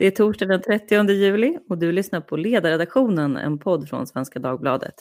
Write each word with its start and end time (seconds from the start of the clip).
Det 0.00 0.06
är 0.06 0.10
torsdag 0.10 0.46
den 0.46 0.62
30 0.62 1.10
juli 1.10 1.58
och 1.68 1.78
du 1.78 1.92
lyssnar 1.92 2.20
på 2.20 2.36
Ledarredaktionen, 2.36 3.36
en 3.36 3.58
podd 3.58 3.88
från 3.88 4.06
Svenska 4.06 4.38
Dagbladet. 4.38 4.94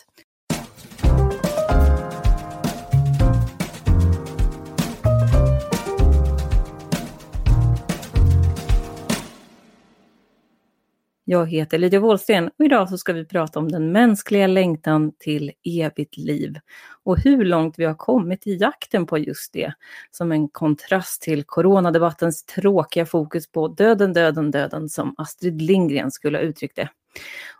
Jag 11.31 11.51
heter 11.51 11.77
Lydia 11.77 11.99
Wåhlsten 11.99 12.47
och 12.59 12.65
idag 12.65 12.89
så 12.89 12.97
ska 12.97 13.13
vi 13.13 13.25
prata 13.25 13.59
om 13.59 13.71
den 13.71 13.91
mänskliga 13.91 14.47
längtan 14.47 15.11
till 15.19 15.51
evigt 15.63 16.17
liv 16.17 16.59
och 17.03 17.19
hur 17.19 17.45
långt 17.45 17.79
vi 17.79 17.85
har 17.85 17.93
kommit 17.93 18.47
i 18.47 18.55
jakten 18.55 19.05
på 19.05 19.17
just 19.17 19.53
det, 19.53 19.73
som 20.11 20.31
en 20.31 20.49
kontrast 20.49 21.21
till 21.21 21.43
coronadebattens 21.43 22.45
tråkiga 22.45 23.05
fokus 23.05 23.51
på 23.51 23.67
döden, 23.67 24.13
döden, 24.13 24.51
döden, 24.51 24.89
som 24.89 25.15
Astrid 25.17 25.61
Lindgren 25.61 26.11
skulle 26.11 26.37
ha 26.37 26.43
uttryckt 26.43 26.75
det. 26.75 26.89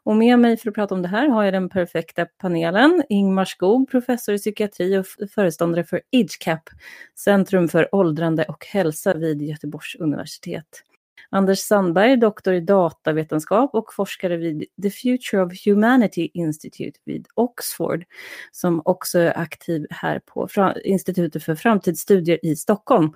Och 0.04 0.16
med 0.16 0.40
mig 0.40 0.58
för 0.58 0.70
att 0.70 0.76
prata 0.76 0.96
om 0.96 1.02
det 1.02 1.08
här 1.08 1.28
har 1.28 1.44
jag 1.44 1.54
den 1.54 1.70
perfekta 1.70 2.26
panelen. 2.26 3.04
Ingmar 3.10 3.46
Skog, 3.46 3.92
professor 3.92 4.36
i 4.36 4.38
psykiatri 4.38 4.98
och 4.98 5.06
föreståndare 5.36 5.84
för 5.84 6.02
IDGCAP, 6.12 6.70
Centrum 7.16 7.68
för 7.68 7.96
åldrande 7.96 8.44
och 8.44 8.66
hälsa 8.66 9.14
vid 9.14 9.42
Göteborgs 9.42 9.96
universitet. 10.00 10.84
Anders 11.30 11.60
Sandberg, 11.60 12.18
doktor 12.18 12.54
i 12.54 12.60
datavetenskap 12.60 13.76
och 13.76 13.94
forskare 13.94 14.38
vid 14.38 14.66
The 14.84 14.90
Future 14.90 15.44
of 15.44 15.66
Humanity 15.66 16.32
Institute 16.34 17.00
vid 17.06 17.28
Oxford, 17.34 18.06
som 18.52 18.82
också 18.86 19.20
är 19.20 19.40
aktiv 19.40 19.86
här 19.90 20.20
på 20.26 20.48
Institutet 20.84 21.44
för 21.44 21.56
framtidsstudier 21.56 22.46
i 22.46 22.56
Stockholm 22.56 23.12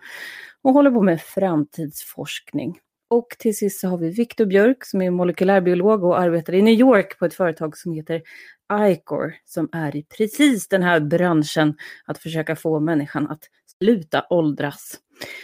och 0.62 0.74
håller 0.74 0.92
på 0.92 1.02
med 1.02 1.22
framtidsforskning. 1.22 2.80
Och 3.10 3.36
till 3.40 3.58
sist 3.58 3.80
så 3.80 3.88
har 3.88 3.98
vi 3.98 4.10
Viktor 4.10 4.46
Björk 4.46 4.86
som 4.86 5.02
är 5.02 5.12
molekylärbiolog 5.12 6.04
och 6.04 6.20
arbetar 6.20 6.54
i 6.54 6.62
New 6.62 6.74
York 6.74 7.20
på 7.20 7.26
ett 7.26 7.34
företag 7.34 7.78
som 7.78 7.94
heter 7.94 8.22
Icor 8.82 9.34
som 9.46 9.70
är 9.72 9.96
i 9.96 10.04
precis 10.18 10.68
den 10.68 10.84
här 10.84 11.00
branschen 11.00 11.78
att 12.06 12.18
försöka 12.18 12.56
få 12.56 12.80
människan 12.80 13.28
att 13.28 13.44
sluta 13.80 14.26
åldras. 14.30 15.00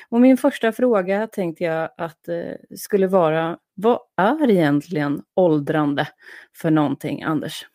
Och 0.10 0.22
min 0.22 0.38
första 0.38 0.72
fråga 0.72 1.28
tänkte 1.28 1.64
jag 1.64 1.90
att 1.98 2.28
eh, 2.28 2.78
skulle 2.78 3.08
vara, 3.08 3.58
vad 3.76 4.00
är 4.18 4.52
egentligen 4.52 5.22
åldrande 5.36 6.08
för 6.56 6.72
någonting, 6.72 7.24
Anders? 7.24 7.66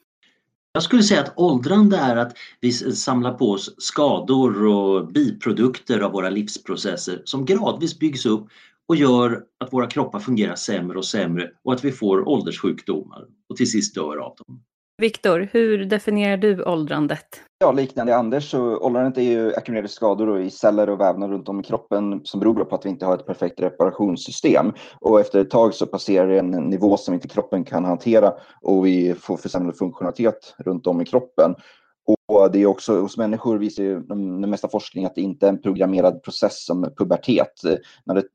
Jag 0.72 0.82
skulle 0.82 1.02
säga 1.02 1.20
att 1.20 1.32
åldrande 1.36 1.96
är 1.96 2.16
att 2.16 2.36
vi 2.60 2.72
samlar 2.72 3.34
på 3.34 3.50
oss 3.50 3.74
skador 3.78 4.66
och 4.66 5.12
biprodukter 5.12 6.00
av 6.00 6.12
våra 6.12 6.30
livsprocesser 6.30 7.22
som 7.24 7.44
gradvis 7.44 7.98
byggs 7.98 8.26
upp 8.26 8.48
och 8.86 8.96
gör 8.96 9.44
att 9.60 9.72
våra 9.72 9.86
kroppar 9.86 10.20
fungerar 10.20 10.54
sämre 10.54 10.98
och 10.98 11.04
sämre 11.04 11.50
och 11.62 11.72
att 11.72 11.84
vi 11.84 11.92
får 11.92 12.28
ålderssjukdomar 12.28 13.24
och 13.48 13.56
till 13.56 13.70
sist 13.70 13.94
dör 13.94 14.16
av 14.16 14.36
dem. 14.36 14.62
Viktor, 15.02 15.48
hur 15.52 15.84
definierar 15.84 16.36
du 16.36 16.62
åldrandet? 16.62 17.40
Ja, 17.58 17.72
liknande 17.72 18.16
Anders 18.16 18.50
så 18.50 18.78
åldrandet 18.78 19.18
är 19.18 19.22
ju 19.22 19.54
ackumulerade 19.54 19.88
skador 19.88 20.40
i 20.40 20.50
celler 20.50 20.90
och 20.90 21.00
vävnader 21.00 21.34
runt 21.34 21.48
om 21.48 21.60
i 21.60 21.62
kroppen 21.62 22.20
som 22.24 22.40
beror 22.40 22.64
på 22.64 22.74
att 22.74 22.86
vi 22.86 22.90
inte 22.90 23.06
har 23.06 23.14
ett 23.14 23.26
perfekt 23.26 23.60
reparationssystem. 23.60 24.72
Och 25.00 25.20
efter 25.20 25.40
ett 25.40 25.50
tag 25.50 25.74
så 25.74 25.86
passerar 25.86 26.28
det 26.28 26.38
en 26.38 26.50
nivå 26.50 26.96
som 26.96 27.14
inte 27.14 27.28
kroppen 27.28 27.64
kan 27.64 27.84
hantera 27.84 28.32
och 28.62 28.86
vi 28.86 29.14
får 29.14 29.36
försämrad 29.36 29.78
funktionalitet 29.78 30.54
runt 30.58 30.86
om 30.86 31.00
i 31.00 31.04
kroppen. 31.04 31.54
Och 32.06 32.50
det 32.52 32.62
är 32.62 32.66
också 32.66 33.00
hos 33.00 33.16
människor 33.16 33.58
visar 33.58 33.82
ju 33.82 34.00
den 34.00 34.50
mesta 34.50 34.68
forskning 34.68 35.04
att 35.04 35.14
det 35.14 35.20
inte 35.20 35.46
är 35.46 35.50
en 35.50 35.62
programmerad 35.62 36.22
process 36.22 36.64
som 36.64 36.90
pubertet. 36.96 37.52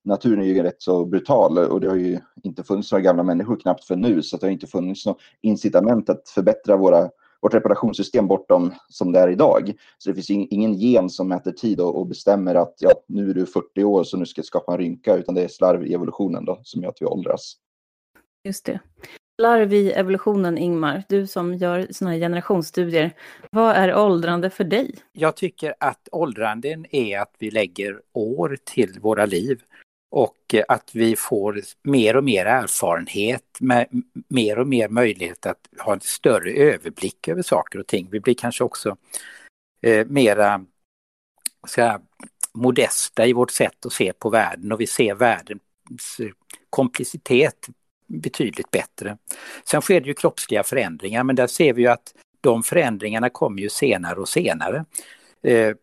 Naturen 0.04 0.42
är 0.42 0.46
ju 0.46 0.64
rätt 0.64 0.82
så 0.82 1.06
brutal 1.06 1.58
och 1.58 1.82
det 1.82 1.90
har 1.90 1.96
ju 1.96 2.20
inte 2.44 2.64
funnits 2.64 2.92
några 2.92 3.02
gamla 3.02 3.24
människor 3.24 3.60
knappt 3.60 3.84
för 3.84 3.96
nu 3.96 4.22
så 4.22 4.38
det 4.38 4.46
har 4.46 4.52
inte 4.52 4.68
funnits 4.68 5.06
något 5.06 5.18
incitament 5.42 6.10
att 6.10 6.30
förbättra 6.30 6.78
våra, 6.78 7.10
vårt 7.42 7.54
reparationssystem 7.54 8.28
bortom 8.28 8.74
som 8.90 9.12
det 9.12 9.20
är 9.20 9.28
idag. 9.28 9.74
Så 9.98 10.10
det 10.10 10.16
finns 10.16 10.30
ingen 10.30 10.74
gen 10.74 11.10
som 11.10 11.28
mäter 11.28 11.52
tid 11.52 11.80
och, 11.82 12.00
och 12.00 12.08
bestämmer 12.08 12.56
att 12.56 12.76
ja, 12.80 12.92
nu 13.08 13.30
är 13.30 13.34
du 13.34 13.46
40 13.46 13.84
år 13.84 14.04
så 14.04 14.18
nu 14.18 14.26
ska 14.26 14.40
jag 14.40 14.46
skapa 14.46 14.72
en 14.72 14.78
rynka 14.78 15.16
utan 15.16 15.36
det 15.36 15.44
är 15.44 15.48
slarv 15.48 15.88
i 15.88 15.94
evolutionen 15.94 16.46
då 16.46 16.60
som 16.64 16.82
gör 16.82 16.90
att 16.90 17.02
vi 17.02 17.06
åldras. 17.06 17.54
Just 18.44 18.66
det 18.66 18.80
larv 19.40 19.74
i 19.74 19.92
evolutionen, 19.92 20.58
Ingmar, 20.58 21.04
du 21.10 21.28
som 21.28 21.54
gör 21.54 21.88
sådana 21.92 22.14
här 22.14 22.20
generationsstudier. 22.20 23.12
Vad 23.52 23.76
är 23.76 23.96
åldrande 23.96 24.50
för 24.50 24.64
dig? 24.64 24.96
Jag 25.12 25.36
tycker 25.36 25.76
att 25.80 26.10
åldranden 26.12 26.86
är 26.96 27.20
att 27.20 27.36
vi 27.40 27.52
lägger 27.52 28.02
år 28.14 28.58
till 28.64 29.00
våra 29.00 29.26
liv 29.26 29.62
och 30.12 30.56
att 30.68 30.96
vi 30.96 31.16
får 31.16 31.62
mer 31.84 32.18
och 32.18 32.24
mer 32.24 32.46
erfarenhet, 32.46 33.58
med 33.60 33.88
mer 34.28 34.60
och 34.60 34.68
mer 34.68 34.90
möjlighet 34.90 35.46
att 35.46 35.70
ha 35.80 35.94
en 35.94 36.02
större 36.02 36.52
överblick 36.52 37.28
över 37.28 37.42
saker 37.42 37.80
och 37.80 37.88
ting. 37.88 38.08
Vi 38.12 38.20
blir 38.20 38.34
kanske 38.34 38.64
också 38.64 38.98
eh, 39.82 40.08
mera 40.08 40.66
ska, 41.68 42.00
modesta 42.54 43.26
i 43.26 43.34
vårt 43.34 43.52
sätt 43.52 43.86
att 43.86 43.94
se 43.94 44.14
på 44.14 44.30
världen 44.30 44.72
och 44.72 44.82
vi 44.82 44.88
ser 44.88 45.16
världens 45.16 46.20
eh, 46.20 46.30
komplexitet 46.70 47.70
betydligt 48.10 48.72
bättre. 48.72 49.18
Sen 49.66 49.82
sker 49.82 50.02
det 50.02 50.08
ju 50.08 50.14
kroppsliga 50.14 50.64
förändringar 50.64 51.24
men 51.24 51.36
där 51.36 51.48
ser 51.48 51.74
vi 51.74 51.82
ju 51.82 51.88
att 51.88 52.14
de 52.42 52.64
förändringarna 52.64 53.30
kommer 53.30 53.62
ju 53.62 53.70
senare 53.70 54.20
och 54.20 54.30
senare. 54.30 54.86
Eh, 55.44 55.74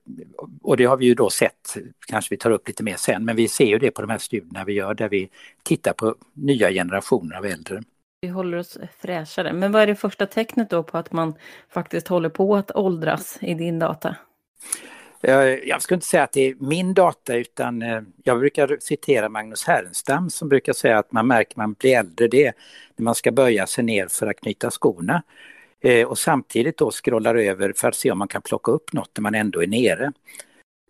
och 0.63 0.77
det 0.77 0.85
har 0.85 0.97
vi 0.97 1.07
ju 1.07 1.15
då 1.15 1.31
sett, 1.31 1.77
kanske 2.07 2.35
vi 2.35 2.39
tar 2.39 2.51
upp 2.51 2.69
lite 2.69 2.83
mer 2.83 2.97
sen, 2.97 3.25
men 3.25 3.37
vi 3.37 3.49
ser 3.49 3.67
ju 3.67 3.79
det 3.79 3.91
på 3.91 4.03
de 4.03 4.11
här 4.11 4.19
studierna 4.19 4.65
vi 4.65 4.73
gör 4.73 4.95
där 4.95 5.09
vi 5.09 5.29
tittar 5.63 5.93
på 5.93 6.15
nya 6.33 6.71
generationer 6.71 7.37
av 7.37 7.47
äldre. 7.47 7.83
Vi 8.21 8.29
håller 8.29 8.59
oss 8.59 8.79
fräschare. 8.99 9.53
Men 9.53 9.73
vad 9.73 9.83
är 9.83 9.87
det 9.87 9.97
första 9.97 10.27
tecknet 10.27 10.71
då 10.71 10.83
på 10.83 10.99
att 10.99 11.13
man 11.13 11.35
faktiskt 11.69 12.09
håller 12.09 12.29
på 12.29 12.57
att 12.57 12.71
åldras 12.71 13.39
i 13.41 13.55
din 13.55 13.79
data? 13.79 14.17
Jag 15.21 15.83
skulle 15.83 15.97
inte 15.97 16.07
säga 16.07 16.23
att 16.23 16.33
det 16.33 16.41
är 16.41 16.55
min 16.59 16.95
data 16.95 17.35
utan 17.35 17.83
eh, 17.83 18.03
jag 18.25 18.39
brukar 18.39 18.77
citera 18.81 19.29
Magnus 19.29 19.65
Härenstam 19.65 20.31
som 20.31 20.49
brukar 20.49 20.73
säga 20.73 20.99
att 20.99 21.13
man 21.13 21.27
märker 21.27 21.57
man 21.57 21.73
blir 21.73 21.97
äldre 21.97 22.29
det 22.29 22.53
när 22.97 23.05
man 23.05 23.15
ska 23.15 23.33
böja 23.33 23.67
sig 23.67 23.85
ner 23.85 24.07
för 24.09 24.27
att 24.27 24.41
knyta 24.41 24.71
skorna. 24.71 25.23
Eh, 25.81 26.07
och 26.07 26.19
samtidigt 26.19 26.79
då 26.79 26.91
scrollar 26.91 27.35
över 27.35 27.73
för 27.77 27.89
att 27.89 27.97
se 27.97 28.11
om 28.11 28.19
man 28.19 28.29
kan 28.29 28.43
plocka 28.43 28.73
upp 28.73 28.93
något 28.93 29.11
när 29.17 29.23
man 29.23 29.35
ändå 29.35 29.63
är 29.63 29.67
nere. 29.67 30.13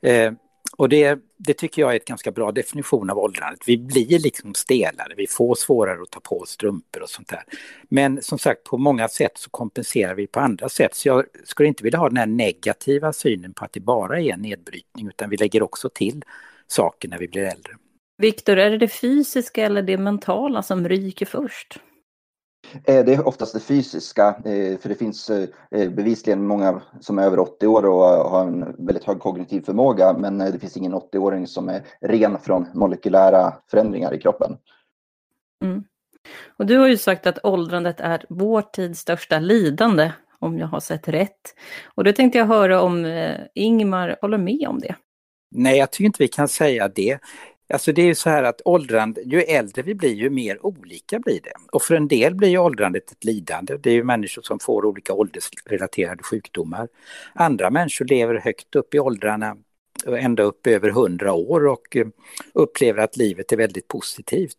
Eh, 0.02 0.32
och 0.76 0.88
det, 0.88 1.18
det 1.36 1.54
tycker 1.54 1.82
jag 1.82 1.92
är 1.92 1.96
ett 1.96 2.04
ganska 2.04 2.30
bra 2.30 2.52
definition 2.52 3.10
av 3.10 3.18
åldrandet. 3.18 3.60
Vi 3.66 3.78
blir 3.78 4.18
liksom 4.18 4.54
stelare, 4.54 5.14
vi 5.16 5.26
får 5.26 5.54
svårare 5.54 6.02
att 6.02 6.10
ta 6.10 6.20
på 6.20 6.40
oss 6.40 6.50
strumpor 6.50 7.02
och 7.02 7.10
sånt 7.10 7.28
där. 7.28 7.42
Men 7.88 8.22
som 8.22 8.38
sagt, 8.38 8.64
på 8.64 8.78
många 8.78 9.08
sätt 9.08 9.32
så 9.34 9.50
kompenserar 9.50 10.14
vi 10.14 10.26
på 10.26 10.40
andra 10.40 10.68
sätt. 10.68 10.94
Så 10.94 11.08
jag 11.08 11.24
skulle 11.44 11.68
inte 11.68 11.84
vilja 11.84 11.98
ha 11.98 12.08
den 12.08 12.16
här 12.16 12.26
negativa 12.26 13.12
synen 13.12 13.52
på 13.54 13.64
att 13.64 13.72
det 13.72 13.80
bara 13.80 14.20
är 14.20 14.32
en 14.32 14.42
nedbrytning, 14.42 15.08
utan 15.08 15.30
vi 15.30 15.36
lägger 15.36 15.62
också 15.62 15.88
till 15.88 16.22
saker 16.66 17.08
när 17.08 17.18
vi 17.18 17.28
blir 17.28 17.42
äldre. 17.42 17.72
Viktor, 18.18 18.56
är 18.56 18.70
det 18.70 18.78
det 18.78 18.88
fysiska 18.88 19.66
eller 19.66 19.82
det 19.82 19.98
mentala 19.98 20.62
som 20.62 20.88
ryker 20.88 21.26
först? 21.26 21.78
Eh, 22.72 23.04
det 23.04 23.14
är 23.14 23.28
oftast 23.28 23.52
det 23.54 23.60
fysiska, 23.60 24.28
eh, 24.28 24.78
för 24.78 24.88
det 24.88 24.94
finns 24.94 25.30
eh, 25.30 25.48
bevisligen 25.70 26.46
många 26.46 26.82
som 27.00 27.18
är 27.18 27.22
över 27.22 27.38
80 27.38 27.66
år 27.66 27.86
och 27.86 28.04
har 28.04 28.46
en 28.46 28.86
väldigt 28.86 29.04
hög 29.04 29.18
kognitiv 29.18 29.60
förmåga, 29.60 30.12
men 30.18 30.38
det 30.38 30.58
finns 30.58 30.76
ingen 30.76 30.94
80-åring 30.94 31.46
som 31.46 31.68
är 31.68 31.82
ren 32.00 32.38
från 32.38 32.66
molekylära 32.74 33.54
förändringar 33.70 34.14
i 34.14 34.20
kroppen. 34.20 34.56
Mm. 35.64 35.84
Och 36.56 36.66
du 36.66 36.78
har 36.78 36.88
ju 36.88 36.96
sagt 36.96 37.26
att 37.26 37.44
åldrandet 37.44 38.00
är 38.00 38.24
vår 38.28 38.62
tids 38.62 39.00
största 39.00 39.38
lidande, 39.38 40.12
om 40.38 40.58
jag 40.58 40.66
har 40.66 40.80
sett 40.80 41.08
rätt. 41.08 41.54
Och 41.94 42.04
då 42.04 42.12
tänkte 42.12 42.38
jag 42.38 42.46
höra 42.46 42.82
om 42.82 43.06
Ingmar 43.54 44.16
håller 44.20 44.38
med 44.38 44.68
om 44.68 44.78
det. 44.80 44.94
Nej, 45.50 45.78
jag 45.78 45.90
tycker 45.90 46.04
inte 46.04 46.22
vi 46.22 46.28
kan 46.28 46.48
säga 46.48 46.88
det. 46.88 47.18
Alltså 47.68 47.92
det 47.92 48.02
är 48.02 48.06
ju 48.06 48.14
så 48.14 48.30
här 48.30 48.42
att 48.42 48.60
åldrande, 48.64 49.22
ju 49.22 49.40
äldre 49.40 49.82
vi 49.82 49.94
blir 49.94 50.14
ju 50.14 50.30
mer 50.30 50.66
olika 50.66 51.18
blir 51.18 51.40
det. 51.42 51.52
Och 51.72 51.82
för 51.82 51.94
en 51.94 52.08
del 52.08 52.34
blir 52.34 52.48
ju 52.48 52.58
åldrandet 52.58 53.10
ett 53.10 53.24
lidande. 53.24 53.76
Det 53.76 53.90
är 53.90 53.94
ju 53.94 54.04
människor 54.04 54.42
som 54.42 54.58
får 54.58 54.84
olika 54.84 55.12
åldersrelaterade 55.12 56.22
sjukdomar. 56.22 56.88
Andra 57.32 57.70
människor 57.70 58.04
lever 58.04 58.34
högt 58.34 58.76
upp 58.76 58.94
i 58.94 58.98
åldrarna, 58.98 59.56
ända 60.06 60.42
upp 60.42 60.66
över 60.66 60.90
hundra 60.90 61.32
år 61.32 61.66
och 61.66 61.96
eh, 61.96 62.06
upplever 62.54 63.02
att 63.02 63.16
livet 63.16 63.52
är 63.52 63.56
väldigt 63.56 63.88
positivt. 63.88 64.58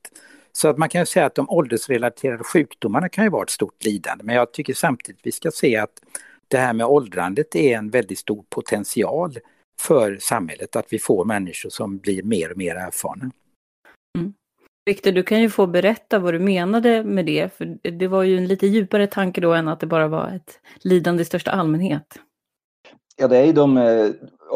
Så 0.52 0.68
att 0.68 0.78
man 0.78 0.90
kan 0.90 1.02
ju 1.02 1.06
säga 1.06 1.26
att 1.26 1.36
de 1.36 1.50
åldersrelaterade 1.50 2.44
sjukdomarna 2.44 3.10
kan 3.10 3.24
ju 3.24 3.30
vara 3.30 3.44
ett 3.44 3.50
stort 3.50 3.86
lidande. 3.86 4.24
Men 4.24 4.36
jag 4.36 4.54
tycker 4.54 4.74
samtidigt 4.74 5.22
vi 5.24 5.32
ska 5.32 5.52
se 5.52 5.78
att 5.78 6.02
det 6.48 6.58
här 6.58 6.74
med 6.74 6.86
åldrandet 6.86 7.56
är 7.56 7.78
en 7.78 7.90
väldigt 7.90 8.20
stor 8.20 8.44
potential 8.50 9.38
för 9.82 10.18
samhället, 10.22 10.76
att 10.76 10.94
vi 10.94 11.00
får 11.00 11.26
människor 11.26 11.70
som 11.70 11.98
blir 11.98 12.24
mer 12.24 12.52
och 12.52 12.58
mer 12.58 12.76
erfarna. 12.76 13.32
Mm. 14.18 14.34
Viktor, 14.86 15.12
du 15.12 15.24
kan 15.24 15.42
ju 15.42 15.50
få 15.50 15.68
berätta 15.68 16.20
vad 16.20 16.34
du 16.34 16.40
menade 16.40 17.04
med 17.04 17.26
det, 17.26 17.58
för 17.58 17.78
det 17.92 18.08
var 18.08 18.24
ju 18.24 18.38
en 18.38 18.48
lite 18.48 18.68
djupare 18.68 19.08
tanke 19.08 19.42
då 19.42 19.54
än 19.54 19.68
att 19.68 19.80
det 19.80 19.88
bara 19.88 20.08
var 20.08 20.30
ett 20.30 20.60
lidande 20.82 21.22
i 21.22 21.26
största 21.26 21.52
allmänhet. 21.52 22.20
Ja, 23.20 23.28
det 23.28 23.38
är 23.38 23.46
ju 23.46 23.54
de, 23.54 23.78
eh, 23.78 24.10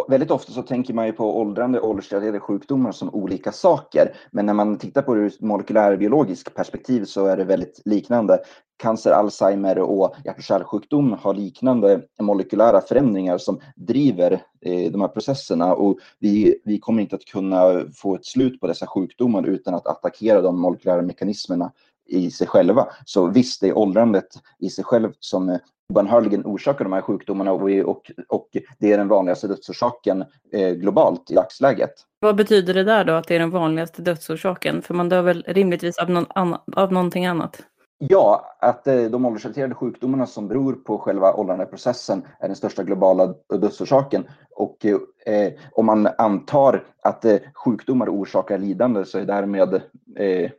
väldigt 0.08 0.32
ofta 0.32 0.52
så 0.52 0.62
tänker 0.62 0.94
man 0.94 1.06
ju 1.06 1.14
på 1.14 1.40
åldrande 1.40 1.80
och 1.80 1.90
åldersrelaterade 1.90 2.40
sjukdomar 2.40 2.92
som 2.92 3.16
olika 3.16 3.52
saker. 3.52 4.16
Men 4.32 4.46
när 4.46 4.54
man 4.54 4.78
tittar 4.78 5.02
på 5.02 5.16
det 5.16 5.22
ur 5.22 5.28
ett 5.28 5.42
molekylärbiologiskt 5.42 6.56
perspektiv 6.56 7.06
så 7.06 7.26
är 7.26 7.38
det 7.38 7.44
väldigt 7.44 7.82
liknande. 7.86 8.40
Cancer, 8.78 9.12
Alzheimer 9.12 9.80
och 9.80 10.16
hjärt 10.26 10.38
och 10.38 10.44
kärlsjukdom 10.44 11.18
har 11.22 11.34
liknande 11.34 12.02
molekylära 12.22 12.82
förändringar 12.82 13.38
som 13.38 13.60
driver 13.76 14.32
eh, 14.62 14.92
de 14.92 15.02
här 15.02 15.08
processerna 15.08 15.74
och 15.74 15.98
vi, 16.20 16.62
vi 16.66 16.80
kommer 16.80 17.02
inte 17.02 17.16
att 17.16 17.26
kunna 17.26 17.82
få 17.96 18.16
ett 18.16 18.26
slut 18.26 18.60
på 18.60 18.68
dessa 18.68 18.88
sjukdomar 18.88 19.48
utan 19.48 19.74
att 19.74 19.88
attackera 19.88 20.42
de 20.42 20.62
molekylära 20.62 21.02
mekanismerna 21.02 21.72
i 22.08 22.32
sig 22.32 22.48
själva. 22.48 22.88
Så 23.06 23.28
visst, 23.28 23.62
det 23.62 23.68
är 23.68 23.78
åldrandet 23.78 24.28
i 24.60 24.70
sig 24.70 24.84
själv 24.84 25.12
som 25.20 25.50
eh, 25.50 25.58
obönhörligen 25.92 26.46
orsakar 26.46 26.86
de 26.86 26.94
här 26.94 27.02
sjukdomarna 27.02 27.52
och, 27.52 27.70
och, 27.86 28.12
och 28.28 28.48
det 28.80 28.94
är 28.94 28.98
den 28.98 29.08
vanligaste 29.08 29.48
dödsorsaken 29.48 30.26
eh, 30.54 30.70
globalt 30.70 31.32
i 31.32 31.34
dagsläget. 31.34 31.94
Vad 32.20 32.36
betyder 32.36 32.74
det 32.74 32.84
där 32.84 33.06
då, 33.06 33.14
att 33.14 33.28
det 33.28 33.36
är 33.36 33.40
den 33.40 33.50
vanligaste 33.50 34.02
dödsorsaken? 34.02 34.82
För 34.82 34.94
man 34.94 35.10
dör 35.10 35.22
väl 35.22 35.44
rimligtvis 35.48 35.98
av, 35.98 36.10
någon 36.10 36.26
annan, 36.30 36.60
av 36.76 36.94
någonting 36.94 37.26
annat? 37.26 37.64
Ja, 37.98 38.58
att 38.60 38.88
eh, 38.88 39.04
de 39.04 39.26
åldersrelaterade 39.26 39.76
sjukdomarna 39.76 40.26
som 40.26 40.48
beror 40.48 40.74
på 40.74 40.98
själva 40.98 41.34
åldrandeprocessen 41.34 42.24
är 42.40 42.48
den 42.48 42.56
största 42.56 42.84
globala 42.84 43.34
dödsorsaken. 43.50 44.24
Och 44.56 44.86
eh, 44.86 45.54
om 45.72 45.86
man 45.86 46.08
antar 46.18 46.84
att 47.04 47.26
eh, 47.26 47.38
sjukdomar 47.54 48.10
orsakar 48.10 48.58
lidande 48.58 49.06
så 49.06 49.18
är 49.18 49.26
därmed 49.26 49.74
eh, 50.18 50.52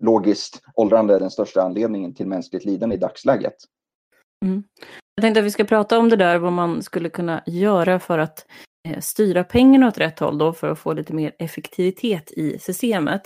logiskt 0.00 0.62
åldrande 0.74 1.18
den 1.18 1.30
största 1.30 1.62
anledningen 1.62 2.14
till 2.14 2.26
mänskligt 2.26 2.64
lidande 2.64 2.96
i 2.96 2.98
dagsläget. 2.98 3.54
Mm. 4.44 4.62
Jag 5.14 5.22
tänkte 5.22 5.40
att 5.40 5.46
vi 5.46 5.50
ska 5.50 5.64
prata 5.64 5.98
om 5.98 6.08
det 6.08 6.16
där, 6.16 6.38
vad 6.38 6.52
man 6.52 6.82
skulle 6.82 7.08
kunna 7.10 7.42
göra 7.46 7.98
för 7.98 8.18
att 8.18 8.46
eh, 8.88 9.00
styra 9.00 9.44
pengarna 9.44 9.88
åt 9.88 9.98
rätt 9.98 10.18
håll 10.18 10.38
då 10.38 10.52
för 10.52 10.70
att 10.70 10.78
få 10.78 10.92
lite 10.92 11.14
mer 11.14 11.32
effektivitet 11.38 12.32
i 12.32 12.58
systemet. 12.58 13.22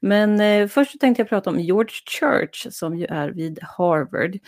Men 0.00 0.40
eh, 0.40 0.68
först 0.68 1.00
tänkte 1.00 1.20
jag 1.20 1.28
prata 1.28 1.50
om 1.50 1.60
George 1.60 1.94
Church 2.20 2.66
som 2.70 2.96
ju 2.96 3.06
är 3.06 3.28
vid 3.28 3.58
Harvard. 3.62 4.38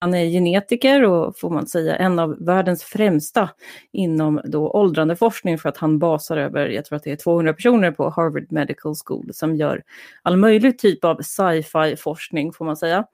Han 0.00 0.14
är 0.14 0.24
genetiker 0.24 1.04
och 1.04 1.38
får 1.38 1.50
man 1.50 1.66
säga 1.66 1.96
en 1.96 2.18
av 2.18 2.36
världens 2.44 2.82
främsta 2.82 3.50
inom 3.92 4.40
då 4.44 4.70
åldrande 4.70 5.16
forskning 5.16 5.58
för 5.58 5.68
att 5.68 5.76
han 5.76 5.98
basar 5.98 6.36
över, 6.36 6.68
jag 6.68 6.84
tror 6.84 6.96
att 6.96 7.02
det 7.02 7.12
är 7.12 7.16
200 7.16 7.52
personer 7.52 7.90
på 7.90 8.10
Harvard 8.10 8.52
Medical 8.52 8.94
School 9.04 9.30
som 9.32 9.56
gör 9.56 9.82
all 10.22 10.36
möjlig 10.36 10.78
typ 10.78 11.04
av 11.04 11.22
sci-fi 11.22 11.96
forskning 11.96 12.52
får 12.52 12.64
man 12.64 12.76
säga. 12.76 13.04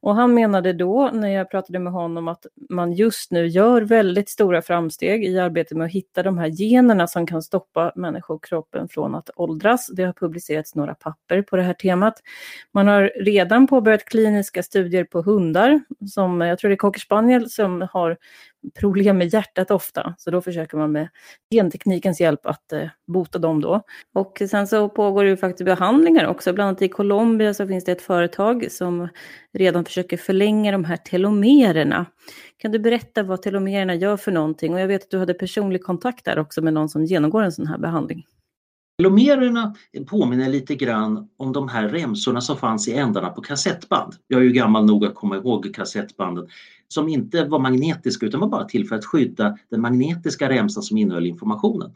Och 0.00 0.14
han 0.14 0.34
menade 0.34 0.72
då 0.72 1.10
när 1.12 1.28
jag 1.28 1.50
pratade 1.50 1.78
med 1.78 1.92
honom 1.92 2.28
att 2.28 2.46
man 2.70 2.92
just 2.92 3.30
nu 3.30 3.46
gör 3.46 3.82
väldigt 3.82 4.28
stora 4.28 4.62
framsteg 4.62 5.24
i 5.24 5.38
arbetet 5.38 5.76
med 5.78 5.84
att 5.84 5.92
hitta 5.92 6.22
de 6.22 6.38
här 6.38 6.48
generna 6.48 7.06
som 7.06 7.26
kan 7.26 7.42
stoppa 7.42 7.92
människokroppen 7.94 8.88
från 8.88 9.14
att 9.14 9.30
åldras. 9.36 9.90
Det 9.96 10.04
har 10.04 10.12
publicerats 10.12 10.74
några 10.74 10.94
papper 10.94 11.42
på 11.42 11.56
det 11.56 11.62
här 11.62 11.74
temat. 11.74 12.14
Man 12.72 12.88
har 12.88 13.12
redan 13.20 13.66
påbörjat 13.66 14.04
kliniska 14.04 14.62
studier 14.62 15.04
på 15.04 15.22
hundar 15.22 15.80
som, 16.10 16.40
jag 16.40 16.58
tror 16.58 16.68
det 16.68 16.74
är 16.74 16.76
cocker 16.76 17.00
spaniel 17.00 17.50
som 17.50 17.88
har 17.92 18.16
problem 18.80 19.18
med 19.18 19.32
hjärtat 19.34 19.70
ofta. 19.70 20.14
Så 20.18 20.30
då 20.30 20.40
försöker 20.40 20.76
man 20.76 20.92
med 20.92 21.08
genteknikens 21.50 22.20
hjälp 22.20 22.46
att 22.46 22.72
eh, 22.72 22.88
bota 23.06 23.38
dem 23.38 23.60
då. 23.60 23.82
Och 24.14 24.42
sen 24.50 24.66
så 24.66 24.88
pågår 24.88 25.24
det 25.24 25.30
ju 25.30 25.36
faktiskt 25.36 25.64
behandlingar 25.64 26.26
också. 26.26 26.52
Bland 26.52 26.68
annat 26.68 26.82
i 26.82 26.88
Colombia 26.88 27.54
så 27.54 27.66
finns 27.66 27.84
det 27.84 27.92
ett 27.92 28.02
företag 28.02 28.66
som 28.70 29.08
redan 29.52 29.84
försöker 29.84 30.16
förlänga 30.16 30.72
de 30.72 30.84
här 30.84 30.96
telomererna. 30.96 32.06
Kan 32.56 32.72
du 32.72 32.78
berätta 32.78 33.22
vad 33.22 33.42
telomererna 33.42 33.94
gör 33.94 34.16
för 34.16 34.32
någonting? 34.32 34.74
Och 34.74 34.80
jag 34.80 34.88
vet 34.88 35.02
att 35.02 35.10
du 35.10 35.18
hade 35.18 35.34
personlig 35.34 35.82
kontakt 35.82 36.24
där 36.24 36.38
också 36.38 36.62
med 36.62 36.72
någon 36.72 36.88
som 36.88 37.04
genomgår 37.04 37.42
en 37.42 37.52
sån 37.52 37.66
här 37.66 37.78
behandling. 37.78 38.24
Telomererna 39.00 39.74
påminner 40.06 40.48
lite 40.48 40.74
grann 40.74 41.28
om 41.36 41.52
de 41.52 41.68
här 41.68 41.88
remsorna 41.88 42.40
som 42.40 42.56
fanns 42.56 42.88
i 42.88 42.94
ändarna 42.94 43.30
på 43.30 43.40
kassettband. 43.40 44.14
Jag 44.26 44.40
är 44.40 44.44
ju 44.44 44.52
gammal 44.52 44.84
nog 44.84 45.04
att 45.04 45.14
komma 45.14 45.36
ihåg 45.36 45.74
kassettbanden 45.74 46.48
som 46.88 47.08
inte 47.08 47.44
var 47.44 47.58
magnetiska 47.58 48.26
utan 48.26 48.40
var 48.40 48.48
bara 48.48 48.64
till 48.64 48.88
för 48.88 48.96
att 48.96 49.04
skydda 49.04 49.58
den 49.70 49.80
magnetiska 49.80 50.48
remsan 50.48 50.82
som 50.82 50.96
innehöll 50.96 51.26
informationen. 51.26 51.94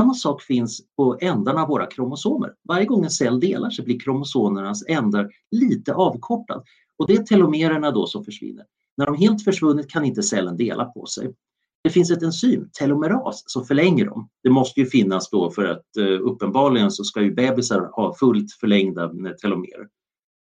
Samma 0.00 0.14
sak 0.14 0.42
finns 0.42 0.82
på 0.96 1.18
ändarna 1.20 1.62
av 1.62 1.68
våra 1.68 1.86
kromosomer. 1.86 2.54
Varje 2.68 2.86
gång 2.86 3.04
en 3.04 3.10
cell 3.10 3.40
delar 3.40 3.70
sig 3.70 3.84
blir 3.84 4.00
kromosomernas 4.00 4.84
ändar 4.88 5.30
lite 5.50 5.94
avkortad 5.94 6.62
och 6.98 7.06
det 7.06 7.12
är 7.12 7.22
telomererna 7.22 7.90
då 7.90 8.06
som 8.06 8.24
försvinner. 8.24 8.64
När 8.96 9.06
de 9.06 9.16
helt 9.16 9.44
försvunnit 9.44 9.90
kan 9.90 10.04
inte 10.04 10.22
cellen 10.22 10.56
dela 10.56 10.84
på 10.84 11.06
sig. 11.06 11.34
Det 11.82 11.90
finns 11.90 12.10
ett 12.10 12.22
enzym, 12.22 12.68
telomeras, 12.78 13.42
som 13.46 13.64
förlänger 13.64 14.04
dem. 14.06 14.28
Det 14.42 14.50
måste 14.50 14.80
ju 14.80 14.86
finnas 14.86 15.30
då 15.30 15.50
för 15.50 15.64
att 15.64 15.96
eh, 15.96 16.04
uppenbarligen 16.04 16.90
så 16.90 17.04
ska 17.04 17.22
ju 17.22 17.34
bebisar 17.34 17.90
ha 17.92 18.14
fullt 18.14 18.52
förlängda 18.60 19.04
eh, 19.04 19.32
telomerer. 19.42 19.88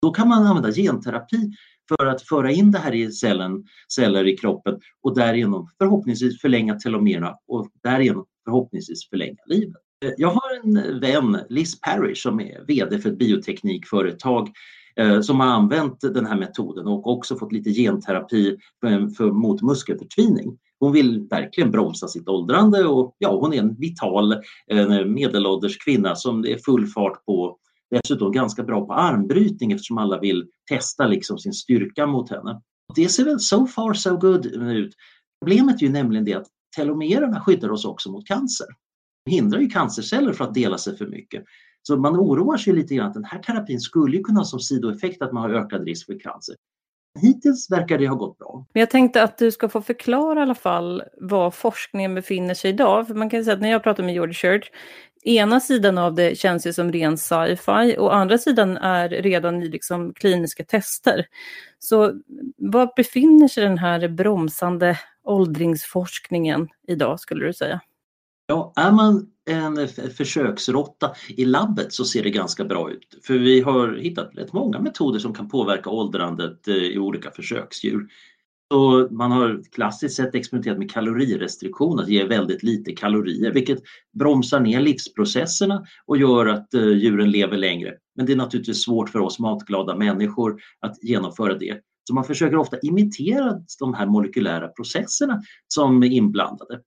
Då 0.02 0.10
kan 0.10 0.28
man 0.28 0.46
använda 0.46 0.72
genterapi 0.72 1.52
för 1.88 2.06
att 2.06 2.22
föra 2.22 2.50
in 2.50 2.70
det 2.70 2.78
här 2.78 2.94
i 2.94 3.12
cellen, 3.12 3.64
celler 3.94 4.26
i 4.26 4.36
kroppen 4.36 4.80
och 5.02 5.14
därigenom 5.14 5.68
förhoppningsvis 5.78 6.40
förlänga 6.40 6.74
telomererna 6.74 7.34
och 7.48 7.68
därigenom 7.82 8.26
förhoppningsvis 8.44 9.08
förlänga 9.08 9.42
livet. 9.46 9.82
Eh, 10.04 10.12
jag 10.16 10.28
har 10.30 10.64
en 10.64 11.00
vän, 11.00 11.38
Liz 11.48 11.80
Parrish, 11.80 12.22
som 12.22 12.40
är 12.40 12.64
VD 12.66 12.98
för 12.98 13.10
ett 13.10 13.18
bioteknikföretag 13.18 14.48
som 15.22 15.40
har 15.40 15.46
använt 15.46 16.00
den 16.00 16.26
här 16.26 16.36
metoden 16.36 16.86
och 16.86 17.06
också 17.06 17.36
fått 17.36 17.52
lite 17.52 17.70
genterapi 17.70 18.56
för, 18.80 19.14
för, 19.14 19.30
mot 19.30 19.62
muskelförtvining. 19.62 20.58
Hon 20.80 20.92
vill 20.92 21.26
verkligen 21.30 21.70
bromsa 21.70 22.08
sitt 22.08 22.28
åldrande 22.28 22.84
och 22.84 23.16
ja, 23.18 23.38
hon 23.40 23.52
är 23.52 23.58
en 23.58 23.74
vital 23.74 24.34
medelålders 25.06 25.78
kvinna 25.78 26.14
som 26.14 26.42
det 26.42 26.52
är 26.52 26.58
full 26.58 26.86
fart 26.86 27.24
på. 27.24 27.58
Dessutom 27.90 28.32
ganska 28.32 28.62
bra 28.62 28.86
på 28.86 28.92
armbrytning 28.92 29.72
eftersom 29.72 29.98
alla 29.98 30.20
vill 30.20 30.46
testa 30.70 31.06
liksom 31.06 31.38
sin 31.38 31.52
styrka 31.52 32.06
mot 32.06 32.30
henne. 32.30 32.60
Det 32.94 33.08
ser 33.08 33.24
väl 33.24 33.40
so 33.40 33.66
far 33.66 33.94
so 33.94 34.16
good 34.16 34.46
ut. 34.46 34.94
Problemet 35.40 35.82
är 35.82 35.86
ju 35.86 35.92
nämligen 35.92 36.24
det 36.24 36.34
att 36.34 36.46
telomererna 36.76 37.40
skyddar 37.40 37.70
oss 37.70 37.84
också 37.84 38.10
mot 38.10 38.26
cancer. 38.26 38.66
Det 39.24 39.30
hindrar 39.30 39.60
ju 39.60 39.68
cancerceller 39.68 40.32
från 40.32 40.48
att 40.48 40.54
dela 40.54 40.78
sig 40.78 40.96
för 40.96 41.06
mycket. 41.06 41.44
Så 41.82 41.96
man 41.96 42.16
oroar 42.16 42.56
sig 42.56 42.72
lite 42.72 42.94
grann 42.94 43.06
att 43.06 43.14
den 43.14 43.24
här 43.24 43.38
terapin 43.38 43.80
skulle 43.80 44.18
kunna 44.18 44.40
ha 44.40 44.44
som 44.44 44.60
sidoeffekt 44.60 45.22
att 45.22 45.32
man 45.32 45.42
har 45.42 45.50
ökad 45.50 45.84
risk 45.84 46.06
för 46.06 46.20
cancer 46.20 46.56
hittills 47.16 47.70
verkar 47.70 47.98
det 47.98 48.08
ha 48.08 48.14
gått 48.14 48.38
bra. 48.38 48.66
Men 48.72 48.80
jag 48.80 48.90
tänkte 48.90 49.22
att 49.22 49.38
du 49.38 49.52
ska 49.52 49.68
få 49.68 49.82
förklara 49.82 50.40
i 50.40 50.42
alla 50.42 50.54
fall 50.54 51.02
var 51.20 51.50
forskningen 51.50 52.14
befinner 52.14 52.54
sig 52.54 52.70
idag. 52.70 53.06
För 53.06 53.14
man 53.14 53.30
kan 53.30 53.44
säga 53.44 53.54
att 53.54 53.60
när 53.60 53.70
jag 53.70 53.82
pratar 53.82 54.02
med 54.02 54.14
George 54.14 54.34
Church, 54.34 54.70
ena 55.24 55.60
sidan 55.60 55.98
av 55.98 56.14
det 56.14 56.38
känns 56.38 56.66
ju 56.66 56.72
som 56.72 56.92
ren 56.92 57.18
sci-fi 57.18 57.96
och 57.98 58.16
andra 58.16 58.38
sidan 58.38 58.76
är 58.76 59.08
redan 59.08 59.62
i 59.62 59.68
liksom 59.68 60.14
kliniska 60.14 60.64
tester. 60.64 61.26
Så 61.78 62.12
var 62.56 62.92
befinner 62.96 63.48
sig 63.48 63.64
den 63.64 63.78
här 63.78 64.08
bromsande 64.08 64.98
åldringsforskningen 65.24 66.68
idag 66.88 67.20
skulle 67.20 67.46
du 67.46 67.52
säga? 67.52 67.80
Ja, 68.46 68.72
är 68.76 68.92
man 68.92 69.30
en 69.46 69.88
försöksråtta 69.88 71.10
i 71.28 71.44
labbet 71.44 71.92
så 71.92 72.04
ser 72.04 72.22
det 72.22 72.30
ganska 72.30 72.64
bra 72.64 72.90
ut. 72.90 73.18
För 73.26 73.34
vi 73.34 73.60
har 73.60 73.96
hittat 73.96 74.30
rätt 74.34 74.52
många 74.52 74.80
metoder 74.80 75.18
som 75.18 75.34
kan 75.34 75.48
påverka 75.48 75.90
åldrandet 75.90 76.68
eh, 76.68 76.74
i 76.74 76.98
olika 76.98 77.30
försöksdjur. 77.30 78.06
Så 78.72 79.08
man 79.10 79.32
har 79.32 79.62
klassiskt 79.72 80.16
sett 80.16 80.34
experimenterat 80.34 80.78
med 80.78 80.90
kalorirestriktion, 80.90 82.00
att 82.00 82.08
ge 82.08 82.24
väldigt 82.24 82.62
lite 82.62 82.92
kalorier, 82.92 83.52
vilket 83.52 83.78
bromsar 84.18 84.60
ner 84.60 84.80
livsprocesserna 84.80 85.84
och 86.06 86.16
gör 86.16 86.46
att 86.46 86.74
eh, 86.74 86.88
djuren 86.88 87.30
lever 87.30 87.56
längre. 87.56 87.94
Men 88.16 88.26
det 88.26 88.32
är 88.32 88.36
naturligtvis 88.36 88.84
svårt 88.84 89.08
för 89.08 89.18
oss 89.18 89.38
matglada 89.38 89.96
människor 89.96 90.60
att 90.80 91.02
genomföra 91.02 91.58
det. 91.58 91.80
Så 92.08 92.14
man 92.14 92.24
försöker 92.24 92.56
ofta 92.56 92.78
imitera 92.78 93.60
de 93.78 93.94
här 93.94 94.06
molekylära 94.06 94.68
processerna 94.68 95.42
som 95.68 96.02
är 96.02 96.10
inblandade. 96.10 96.80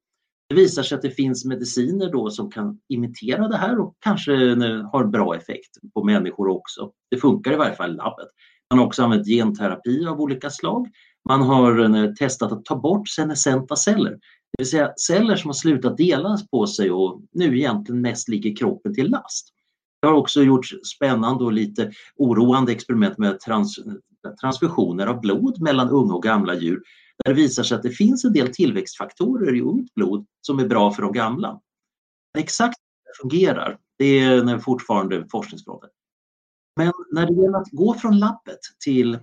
Det 0.50 0.56
visar 0.56 0.84
sig 0.84 0.96
att 0.96 1.02
det 1.02 1.12
finns 1.12 1.46
mediciner 1.46 2.12
då 2.12 2.30
som 2.30 2.52
kan 2.52 2.80
imitera 2.90 3.48
det 3.48 3.58
här 3.58 3.80
och 3.80 3.96
kanske 4.00 4.32
har 4.92 5.04
bra 5.04 5.36
effekt 5.36 5.78
på 5.94 6.04
människor 6.04 6.48
också. 6.48 6.92
Det 7.12 7.18
funkar 7.18 7.54
i 7.54 7.56
varje 7.56 7.76
fall 7.76 7.92
i 7.92 7.96
labbet. 7.96 8.28
Man 8.70 8.80
har 8.80 8.86
också 8.86 9.04
använt 9.04 9.28
genterapi 9.28 10.06
av 10.06 10.22
olika 10.22 10.50
slag. 10.50 10.88
Man 11.30 11.42
har 11.42 11.80
eh, 11.80 12.14
testat 12.14 12.52
att 12.52 12.66
ta 12.66 12.76
bort 12.76 13.10
senescenta 13.10 13.76
celler, 13.76 14.20
det 14.58 14.64
vill 14.64 14.70
säga 14.70 14.94
celler 14.98 15.36
som 15.36 15.50
har 15.50 15.54
slutat 15.54 15.98
delas 15.98 16.50
på 16.50 16.68
sig 16.68 16.92
och 16.92 17.22
nu 17.32 17.58
egentligen 17.58 18.02
mest 18.02 18.30
ligger 18.30 18.56
kroppen 18.56 18.94
till 18.94 19.10
last. 19.10 19.50
Det 20.02 20.08
har 20.08 20.16
också 20.16 20.44
gjorts 20.44 20.76
spännande 20.96 21.44
och 21.44 21.54
lite 21.54 21.92
oroande 22.16 22.72
experiment 22.72 23.18
med 23.18 23.40
trans 23.40 23.80
transfusioner 24.42 25.08
av 25.08 25.22
blod 25.22 25.62
mellan 25.62 25.90
unga 25.90 26.14
och 26.14 26.24
gamla 26.24 26.56
djur 26.56 26.82
där 27.24 27.34
det 27.34 27.42
visar 27.42 27.64
sig 27.64 27.76
att 27.76 27.84
det 27.84 27.92
finns 27.92 28.26
en 28.26 28.34
del 28.34 28.54
tillväxtfaktorer 28.54 29.56
i 29.56 29.62
ungt 29.62 29.94
blod 29.94 30.26
som 30.42 30.60
är 30.60 30.68
bra 30.68 30.92
för 30.92 31.02
de 31.02 31.14
gamla. 31.14 31.62
Exakt 32.38 32.78
hur 33.06 33.12
det 33.12 33.18
fungerar, 33.22 33.78
det 33.98 34.20
är 34.20 34.60
fortfarande 34.60 35.28
forskningsfråga. 35.32 35.88
Men 36.76 36.94
när 37.12 37.26
det 37.26 37.34
gäller 37.34 37.58
att 37.58 37.72
gå 37.72 37.94
från 37.94 38.20
labbet 38.20 38.60
till 38.84 39.14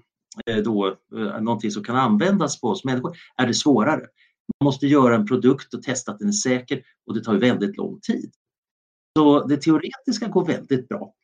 eh, 0.46 0.56
då, 0.64 0.86
eh, 0.88 1.40
någonting 1.40 1.70
som 1.70 1.84
kan 1.84 1.96
användas 1.96 2.60
på 2.60 2.68
oss 2.68 2.84
människor 2.84 3.16
är 3.36 3.46
det 3.46 3.54
svårare. 3.54 4.06
Man 4.60 4.64
måste 4.64 4.86
göra 4.86 5.14
en 5.14 5.26
produkt 5.26 5.74
och 5.74 5.82
testa 5.82 6.12
att 6.12 6.18
den 6.18 6.28
är 6.28 6.32
säker 6.32 6.82
och 7.06 7.14
det 7.14 7.24
tar 7.24 7.34
väldigt 7.34 7.76
lång 7.76 8.00
tid. 8.00 8.32
Så 9.18 9.46
det 9.46 9.56
teoretiska 9.56 10.28
går 10.28 10.44
väldigt 10.46 10.88
bra. 10.88 11.14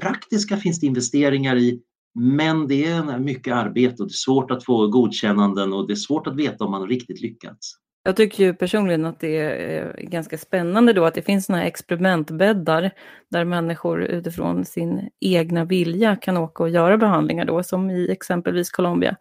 Praktiska 0.00 0.56
finns 0.56 0.80
det 0.80 0.86
investeringar 0.86 1.56
i 1.56 1.82
men 2.14 2.66
det 2.66 2.84
är 2.84 3.18
mycket 3.18 3.54
arbete 3.54 4.02
och 4.02 4.08
det 4.08 4.12
är 4.12 4.24
svårt 4.24 4.50
att 4.50 4.64
få 4.64 4.86
godkännanden 4.86 5.72
och 5.72 5.86
det 5.86 5.92
är 5.92 5.96
svårt 5.96 6.26
att 6.26 6.36
veta 6.36 6.64
om 6.64 6.70
man 6.70 6.88
riktigt 6.88 7.20
lyckats. 7.20 7.76
Jag 8.02 8.16
tycker 8.16 8.44
ju 8.44 8.54
personligen 8.54 9.04
att 9.04 9.20
det 9.20 9.36
är 9.36 9.96
ganska 10.02 10.38
spännande 10.38 10.92
då 10.92 11.04
att 11.04 11.14
det 11.14 11.22
finns 11.22 11.46
sådana 11.46 11.62
här 11.62 11.68
experimentbäddar 11.68 12.90
där 13.30 13.44
människor 13.44 14.02
utifrån 14.02 14.64
sin 14.64 15.10
egna 15.20 15.64
vilja 15.64 16.16
kan 16.16 16.36
åka 16.36 16.62
och 16.62 16.70
göra 16.70 16.96
behandlingar 16.96 17.44
då, 17.44 17.62
som 17.62 17.90
i 17.90 18.10
exempelvis 18.10 18.70
Colombia. 18.70 19.16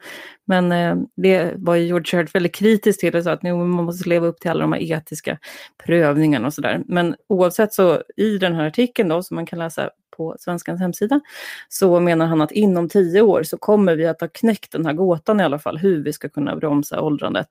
Men 0.46 0.72
eh, 0.72 0.96
det 1.16 1.54
var 1.58 1.76
ju 1.76 1.86
George 1.86 2.06
Church 2.06 2.36
väldigt 2.36 2.56
kritisk 2.56 3.00
till 3.00 3.16
och 3.16 3.24
sa 3.24 3.32
att 3.32 3.44
nu 3.44 3.54
man 3.54 3.70
måste 3.70 4.10
leva 4.10 4.28
upp 4.28 4.40
till 4.40 4.52
alla 4.52 4.62
de 4.62 4.74
här 4.74 4.92
etiska 4.92 5.38
prövningarna 5.86 6.48
och 6.48 6.54
sådär. 6.54 6.84
Men 6.86 7.16
oavsett 7.30 7.74
så 7.74 8.02
i 8.18 8.38
den 8.38 8.56
här 8.56 8.68
artikeln 8.68 9.10
då, 9.10 9.24
som 9.24 9.36
man 9.36 9.46
kan 9.46 9.60
läsa 9.60 9.90
på 10.20 10.36
Svenskans 10.40 10.82
hemsida, 10.82 11.20
så 11.70 12.00
menar 12.00 12.26
han 12.26 12.42
att 12.42 12.52
inom 12.52 12.90
tio 12.90 13.22
år 13.22 13.44
så 13.44 13.58
kommer 13.58 13.96
vi 13.96 14.08
att 14.08 14.22
ha 14.22 14.28
knäckt 14.28 14.72
den 14.72 14.86
här 14.86 14.94
gåtan 14.94 15.40
i 15.40 15.44
alla 15.44 15.60
fall, 15.60 15.78
hur 15.78 16.04
vi 16.04 16.14
ska 16.14 16.30
kunna 16.30 16.56
bromsa 16.56 17.02
åldrandet. 17.02 17.48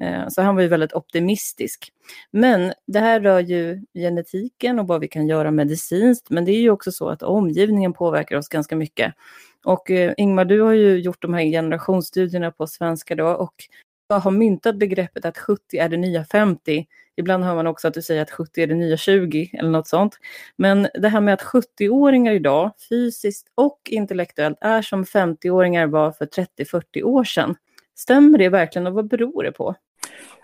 Eh, 0.00 0.28
så 0.28 0.42
han 0.42 0.54
var 0.54 0.62
ju 0.62 0.68
väldigt 0.68 0.92
optimistisk. 0.92 1.92
Men 2.30 2.72
det 2.86 2.98
här 2.98 3.20
rör 3.20 3.40
ju 3.40 3.80
genetiken 3.94 4.78
och 4.78 4.86
vad 4.86 5.00
vi 5.00 5.08
kan 5.08 5.26
göra 5.26 5.50
medicinskt, 5.50 6.30
men 6.30 6.44
det 6.44 6.52
är 6.52 6.60
ju 6.60 6.70
också 6.70 6.92
så 6.92 7.08
att 7.08 7.22
omgivningen 7.22 7.92
påverkar 7.92 8.36
oss 8.36 8.48
ganska 8.48 8.76
mycket. 8.76 9.14
Och 9.64 9.90
eh, 9.90 10.14
Ingmar, 10.16 10.44
du 10.44 10.60
har 10.60 10.72
ju 10.72 10.96
gjort 11.00 11.22
de 11.22 11.34
här 11.34 11.42
generationsstudierna 11.42 12.50
på 12.50 12.66
svenska 12.66 13.14
då 13.14 13.28
och 13.28 13.54
har 14.18 14.30
myntat 14.30 14.76
begreppet 14.76 15.24
att 15.24 15.38
70 15.38 15.76
är 15.76 15.88
det 15.88 15.96
nya 15.96 16.24
50. 16.24 16.86
Ibland 17.16 17.44
hör 17.44 17.54
man 17.54 17.66
också 17.66 17.88
att 17.88 17.94
du 17.94 18.02
säger 18.02 18.22
att 18.22 18.30
70 18.30 18.62
är 18.62 18.66
det 18.66 18.74
nya 18.74 18.96
20 18.96 19.50
eller 19.52 19.70
något 19.70 19.88
sånt. 19.88 20.18
Men 20.56 20.88
det 20.94 21.08
här 21.08 21.20
med 21.20 21.34
att 21.34 21.42
70-åringar 21.42 22.32
idag 22.32 22.70
fysiskt 22.88 23.46
och 23.54 23.80
intellektuellt 23.86 24.58
är 24.60 24.82
som 24.82 25.04
50-åringar 25.04 25.86
var 25.86 26.12
för 26.12 26.26
30-40 26.26 27.02
år 27.02 27.24
sedan. 27.24 27.56
Stämmer 27.94 28.38
det 28.38 28.48
verkligen 28.48 28.86
och 28.86 28.94
vad 28.94 29.08
beror 29.08 29.42
det 29.42 29.52
på? 29.52 29.74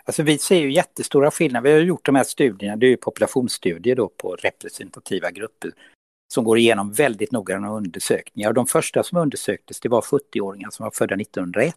Alltså 0.04 0.22
vi 0.22 0.38
ser 0.38 0.60
ju 0.60 0.72
jättestora 0.72 1.30
skillnader. 1.30 1.70
Vi 1.70 1.76
har 1.76 1.82
gjort 1.84 2.06
de 2.06 2.14
här 2.14 2.24
studierna, 2.24 2.76
det 2.76 2.86
är 2.86 2.90
ju 2.90 2.96
populationsstudier 2.96 3.96
då 3.96 4.08
på 4.08 4.36
representativa 4.36 5.30
grupper 5.30 5.70
som 6.28 6.44
går 6.44 6.58
igenom 6.58 6.92
väldigt 6.92 7.32
noggranna 7.32 7.70
undersökningar. 7.70 8.48
Och 8.48 8.54
de 8.54 8.66
första 8.66 9.02
som 9.02 9.18
undersöktes 9.18 9.80
det 9.80 9.88
var 9.88 10.00
70-åringar 10.00 10.70
som 10.70 10.84
var 10.84 10.90
födda 10.90 11.14
1901. 11.14 11.74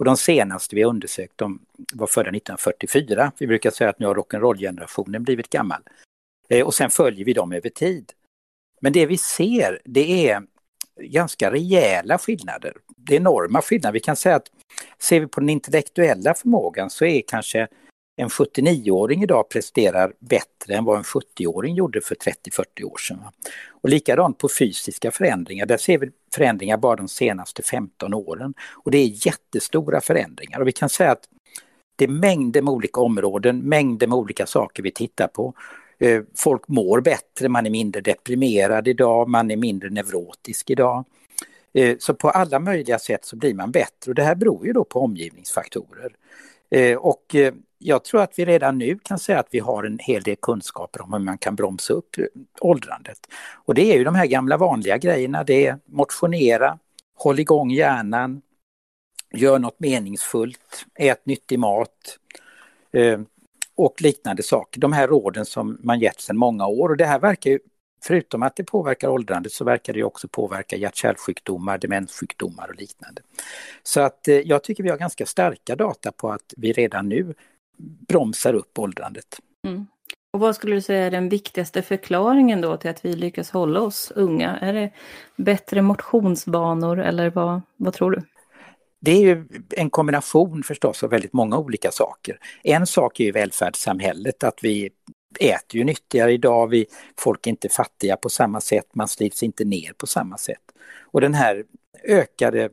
Och 0.00 0.06
de 0.06 0.16
senaste 0.16 0.76
vi 0.76 0.84
undersökt 0.84 1.38
de 1.38 1.58
var 1.92 2.06
födda 2.06 2.28
1944. 2.28 3.32
Vi 3.38 3.46
brukar 3.46 3.70
säga 3.70 3.90
att 3.90 3.98
nu 3.98 4.06
har 4.06 4.14
rock'n'roll-generationen 4.14 5.22
blivit 5.22 5.50
gammal. 5.50 5.82
Eh, 6.48 6.66
och 6.66 6.74
sen 6.74 6.90
följer 6.90 7.24
vi 7.24 7.32
dem 7.32 7.52
över 7.52 7.70
tid. 7.70 8.12
Men 8.80 8.92
det 8.92 9.06
vi 9.06 9.18
ser 9.18 9.80
det 9.84 10.28
är 10.28 10.42
ganska 11.00 11.52
rejäla 11.52 12.18
skillnader. 12.18 12.76
Det 12.96 13.14
är 13.14 13.20
enorma 13.20 13.62
skillnader. 13.62 13.92
Vi 13.92 14.00
kan 14.00 14.16
säga 14.16 14.36
att 14.36 14.50
ser 14.98 15.20
vi 15.20 15.26
på 15.26 15.40
den 15.40 15.50
intellektuella 15.50 16.34
förmågan 16.34 16.90
så 16.90 17.04
är 17.04 17.22
kanske 17.26 17.68
en 18.20 18.28
79-åring 18.28 19.22
idag 19.22 19.48
presterar 19.48 20.12
bättre 20.18 20.74
än 20.74 20.84
vad 20.84 20.96
en 20.98 21.02
70-åring 21.02 21.74
gjorde 21.74 22.00
för 22.00 22.14
30-40 22.14 22.84
år 22.84 22.98
sedan. 22.98 23.18
Och 23.68 23.88
likadant 23.88 24.38
på 24.38 24.48
fysiska 24.58 25.10
förändringar, 25.10 25.66
där 25.66 25.76
ser 25.76 25.98
vi 25.98 26.10
förändringar 26.34 26.76
bara 26.76 26.96
de 26.96 27.08
senaste 27.08 27.62
15 27.62 28.14
åren. 28.14 28.54
Och 28.84 28.90
det 28.90 28.98
är 28.98 29.26
jättestora 29.26 30.00
förändringar 30.00 30.60
och 30.60 30.68
vi 30.68 30.72
kan 30.72 30.88
säga 30.88 31.10
att 31.10 31.24
det 31.96 32.04
är 32.04 32.08
mängder 32.08 32.62
med 32.62 32.72
olika 32.72 33.00
områden, 33.00 33.58
mängder 33.58 34.06
med 34.06 34.18
olika 34.18 34.46
saker 34.46 34.82
vi 34.82 34.90
tittar 34.90 35.26
på. 35.26 35.54
Eh, 35.98 36.22
folk 36.36 36.68
mår 36.68 37.00
bättre, 37.00 37.48
man 37.48 37.66
är 37.66 37.70
mindre 37.70 38.00
deprimerad 38.00 38.88
idag, 38.88 39.28
man 39.28 39.50
är 39.50 39.56
mindre 39.56 39.90
neurotisk 39.90 40.70
idag. 40.70 41.04
Eh, 41.72 41.96
så 41.98 42.14
på 42.14 42.30
alla 42.30 42.58
möjliga 42.58 42.98
sätt 42.98 43.24
så 43.24 43.36
blir 43.36 43.54
man 43.54 43.70
bättre 43.70 44.10
och 44.10 44.14
det 44.14 44.22
här 44.22 44.34
beror 44.34 44.66
ju 44.66 44.72
då 44.72 44.84
på 44.84 45.00
omgivningsfaktorer. 45.00 46.12
Eh, 46.70 46.96
och 46.96 47.36
jag 47.82 48.04
tror 48.04 48.22
att 48.22 48.38
vi 48.38 48.44
redan 48.44 48.78
nu 48.78 48.98
kan 48.98 49.18
säga 49.18 49.40
att 49.40 49.48
vi 49.50 49.58
har 49.58 49.84
en 49.84 49.98
hel 49.98 50.22
del 50.22 50.36
kunskaper 50.42 51.02
om 51.02 51.12
hur 51.12 51.20
man 51.20 51.38
kan 51.38 51.56
bromsa 51.56 51.92
upp 51.92 52.18
eh, 52.18 52.24
åldrandet. 52.60 53.18
Och 53.54 53.74
det 53.74 53.92
är 53.92 53.98
ju 53.98 54.04
de 54.04 54.14
här 54.14 54.26
gamla 54.26 54.56
vanliga 54.56 54.98
grejerna, 54.98 55.44
det 55.44 55.66
är 55.66 55.78
motionera, 55.86 56.78
håll 57.14 57.38
igång 57.38 57.70
hjärnan, 57.70 58.42
gör 59.34 59.58
något 59.58 59.80
meningsfullt, 59.80 60.86
ät 60.94 61.26
nyttig 61.26 61.58
mat, 61.58 62.18
eh, 62.92 63.20
och 63.74 64.02
liknande 64.02 64.42
saker. 64.42 64.80
De 64.80 64.92
här 64.92 65.08
råden 65.08 65.44
som 65.44 65.78
man 65.82 66.00
gett 66.00 66.20
sedan 66.20 66.36
många 66.36 66.66
år 66.66 66.88
och 66.88 66.96
det 66.96 67.06
här 67.06 67.18
verkar 67.18 67.50
ju, 67.50 67.58
förutom 68.02 68.42
att 68.42 68.56
det 68.56 68.64
påverkar 68.64 69.08
åldrandet 69.08 69.52
så 69.52 69.64
verkar 69.64 69.92
det 69.92 70.04
också 70.04 70.28
påverka 70.28 70.76
hjärt-kärlsjukdomar, 70.76 71.78
demenssjukdomar 71.78 72.68
och 72.68 72.76
liknande. 72.76 73.22
Så 73.82 74.00
att 74.00 74.28
eh, 74.28 74.34
jag 74.34 74.64
tycker 74.64 74.82
vi 74.82 74.90
har 74.90 74.98
ganska 74.98 75.26
starka 75.26 75.76
data 75.76 76.12
på 76.12 76.32
att 76.32 76.54
vi 76.56 76.72
redan 76.72 77.08
nu 77.08 77.34
bromsar 78.08 78.54
upp 78.54 78.78
åldrandet. 78.78 79.40
Mm. 79.66 79.86
Och 80.32 80.40
vad 80.40 80.56
skulle 80.56 80.74
du 80.74 80.80
säga 80.80 81.06
är 81.06 81.10
den 81.10 81.28
viktigaste 81.28 81.82
förklaringen 81.82 82.60
då 82.60 82.76
till 82.76 82.90
att 82.90 83.04
vi 83.04 83.12
lyckas 83.12 83.50
hålla 83.50 83.80
oss 83.80 84.12
unga? 84.14 84.56
Är 84.56 84.72
det 84.72 84.90
bättre 85.36 85.82
motionsvanor 85.82 87.00
eller 87.00 87.30
vad, 87.30 87.60
vad 87.76 87.94
tror 87.94 88.10
du? 88.10 88.22
det 89.00 89.10
är 89.10 89.20
ju 89.20 89.46
en 89.70 89.90
kombination 89.90 90.62
förstås 90.62 91.02
av 91.02 91.10
väldigt 91.10 91.32
många 91.32 91.58
olika 91.58 91.90
saker. 91.90 92.38
En 92.62 92.86
sak 92.86 93.20
är 93.20 93.24
ju 93.24 93.32
välfärdssamhället, 93.32 94.44
att 94.44 94.58
vi 94.62 94.90
äter 95.40 95.76
ju 95.76 95.84
nyttigare 95.84 96.32
idag, 96.32 96.68
vi, 96.68 96.86
folk 97.18 97.46
är 97.46 97.50
inte 97.50 97.68
fattiga 97.68 98.16
på 98.16 98.28
samma 98.28 98.60
sätt, 98.60 98.86
man 98.92 99.08
slits 99.08 99.42
inte 99.42 99.64
ner 99.64 99.92
på 99.92 100.06
samma 100.06 100.38
sätt. 100.38 100.62
Och 101.00 101.20
den 101.20 101.34
här 101.34 101.64
ökade 102.04 102.70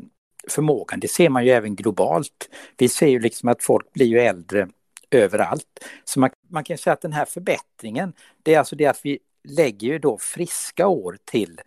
förmågan, 0.49 0.99
det 0.99 1.07
ser 1.07 1.29
man 1.29 1.45
ju 1.45 1.51
även 1.51 1.75
globalt. 1.75 2.49
Vi 2.77 2.89
ser 2.89 3.07
ju 3.07 3.19
liksom 3.19 3.49
att 3.49 3.63
folk 3.63 3.93
blir 3.93 4.05
ju 4.05 4.19
äldre 4.19 4.67
överallt. 5.11 5.85
Så 6.03 6.19
man, 6.19 6.29
man 6.49 6.63
kan 6.63 6.77
säga 6.77 6.93
att 6.93 7.01
den 7.01 7.13
här 7.13 7.25
förbättringen, 7.25 8.13
det 8.43 8.53
är 8.53 8.59
alltså 8.59 8.75
det 8.75 8.85
att 8.85 8.99
vi 9.03 9.19
lägger 9.43 9.87
ju 9.87 9.99
då 9.99 10.17
friska 10.17 10.87
år 10.87 11.17
till 11.25 11.61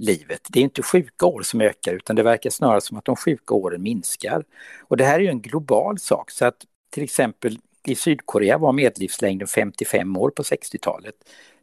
livet. 0.00 0.40
Det 0.48 0.58
är 0.58 0.64
inte 0.64 0.82
sjuka 0.82 1.26
år 1.26 1.42
som 1.42 1.60
ökar 1.60 1.94
utan 1.94 2.16
det 2.16 2.22
verkar 2.22 2.50
snarare 2.50 2.80
som 2.80 2.98
att 2.98 3.04
de 3.04 3.16
sjuka 3.16 3.54
åren 3.54 3.82
minskar. 3.82 4.44
Och 4.80 4.96
det 4.96 5.04
här 5.04 5.14
är 5.14 5.22
ju 5.22 5.28
en 5.28 5.40
global 5.40 5.98
sak 5.98 6.30
så 6.30 6.44
att 6.44 6.64
till 6.90 7.02
exempel 7.02 7.58
i 7.86 7.94
Sydkorea 7.94 8.58
var 8.58 8.72
medellivslängden 8.72 9.48
55 9.48 10.16
år 10.16 10.30
på 10.30 10.42
60-talet. 10.42 11.14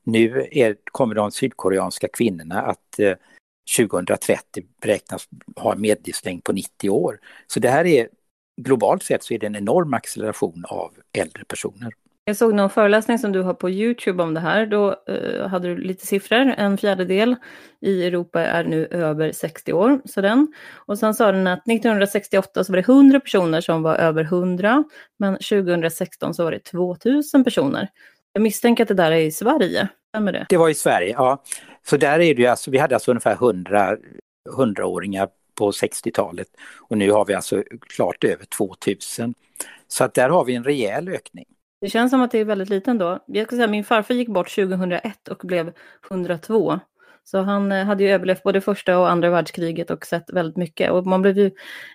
Nu 0.04 0.48
är, 0.52 0.76
kommer 0.92 1.16
de 1.16 1.32
sydkoreanska 1.32 2.08
kvinnorna 2.08 2.62
att 2.62 3.00
eh, 3.00 3.14
2030 3.78 4.64
beräknas 4.82 5.28
ha 5.56 5.74
en 5.74 5.82
medellivslängd 5.82 6.44
på 6.44 6.54
90 6.54 6.90
år. 6.90 7.20
Så 7.48 7.60
det 7.60 7.70
här 7.70 7.86
är 7.86 8.10
globalt 8.64 9.04
sett 9.04 9.24
så 9.24 9.34
är 9.34 9.40
det 9.40 9.46
en 9.46 9.56
enorm 9.56 9.94
acceleration 9.94 10.66
av 10.68 10.92
äldre 11.14 11.46
personer. 11.46 11.94
Jag 12.26 12.38
såg 12.38 12.54
någon 12.54 12.70
föreläsning 12.70 13.20
som 13.20 13.32
du 13.32 13.42
har 13.42 13.54
på 13.54 13.70
Youtube 13.70 14.24
om 14.24 14.34
det 14.34 14.40
här. 14.40 14.66
Då 14.66 14.96
uh, 15.10 15.48
hade 15.48 15.68
du 15.68 15.78
lite 15.78 16.08
siffror. 16.08 16.54
En 16.58 16.78
fjärdedel 16.78 17.36
i 17.82 18.06
Europa 18.06 18.42
är 18.42 18.64
nu 18.64 18.86
över 18.86 19.32
60 19.32 19.74
år. 19.74 20.02
Så 20.06 20.22
den. 20.22 20.54
Och 20.76 21.00
sen 21.00 21.14
sa 21.14 21.32
den 21.32 21.48
att 21.48 21.68
1968 21.68 22.64
så 22.64 22.72
var 22.72 22.78
det 22.78 22.90
100 22.90 23.20
personer 23.20 23.62
som 23.62 23.84
var 23.84 23.96
över 23.96 24.24
100. 24.24 24.84
Men 25.20 25.34
2016 25.34 26.34
så 26.34 26.44
var 26.44 26.52
det 26.52 26.60
2000 26.60 27.44
personer. 27.44 27.88
Jag 28.34 28.42
misstänker 28.44 28.84
att 28.84 28.88
det 28.88 28.94
där 28.94 29.12
är 29.12 29.20
i 29.22 29.32
Sverige. 29.32 29.88
Stämmer 30.10 30.34
det? 30.34 30.46
Det 30.50 30.58
var 30.58 30.70
i 30.70 30.74
Sverige, 30.74 31.14
ja. 31.18 31.44
Så 31.86 31.98
där 31.98 32.20
är 32.20 32.36
det 32.36 32.42
ju 32.42 32.48
alltså, 32.48 32.72
vi 32.72 32.78
hade 32.78 32.96
alltså 32.96 33.12
ungefär 33.12 33.34
100 33.34 33.98
100-åringar 34.50 35.28
på 35.62 35.72
60-talet 35.72 36.48
och 36.90 36.98
nu 36.98 37.12
har 37.12 37.26
vi 37.26 37.34
alltså 37.34 37.64
klart 37.82 38.24
över 38.24 38.46
2000. 38.46 39.34
Så 39.88 40.04
att 40.04 40.14
där 40.14 40.30
har 40.30 40.46
vi 40.46 40.56
en 40.56 40.64
rejäl 40.64 41.10
ökning. 41.10 41.46
Det 41.82 41.90
känns 41.90 42.12
som 42.12 42.22
att 42.22 42.32
det 42.32 42.40
är 42.40 42.46
väldigt 42.46 42.70
liten 42.70 42.98
då. 42.98 43.20
Jag 43.28 43.48
ska 43.48 43.56
säga 43.56 43.68
min 43.68 43.84
farfar 43.84 44.14
gick 44.14 44.28
bort 44.30 44.56
2001 44.56 45.28
och 45.28 45.38
blev 45.44 45.74
102. 46.12 46.80
Så 47.24 47.42
han 47.42 47.72
eh, 47.72 47.86
hade 47.86 48.04
ju 48.04 48.10
överlevt 48.10 48.44
både 48.44 48.62
första 48.62 49.00
och 49.00 49.10
andra 49.10 49.30
världskriget 49.30 49.92
och 49.92 50.06
sett 50.06 50.30
väldigt 50.34 50.58
mycket. 50.58 50.92
Och 50.92 51.06
man 51.06 51.22
blev 51.22 51.38
ju, 51.38 51.46
eh, 51.46 51.52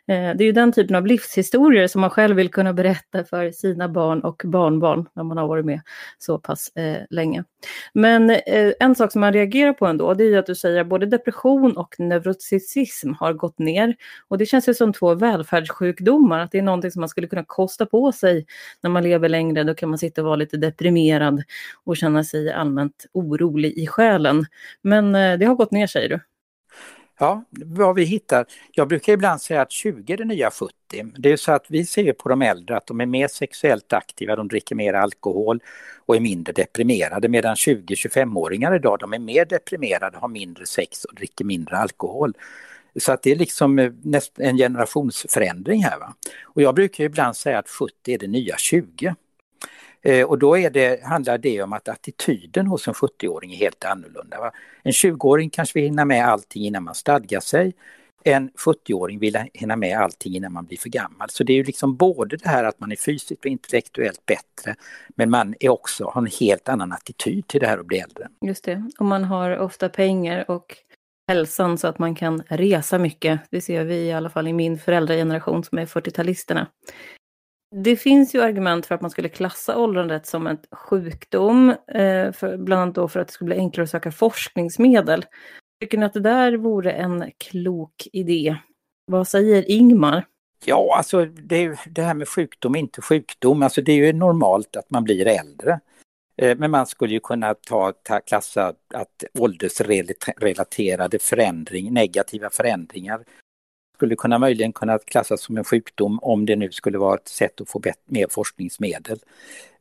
det 0.06 0.44
är 0.44 0.44
ju 0.44 0.52
den 0.52 0.72
typen 0.72 0.96
av 0.96 1.06
livshistorier 1.06 1.86
som 1.88 2.00
man 2.00 2.10
själv 2.10 2.36
vill 2.36 2.50
kunna 2.50 2.72
berätta 2.72 3.24
för 3.24 3.50
sina 3.50 3.88
barn 3.88 4.20
och 4.20 4.42
barnbarn 4.44 5.08
när 5.12 5.22
man 5.22 5.38
har 5.38 5.48
varit 5.48 5.64
med 5.64 5.80
så 6.18 6.38
pass 6.38 6.76
eh, 6.76 7.02
länge. 7.10 7.44
Men 7.92 8.36
en 8.80 8.94
sak 8.94 9.12
som 9.12 9.20
man 9.20 9.32
reagerar 9.32 9.72
på 9.72 9.86
ändå, 9.86 10.14
det 10.14 10.24
är 10.24 10.28
ju 10.28 10.36
att 10.36 10.46
du 10.46 10.54
säger 10.54 10.80
att 10.80 10.86
både 10.86 11.06
depression 11.06 11.76
och 11.76 11.94
neuroticism 11.98 13.12
har 13.12 13.32
gått 13.32 13.58
ner. 13.58 13.94
Och 14.28 14.38
det 14.38 14.46
känns 14.46 14.68
ju 14.68 14.74
som 14.74 14.92
två 14.92 15.14
välfärdssjukdomar, 15.14 16.38
att 16.38 16.50
det 16.50 16.58
är 16.58 16.62
någonting 16.62 16.90
som 16.90 17.00
man 17.00 17.08
skulle 17.08 17.26
kunna 17.26 17.44
kosta 17.44 17.86
på 17.86 18.12
sig 18.12 18.46
när 18.82 18.90
man 18.90 19.02
lever 19.02 19.28
längre. 19.28 19.64
Då 19.64 19.74
kan 19.74 19.88
man 19.88 19.98
sitta 19.98 20.20
och 20.20 20.26
vara 20.26 20.36
lite 20.36 20.56
deprimerad 20.56 21.42
och 21.84 21.96
känna 21.96 22.24
sig 22.24 22.52
allmänt 22.52 23.06
orolig 23.12 23.72
i 23.78 23.86
själen. 23.86 24.46
Men 24.82 25.25
Eh, 25.32 25.38
det 25.38 25.46
har 25.46 25.54
gått 25.54 25.70
ner 25.70 25.86
säger 25.86 26.08
du? 26.08 26.20
Ja, 27.18 27.44
vad 27.50 27.94
vi 27.94 28.04
hittar. 28.04 28.46
Jag 28.72 28.88
brukar 28.88 29.12
ibland 29.12 29.40
säga 29.40 29.62
att 29.62 29.72
20 29.72 30.12
är 30.12 30.16
det 30.16 30.24
nya 30.24 30.50
70. 30.50 30.72
Det 31.18 31.32
är 31.32 31.36
så 31.36 31.52
att 31.52 31.66
vi 31.68 31.86
ser 31.86 32.12
på 32.12 32.28
de 32.28 32.42
äldre 32.42 32.76
att 32.76 32.86
de 32.86 33.00
är 33.00 33.06
mer 33.06 33.28
sexuellt 33.28 33.92
aktiva, 33.92 34.36
de 34.36 34.48
dricker 34.48 34.74
mer 34.74 34.94
alkohol 34.94 35.60
och 36.06 36.16
är 36.16 36.20
mindre 36.20 36.52
deprimerade 36.52 37.28
medan 37.28 37.54
20-25-åringar 37.54 38.76
idag 38.76 38.98
de 39.00 39.12
är 39.12 39.18
mer 39.18 39.44
deprimerade, 39.44 40.18
har 40.18 40.28
mindre 40.28 40.66
sex 40.66 41.04
och 41.04 41.14
dricker 41.14 41.44
mindre 41.44 41.76
alkohol. 41.76 42.32
Så 43.00 43.12
att 43.12 43.22
det 43.22 43.30
är 43.30 43.36
liksom 43.36 43.78
eh, 43.78 43.92
en 44.38 44.56
generationsförändring 44.56 45.84
här. 45.84 45.98
Va? 45.98 46.14
Och 46.44 46.62
jag 46.62 46.74
brukar 46.74 47.04
ibland 47.04 47.36
säga 47.36 47.58
att 47.58 47.68
70 47.68 48.14
är 48.14 48.18
det 48.18 48.26
nya 48.26 48.56
20. 48.56 49.14
Eh, 50.06 50.26
och 50.26 50.38
då 50.38 50.58
är 50.58 50.70
det, 50.70 51.04
handlar 51.04 51.38
det 51.38 51.62
om 51.62 51.72
att 51.72 51.88
attityden 51.88 52.66
hos 52.66 52.88
en 52.88 52.94
70-åring 52.94 53.52
är 53.52 53.56
helt 53.56 53.84
annorlunda. 53.84 54.40
Va? 54.40 54.50
En 54.82 54.92
20-åring 54.92 55.50
kanske 55.50 55.78
vill 55.78 55.84
hinna 55.84 56.04
med 56.04 56.28
allting 56.28 56.64
innan 56.64 56.82
man 56.82 56.94
stadgar 56.94 57.40
sig. 57.40 57.74
En 58.24 58.50
70-åring 58.50 59.18
vill 59.18 59.38
hinna 59.54 59.76
med 59.76 59.98
allting 59.98 60.36
innan 60.36 60.52
man 60.52 60.64
blir 60.64 60.78
för 60.78 60.88
gammal. 60.88 61.30
Så 61.30 61.44
det 61.44 61.52
är 61.52 61.54
ju 61.54 61.64
liksom 61.64 61.96
både 61.96 62.36
det 62.36 62.48
här 62.48 62.64
att 62.64 62.80
man 62.80 62.92
är 62.92 62.96
fysiskt 62.96 63.40
och 63.44 63.46
intellektuellt 63.46 64.26
bättre 64.26 64.74
men 65.08 65.30
man 65.30 65.54
är 65.60 65.68
också, 65.68 66.04
har 66.04 66.22
en 66.22 66.30
helt 66.40 66.68
annan 66.68 66.92
attityd 66.92 67.46
till 67.46 67.60
det 67.60 67.66
här 67.66 67.78
att 67.78 67.86
bli 67.86 67.98
äldre. 67.98 68.28
Just 68.40 68.64
det, 68.64 68.90
och 68.98 69.06
man 69.06 69.24
har 69.24 69.58
ofta 69.58 69.88
pengar 69.88 70.50
och 70.50 70.76
hälsan 71.28 71.78
så 71.78 71.86
att 71.86 71.98
man 71.98 72.14
kan 72.14 72.42
resa 72.48 72.98
mycket. 72.98 73.40
Det 73.50 73.60
ser 73.60 73.84
vi 73.84 73.96
i 73.96 74.12
alla 74.12 74.30
fall 74.30 74.48
i 74.48 74.52
min 74.52 74.78
föräldrageneration 74.78 75.64
som 75.64 75.78
är 75.78 75.86
40-talisterna. 75.86 76.66
Det 77.70 77.96
finns 77.96 78.34
ju 78.34 78.42
argument 78.42 78.86
för 78.86 78.94
att 78.94 79.00
man 79.00 79.10
skulle 79.10 79.28
klassa 79.28 79.78
åldrandet 79.78 80.26
som 80.26 80.46
en 80.46 80.58
sjukdom, 80.70 81.70
eh, 81.70 82.32
för, 82.32 82.56
bland 82.56 82.82
annat 82.82 82.94
då 82.94 83.08
för 83.08 83.20
att 83.20 83.26
det 83.26 83.32
skulle 83.32 83.46
bli 83.46 83.56
enklare 83.56 83.84
att 83.84 83.90
söka 83.90 84.12
forskningsmedel. 84.12 85.24
Tycker 85.80 85.98
ni 85.98 86.06
att 86.06 86.12
det 86.12 86.20
där 86.20 86.56
vore 86.56 86.92
en 86.92 87.30
klok 87.38 88.08
idé? 88.12 88.56
Vad 89.06 89.28
säger 89.28 89.70
Ingmar? 89.70 90.26
Ja, 90.64 90.94
alltså 90.96 91.24
det, 91.24 91.78
det 91.86 92.02
här 92.02 92.14
med 92.14 92.28
sjukdom, 92.28 92.76
inte 92.76 93.02
sjukdom, 93.02 93.62
alltså 93.62 93.82
det 93.82 93.92
är 93.92 93.96
ju 93.96 94.12
normalt 94.12 94.76
att 94.76 94.90
man 94.90 95.04
blir 95.04 95.26
äldre. 95.26 95.80
Eh, 96.36 96.58
men 96.58 96.70
man 96.70 96.86
skulle 96.86 97.12
ju 97.12 97.20
kunna 97.20 97.54
ta, 97.54 97.92
ta 97.92 98.20
klassa 98.20 98.74
att 98.94 99.24
åldersrelaterade 99.38 101.18
förändring, 101.18 101.92
negativa 101.92 102.50
förändringar 102.50 103.24
skulle 103.96 104.16
kunna 104.16 104.38
möjligen 104.38 104.72
kunna 104.72 104.98
klassas 104.98 105.42
som 105.42 105.56
en 105.56 105.64
sjukdom 105.64 106.18
om 106.22 106.46
det 106.46 106.56
nu 106.56 106.72
skulle 106.72 106.98
vara 106.98 107.14
ett 107.14 107.28
sätt 107.28 107.60
att 107.60 107.68
få 107.68 107.82
mer 108.04 108.26
forskningsmedel. 108.30 109.18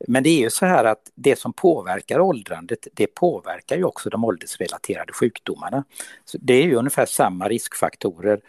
Men 0.08 0.22
det 0.22 0.30
är 0.30 0.40
ju 0.40 0.50
så 0.50 0.66
här 0.66 0.84
att 0.84 1.10
det 1.14 1.38
som 1.38 1.52
påverkar 1.52 2.20
åldrandet, 2.20 2.88
det 2.92 3.06
påverkar 3.06 3.76
ju 3.76 3.84
också 3.84 4.10
de 4.10 4.24
åldersrelaterade 4.24 5.12
sjukdomarna. 5.12 5.84
Så 6.24 6.38
det 6.40 6.54
är 6.54 6.62
ju 6.62 6.74
ungefär 6.74 7.06
samma 7.06 7.48
riskfaktorer 7.48 8.40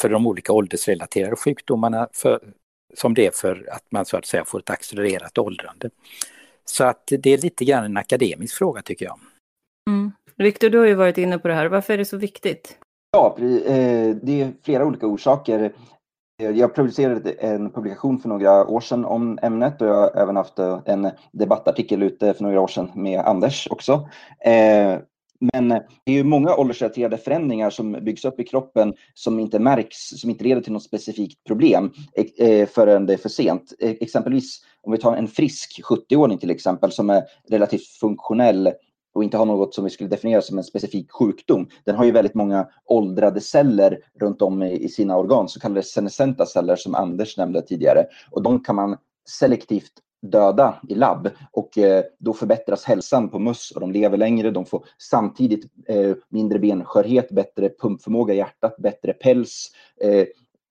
för 0.00 0.08
de 0.08 0.26
olika 0.26 0.52
åldersrelaterade 0.52 1.36
sjukdomarna 1.36 2.08
för, 2.12 2.40
som 2.94 3.14
det 3.14 3.26
är 3.26 3.30
för 3.30 3.68
att 3.70 3.84
man 3.90 4.04
så 4.04 4.16
att 4.16 4.26
säga 4.26 4.44
får 4.44 4.58
ett 4.58 4.70
accelererat 4.70 5.38
åldrande. 5.38 5.90
Så 6.64 6.84
att 6.84 7.06
det 7.06 7.30
är 7.30 7.38
lite 7.38 7.64
grann 7.64 7.84
en 7.84 7.96
akademisk 7.96 8.56
fråga 8.58 8.82
tycker 8.82 9.04
jag. 9.04 9.18
Mm. 9.90 10.12
Viktor, 10.36 10.70
du 10.70 10.78
har 10.78 10.86
ju 10.86 10.94
varit 10.94 11.18
inne 11.18 11.38
på 11.38 11.48
det 11.48 11.54
här. 11.54 11.66
Varför 11.66 11.92
är 11.92 11.98
det 11.98 12.04
så 12.04 12.16
viktigt? 12.16 12.78
Ja, 13.14 13.36
eh, 13.38 14.16
det 14.22 14.40
är 14.40 14.52
flera 14.62 14.86
olika 14.86 15.06
orsaker. 15.06 15.72
Eh, 16.42 16.50
jag 16.50 16.74
publicerade 16.74 17.32
en 17.32 17.70
publikation 17.70 18.18
för 18.20 18.28
några 18.28 18.66
år 18.66 18.80
sedan 18.80 19.04
om 19.04 19.38
ämnet 19.42 19.82
och 19.82 19.88
jag 19.88 19.94
har 19.94 20.16
även 20.16 20.36
haft 20.36 20.58
eh, 20.58 20.80
en 20.84 21.10
debattartikel 21.32 22.02
ute 22.02 22.34
för 22.34 22.42
några 22.42 22.60
år 22.60 22.66
sedan 22.66 22.90
med 22.94 23.20
Anders 23.20 23.68
också. 23.70 24.08
Men 25.52 25.68
det 25.68 26.12
är 26.12 26.14
ju 26.14 26.24
många 26.24 26.54
åldersrelaterade 26.56 27.16
förändringar 27.16 27.70
som 27.70 27.92
byggs 27.92 28.24
upp 28.24 28.40
i 28.40 28.44
kroppen 28.44 28.94
som 29.14 29.40
inte 29.40 29.58
märks, 29.58 29.96
som 29.96 30.30
inte 30.30 30.44
leder 30.44 30.62
till 30.62 30.72
något 30.72 30.82
specifikt 30.82 31.44
problem 31.44 31.92
förrän 32.74 33.06
det 33.06 33.12
är 33.12 33.18
för 33.18 33.28
sent. 33.28 33.72
Exempelvis 33.80 34.60
om 34.82 34.92
vi 34.92 34.98
tar 34.98 35.16
en 35.16 35.28
frisk 35.28 35.80
70-åring 35.90 36.38
till 36.38 36.50
exempel 36.50 36.92
som 36.92 37.10
är 37.10 37.22
relativt 37.48 37.86
funktionell 38.00 38.72
och 39.14 39.24
inte 39.24 39.36
har 39.36 39.46
något 39.46 39.74
som 39.74 39.84
vi 39.84 39.90
skulle 39.90 40.10
definiera 40.10 40.42
som 40.42 40.58
en 40.58 40.64
specifik 40.64 41.12
sjukdom. 41.12 41.68
Den 41.84 41.96
har 41.96 42.04
ju 42.04 42.10
väldigt 42.10 42.34
många 42.34 42.68
åldrade 42.86 43.40
celler 43.40 43.98
runt 44.20 44.42
om 44.42 44.62
i, 44.62 44.88
sina 44.88 45.16
organ, 45.16 45.48
så 45.48 45.60
kallade 45.60 45.82
senescenta 45.82 46.46
celler 46.46 46.76
som 46.76 46.94
Anders 46.94 47.36
nämnde 47.36 47.62
tidigare. 47.62 48.06
Och 48.30 48.42
de 48.42 48.64
kan 48.64 48.76
man 48.76 48.96
selektivt 49.28 49.92
döda 50.22 50.80
i 50.88 50.94
labb 50.94 51.30
och 51.52 51.78
eh, 51.78 52.04
då 52.18 52.32
förbättras 52.32 52.84
hälsan 52.84 53.28
på 53.28 53.38
möss 53.38 53.70
och 53.70 53.80
de 53.80 53.92
lever 53.92 54.16
längre. 54.16 54.50
De 54.50 54.66
får 54.66 54.84
samtidigt 54.98 55.64
eh, 55.88 56.12
mindre 56.28 56.58
benskörhet, 56.58 57.30
bättre 57.30 57.68
pumpförmåga 57.68 58.34
i 58.34 58.36
hjärtat, 58.36 58.76
bättre 58.78 59.12
päls 59.12 59.70
eh, 60.00 60.26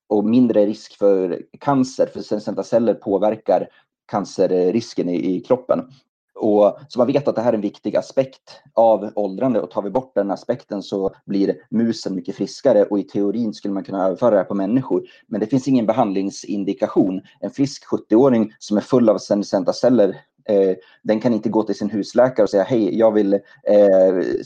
och 0.08 0.26
mindre 0.26 0.66
risk 0.66 0.98
för 0.98 1.42
cancer, 1.60 2.06
för 2.06 2.22
senescenta 2.22 2.64
celler 2.64 2.94
påverkar 2.94 3.68
cancerrisken 4.12 5.10
i, 5.10 5.36
i 5.36 5.40
kroppen. 5.40 5.92
Och, 6.36 6.80
så 6.88 7.00
man 7.00 7.08
vet 7.08 7.28
att 7.28 7.36
det 7.36 7.42
här 7.42 7.50
är 7.50 7.58
en 7.58 7.62
viktig 7.62 7.96
aspekt 7.96 8.62
av 8.74 9.12
åldrande 9.16 9.62
och 9.62 9.72
tar 9.72 9.82
vi 9.82 9.90
bort 9.90 10.12
den 10.16 10.32
aspekten 10.32 10.84
så 10.84 11.16
blir 11.26 11.56
musen 11.70 12.16
mycket 12.16 12.36
friskare 12.36 12.84
och 12.84 13.00
i 13.00 13.04
teorin 13.04 13.54
skulle 13.54 13.74
man 13.74 13.84
kunna 13.84 14.06
överföra 14.06 14.32
det 14.32 14.38
här 14.38 14.44
på 14.44 14.54
människor. 14.54 15.04
Men 15.28 15.40
det 15.40 15.48
finns 15.48 15.68
ingen 15.68 15.86
behandlingsindikation. 15.86 17.22
En 17.40 17.52
frisk 17.52 17.84
70-åring 17.92 18.54
som 18.60 18.78
är 18.78 18.82
full 18.82 19.10
av 19.10 19.18
senescenta 19.18 19.74
celler 19.74 20.22
Eh, 20.50 20.76
den 21.04 21.20
kan 21.20 21.34
inte 21.34 21.50
gå 21.50 21.64
till 21.64 21.76
sin 21.76 21.90
husläkare 21.90 22.44
och 22.44 22.50
säga 22.50 22.64
hej, 22.64 22.98
jag 22.98 23.12
vill 23.12 23.34
eh, 23.34 23.40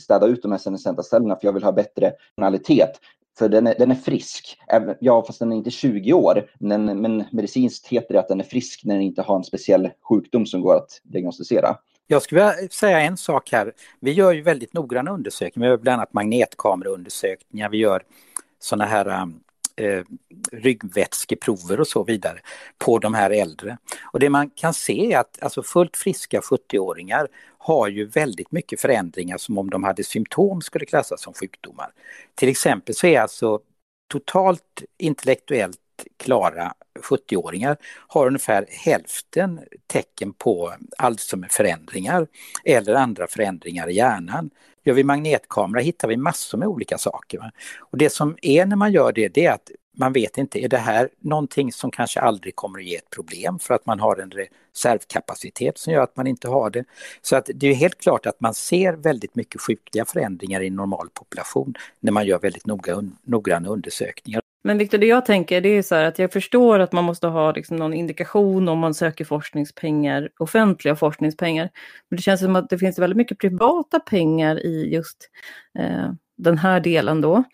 städa 0.00 0.26
ut 0.26 0.42
de 0.42 0.52
här 0.52 0.58
senescenta 0.58 1.02
cellerna 1.02 1.36
för 1.36 1.46
jag 1.46 1.52
vill 1.52 1.64
ha 1.64 1.72
bättre 1.72 2.12
tonalitet. 2.36 2.90
För 3.38 3.48
den 3.48 3.66
är, 3.66 3.74
den 3.78 3.90
är 3.90 3.94
frisk. 3.94 4.58
Ja, 5.00 5.24
fast 5.26 5.38
den 5.38 5.52
är 5.52 5.56
inte 5.56 5.70
20 5.70 6.12
år. 6.12 6.50
Men, 6.58 6.84
men 7.02 7.24
medicinskt 7.32 7.86
heter 7.86 8.14
det 8.14 8.20
att 8.20 8.28
den 8.28 8.40
är 8.40 8.44
frisk 8.44 8.84
när 8.84 8.94
den 8.94 9.02
inte 9.02 9.22
har 9.22 9.36
en 9.36 9.44
speciell 9.44 9.90
sjukdom 10.08 10.46
som 10.46 10.60
går 10.60 10.76
att 10.76 11.00
diagnostisera. 11.02 11.76
Jag 12.06 12.22
skulle 12.22 12.40
vilja 12.40 12.68
säga 12.68 13.00
en 13.00 13.16
sak 13.16 13.52
här. 13.52 13.72
Vi 14.00 14.12
gör 14.12 14.32
ju 14.32 14.42
väldigt 14.42 14.72
noggranna 14.72 15.10
undersökningar. 15.10 15.68
Vi 15.68 15.70
gör 15.70 15.78
bland 15.78 15.94
annat 15.94 16.12
magnetkameraundersökningar. 16.12 17.68
Vi 17.68 17.78
gör 17.78 18.02
sådana 18.58 18.84
här 18.84 19.22
um, 19.22 19.40
eh, 19.78 20.02
ryggvätskeprover 20.52 21.80
och 21.80 21.88
så 21.88 22.04
vidare 22.04 22.38
på 22.78 22.98
de 22.98 23.14
här 23.14 23.30
äldre. 23.30 23.78
Och 24.12 24.20
det 24.20 24.30
man 24.30 24.50
kan 24.50 24.74
se 24.74 25.12
är 25.12 25.18
att 25.18 25.42
alltså 25.42 25.62
fullt 25.62 25.96
friska 25.96 26.40
70-åringar 26.40 27.28
har 27.58 27.88
ju 27.88 28.06
väldigt 28.06 28.52
mycket 28.52 28.80
förändringar 28.80 29.38
som 29.38 29.58
om 29.58 29.70
de 29.70 29.84
hade 29.84 30.04
symptom 30.04 30.60
skulle 30.60 30.86
klassas 30.86 31.22
som 31.22 31.34
sjukdomar. 31.34 31.90
Till 32.34 32.48
exempel 32.48 32.94
så 32.94 33.06
är 33.06 33.20
alltså 33.20 33.60
totalt 34.08 34.82
intellektuellt 34.98 35.78
klara 36.16 36.74
70-åringar 36.98 37.76
har 38.08 38.26
ungefär 38.26 38.66
hälften 38.68 39.60
tecken 39.86 40.32
på 40.32 40.74
Alzheimer-förändringar 40.98 42.26
eller 42.64 42.94
andra 42.94 43.26
förändringar 43.26 43.88
i 43.88 43.94
hjärnan. 43.94 44.50
Gör 44.88 44.94
vi 44.94 45.04
magnetkamera 45.04 45.82
hittar 45.82 46.08
vi 46.08 46.16
massor 46.16 46.58
med 46.58 46.68
olika 46.68 46.98
saker. 46.98 47.50
Och 47.78 47.98
det 47.98 48.10
som 48.10 48.36
är 48.42 48.66
när 48.66 48.76
man 48.76 48.92
gör 48.92 49.12
det, 49.12 49.28
det 49.28 49.46
är 49.46 49.52
att 49.52 49.70
man 49.96 50.12
vet 50.12 50.38
inte, 50.38 50.64
är 50.64 50.68
det 50.68 50.78
här 50.78 51.08
någonting 51.20 51.72
som 51.72 51.90
kanske 51.90 52.20
aldrig 52.20 52.56
kommer 52.56 52.78
att 52.78 52.84
ge 52.84 52.96
ett 52.96 53.10
problem 53.10 53.58
för 53.58 53.74
att 53.74 53.86
man 53.86 54.00
har 54.00 54.16
en 54.16 54.30
reservkapacitet 54.30 55.78
som 55.78 55.92
gör 55.92 56.02
att 56.02 56.16
man 56.16 56.26
inte 56.26 56.48
har 56.48 56.70
det. 56.70 56.84
Så 57.22 57.36
att 57.36 57.50
det 57.54 57.66
är 57.66 57.74
helt 57.74 57.98
klart 57.98 58.26
att 58.26 58.40
man 58.40 58.54
ser 58.54 58.92
väldigt 58.92 59.34
mycket 59.34 59.60
sjukliga 59.60 60.04
förändringar 60.04 60.62
i 60.62 60.70
normal 60.70 61.08
population 61.14 61.74
när 62.00 62.12
man 62.12 62.26
gör 62.26 62.38
väldigt 62.38 62.66
noga, 62.66 63.02
noggranna 63.22 63.68
undersökningar. 63.68 64.42
Men 64.64 64.78
Viktor, 64.78 64.98
det 64.98 65.06
jag 65.06 65.26
tänker 65.26 65.60
det 65.60 65.68
är 65.68 65.82
så 65.82 65.94
här 65.94 66.04
att 66.04 66.18
jag 66.18 66.32
förstår 66.32 66.78
att 66.78 66.92
man 66.92 67.04
måste 67.04 67.26
ha 67.26 67.52
liksom 67.52 67.76
någon 67.76 67.94
indikation 67.94 68.68
om 68.68 68.78
man 68.78 68.94
söker 68.94 69.24
forskningspengar, 69.24 70.28
offentliga 70.38 70.96
forskningspengar. 70.96 71.70
Men 72.08 72.16
det 72.16 72.22
känns 72.22 72.40
som 72.40 72.56
att 72.56 72.70
det 72.70 72.78
finns 72.78 72.98
väldigt 72.98 73.16
mycket 73.16 73.38
privata 73.38 74.00
pengar 74.00 74.66
i 74.66 74.94
just 74.94 75.30
eh, 75.78 76.12
den 76.36 76.58
här 76.58 76.80
delen 76.80 77.20
då. 77.20 77.44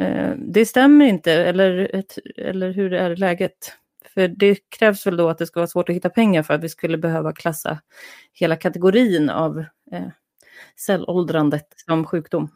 Eh, 0.00 0.32
det 0.36 0.66
stämmer 0.66 1.04
inte, 1.06 1.32
eller, 1.32 1.94
ett, 1.94 2.18
eller 2.36 2.72
hur 2.72 2.92
är 2.92 3.16
läget? 3.16 3.72
För 4.14 4.28
det 4.28 4.58
krävs 4.78 5.06
väl 5.06 5.16
då 5.16 5.28
att 5.28 5.38
det 5.38 5.46
ska 5.46 5.60
vara 5.60 5.66
svårt 5.66 5.88
att 5.88 5.96
hitta 5.96 6.10
pengar 6.10 6.42
för 6.42 6.54
att 6.54 6.64
vi 6.64 6.68
skulle 6.68 6.98
behöva 6.98 7.32
klassa 7.32 7.80
hela 8.32 8.56
kategorin 8.56 9.30
av 9.30 9.58
eh, 9.92 10.08
cellåldrandet 10.76 11.66
som 11.86 12.06
sjukdom. 12.06 12.50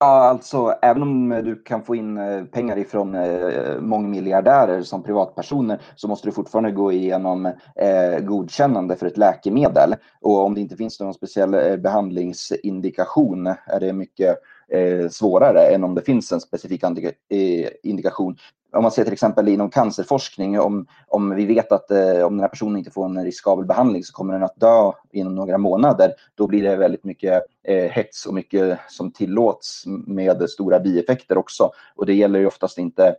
Ja, 0.00 0.06
alltså 0.06 0.74
även 0.82 1.02
om 1.02 1.32
eh, 1.32 1.42
du 1.42 1.62
kan 1.62 1.82
få 1.82 1.94
in 1.94 2.18
eh, 2.18 2.44
pengar 2.44 2.78
ifrån 2.78 3.14
eh, 3.14 3.80
mångmiljardärer 3.80 4.82
som 4.82 5.02
privatpersoner 5.02 5.80
så 5.96 6.08
måste 6.08 6.28
du 6.28 6.32
fortfarande 6.32 6.70
gå 6.70 6.92
igenom 6.92 7.46
eh, 7.76 8.18
godkännande 8.20 8.96
för 8.96 9.06
ett 9.06 9.16
läkemedel. 9.16 9.94
Och 10.20 10.44
om 10.44 10.54
det 10.54 10.60
inte 10.60 10.76
finns 10.76 11.00
någon 11.00 11.14
speciell 11.14 11.54
eh, 11.54 11.76
behandlingsindikation 11.76 13.46
är 13.46 13.80
det 13.80 13.92
mycket 13.92 14.38
eh, 14.68 15.08
svårare 15.08 15.60
än 15.60 15.84
om 15.84 15.94
det 15.94 16.02
finns 16.02 16.32
en 16.32 16.40
specifik 16.40 16.82
eh, 16.84 17.68
indikation 17.82 18.36
om 18.72 18.82
man 18.82 18.92
ser 18.92 19.04
till 19.04 19.12
exempel 19.12 19.48
inom 19.48 19.70
cancerforskning, 19.70 20.60
om, 20.60 20.86
om 21.06 21.34
vi 21.34 21.46
vet 21.46 21.72
att 21.72 21.90
eh, 21.90 22.22
om 22.22 22.32
den 22.32 22.40
här 22.40 22.48
personen 22.48 22.76
inte 22.76 22.90
får 22.90 23.04
en 23.04 23.24
riskabel 23.24 23.64
behandling 23.64 24.04
så 24.04 24.12
kommer 24.12 24.32
den 24.32 24.42
att 24.42 24.60
dö 24.60 24.92
inom 25.12 25.34
några 25.34 25.58
månader, 25.58 26.12
då 26.34 26.46
blir 26.46 26.62
det 26.62 26.76
väldigt 26.76 27.04
mycket 27.04 27.42
eh, 27.64 27.90
hets 27.90 28.26
och 28.26 28.34
mycket 28.34 28.78
som 28.88 29.12
tillåts 29.12 29.84
med 29.86 30.50
stora 30.50 30.80
bieffekter 30.80 31.38
också. 31.38 31.70
Och 31.94 32.06
det 32.06 32.14
gäller 32.14 32.38
ju 32.38 32.46
oftast 32.46 32.78
inte 32.78 33.16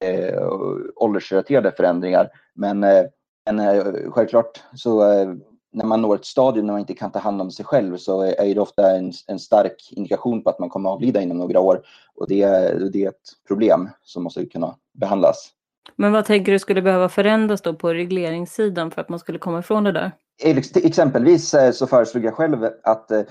eh, 0.00 0.48
åldersrelaterade 0.96 1.72
förändringar. 1.72 2.28
Men, 2.54 2.84
eh, 2.84 3.04
men 3.46 3.58
eh, 3.58 3.84
självklart 4.10 4.62
så 4.74 5.12
eh, 5.12 5.34
när 5.72 5.84
man 5.84 6.02
når 6.02 6.14
ett 6.14 6.24
stadium 6.24 6.66
när 6.66 6.72
man 6.72 6.80
inte 6.80 6.94
kan 6.94 7.12
ta 7.12 7.18
hand 7.18 7.40
om 7.40 7.50
sig 7.50 7.64
själv 7.64 7.96
så 7.96 8.22
är 8.22 8.54
det 8.54 8.60
ofta 8.60 8.96
en, 8.96 9.12
en 9.26 9.38
stark 9.38 9.88
indikation 9.90 10.42
på 10.42 10.50
att 10.50 10.58
man 10.58 10.68
kommer 10.68 10.90
att 10.90 10.94
avlida 10.94 11.20
inom 11.20 11.38
några 11.38 11.60
år. 11.60 11.82
Och 12.14 12.28
det, 12.28 12.46
det 12.92 13.04
är 13.04 13.08
ett 13.08 13.46
problem 13.48 13.88
som 14.02 14.22
måste 14.22 14.46
kunna 14.46 14.76
behandlas. 14.92 15.50
Men 15.96 16.12
vad 16.12 16.24
tänker 16.24 16.52
du 16.52 16.58
skulle 16.58 16.82
behöva 16.82 17.08
förändras 17.08 17.62
då 17.62 17.74
på 17.74 17.94
regleringssidan 17.94 18.90
för 18.90 19.00
att 19.00 19.08
man 19.08 19.18
skulle 19.18 19.38
komma 19.38 19.58
ifrån 19.58 19.84
det 19.84 19.92
där? 19.92 20.12
Exempelvis 20.74 21.54
eh, 21.54 21.72
så 21.72 21.86
föreslog 21.86 22.24
jag 22.24 22.34
själv 22.34 22.68
att 22.82 23.10
eh, 23.10 23.22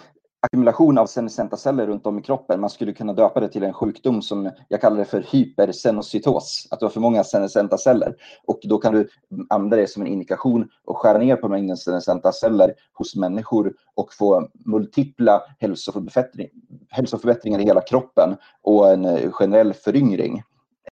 ackumulation 0.42 0.98
av 0.98 1.06
senescenta 1.06 1.58
celler 1.58 1.88
runt 1.88 2.06
om 2.06 2.20
i 2.20 2.22
kroppen. 2.22 2.62
Man 2.62 2.70
skulle 2.70 2.94
kunna 2.94 3.14
döpa 3.14 3.40
det 3.40 3.50
till 3.50 3.64
en 3.64 3.74
sjukdom 3.74 4.22
som 4.22 4.52
jag 4.68 4.82
kallar 4.82 4.98
det 4.98 5.06
för 5.06 5.26
hypersenocytos, 5.32 6.68
att 6.72 6.80
du 6.80 6.86
har 6.86 6.90
för 6.92 7.00
många 7.00 7.24
senescenta 7.24 7.78
celler. 7.78 8.16
Och 8.48 8.60
då 8.64 8.78
kan 8.78 8.94
du 8.94 9.08
använda 9.50 9.78
det 9.78 9.88
som 9.88 10.02
en 10.02 10.08
indikation 10.08 10.70
och 10.86 10.98
skära 10.98 11.18
ner 11.18 11.36
på 11.36 11.48
mängden 11.48 11.78
senescenta 11.78 12.32
celler 12.32 12.74
hos 12.94 13.16
människor 13.16 13.74
och 13.96 14.14
få 14.14 14.48
multipla 14.66 15.44
hälsoförbättring, 15.60 16.48
hälsoförbättringar 16.90 17.60
i 17.60 17.64
hela 17.64 17.82
kroppen 17.82 18.36
och 18.62 18.92
en 18.92 19.06
eh, 19.06 19.32
generell 19.32 19.74
föryngring. 19.74 20.44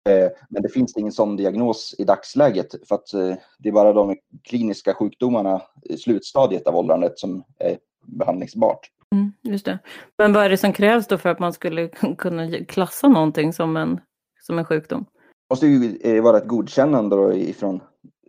Eh, 0.08 0.30
men 0.48 0.62
det 0.62 0.68
finns 0.68 0.96
ingen 0.96 1.12
sån 1.12 1.36
diagnos 1.36 1.94
i 1.98 2.04
dagsläget 2.04 2.88
för 2.88 2.94
att 2.94 3.14
eh, 3.14 3.34
det 3.58 3.68
är 3.68 3.72
bara 3.72 3.92
de 3.92 4.16
kliniska 4.44 4.94
sjukdomarna 4.94 5.62
i 5.82 5.96
slutstadiet 5.96 6.66
av 6.66 6.76
åldrandet 6.76 7.18
som 7.18 7.44
är 7.58 7.78
behandlingsbart. 8.06 8.90
Mm, 9.14 9.32
just 9.42 9.64
det. 9.64 9.78
Men 10.18 10.32
vad 10.32 10.44
är 10.44 10.48
det 10.48 10.56
som 10.56 10.72
krävs 10.72 11.06
då 11.06 11.18
för 11.18 11.28
att 11.28 11.38
man 11.38 11.52
skulle 11.52 11.88
kunna 12.18 12.64
klassa 12.64 13.08
någonting 13.08 13.52
som 13.52 13.76
en, 13.76 14.00
som 14.40 14.58
en 14.58 14.64
sjukdom? 14.64 15.04
Det 15.48 15.52
måste 15.52 15.66
ju 15.66 15.98
eh, 16.00 16.22
vara 16.22 16.38
ett 16.38 16.48
godkännande 16.48 17.16
då 17.16 17.34
ifrån 17.34 17.80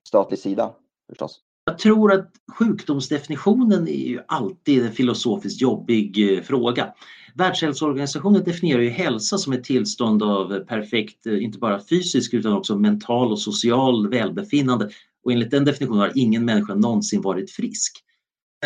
statlig 0.03 0.39
sida 0.39 0.73
förstås. 1.09 1.41
Jag 1.69 1.77
tror 1.77 2.13
att 2.13 2.31
sjukdomsdefinitionen 2.51 3.87
är 3.87 4.07
ju 4.07 4.19
alltid 4.27 4.85
en 4.85 4.91
filosofiskt 4.91 5.61
jobbig 5.61 6.37
eh, 6.37 6.41
fråga. 6.41 6.93
Världshälsoorganisationen 7.35 8.43
definierar 8.43 8.81
ju 8.81 8.89
hälsa 8.89 9.37
som 9.37 9.53
ett 9.53 9.63
tillstånd 9.63 10.23
av 10.23 10.59
perfekt, 10.59 11.25
eh, 11.25 11.43
inte 11.43 11.59
bara 11.59 11.81
fysisk 11.89 12.33
utan 12.33 12.53
också 12.53 12.77
mental 12.77 13.31
och 13.31 13.39
social 13.39 14.09
välbefinnande. 14.09 14.89
Och 15.23 15.31
enligt 15.31 15.51
den 15.51 15.65
definitionen 15.65 15.99
har 15.99 16.11
ingen 16.15 16.45
människa 16.45 16.75
någonsin 16.75 17.21
varit 17.21 17.51
frisk. 17.51 18.03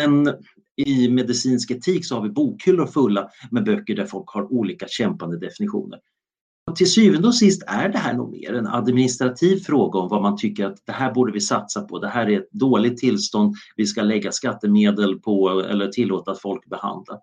Men 0.00 0.34
i 0.76 1.08
medicinsk 1.08 1.70
etik 1.70 2.06
så 2.06 2.14
har 2.14 2.22
vi 2.22 2.30
bokhyllor 2.30 2.86
fulla 2.86 3.28
med 3.50 3.64
böcker 3.64 3.96
där 3.96 4.06
folk 4.06 4.28
har 4.28 4.52
olika 4.52 4.86
kämpande 4.88 5.38
definitioner. 5.38 5.98
Och 6.70 6.76
till 6.76 6.92
syvende 6.92 7.28
och 7.28 7.34
sist 7.34 7.62
är 7.66 7.88
det 7.88 7.98
här 7.98 8.14
nog 8.14 8.30
mer 8.30 8.54
en 8.54 8.66
administrativ 8.66 9.56
fråga 9.56 9.98
om 9.98 10.08
vad 10.08 10.22
man 10.22 10.36
tycker 10.36 10.66
att 10.66 10.86
det 10.86 10.92
här 10.92 11.12
borde 11.12 11.32
vi 11.32 11.40
satsa 11.40 11.82
på. 11.82 11.98
Det 11.98 12.08
här 12.08 12.30
är 12.30 12.40
ett 12.40 12.50
dåligt 12.50 12.98
tillstånd. 12.98 13.54
Vi 13.76 13.86
ska 13.86 14.02
lägga 14.02 14.32
skattemedel 14.32 15.20
på 15.20 15.48
eller 15.48 15.88
tillåta 15.88 16.30
att 16.30 16.40
folk 16.40 16.66
behandlar. 16.66 17.18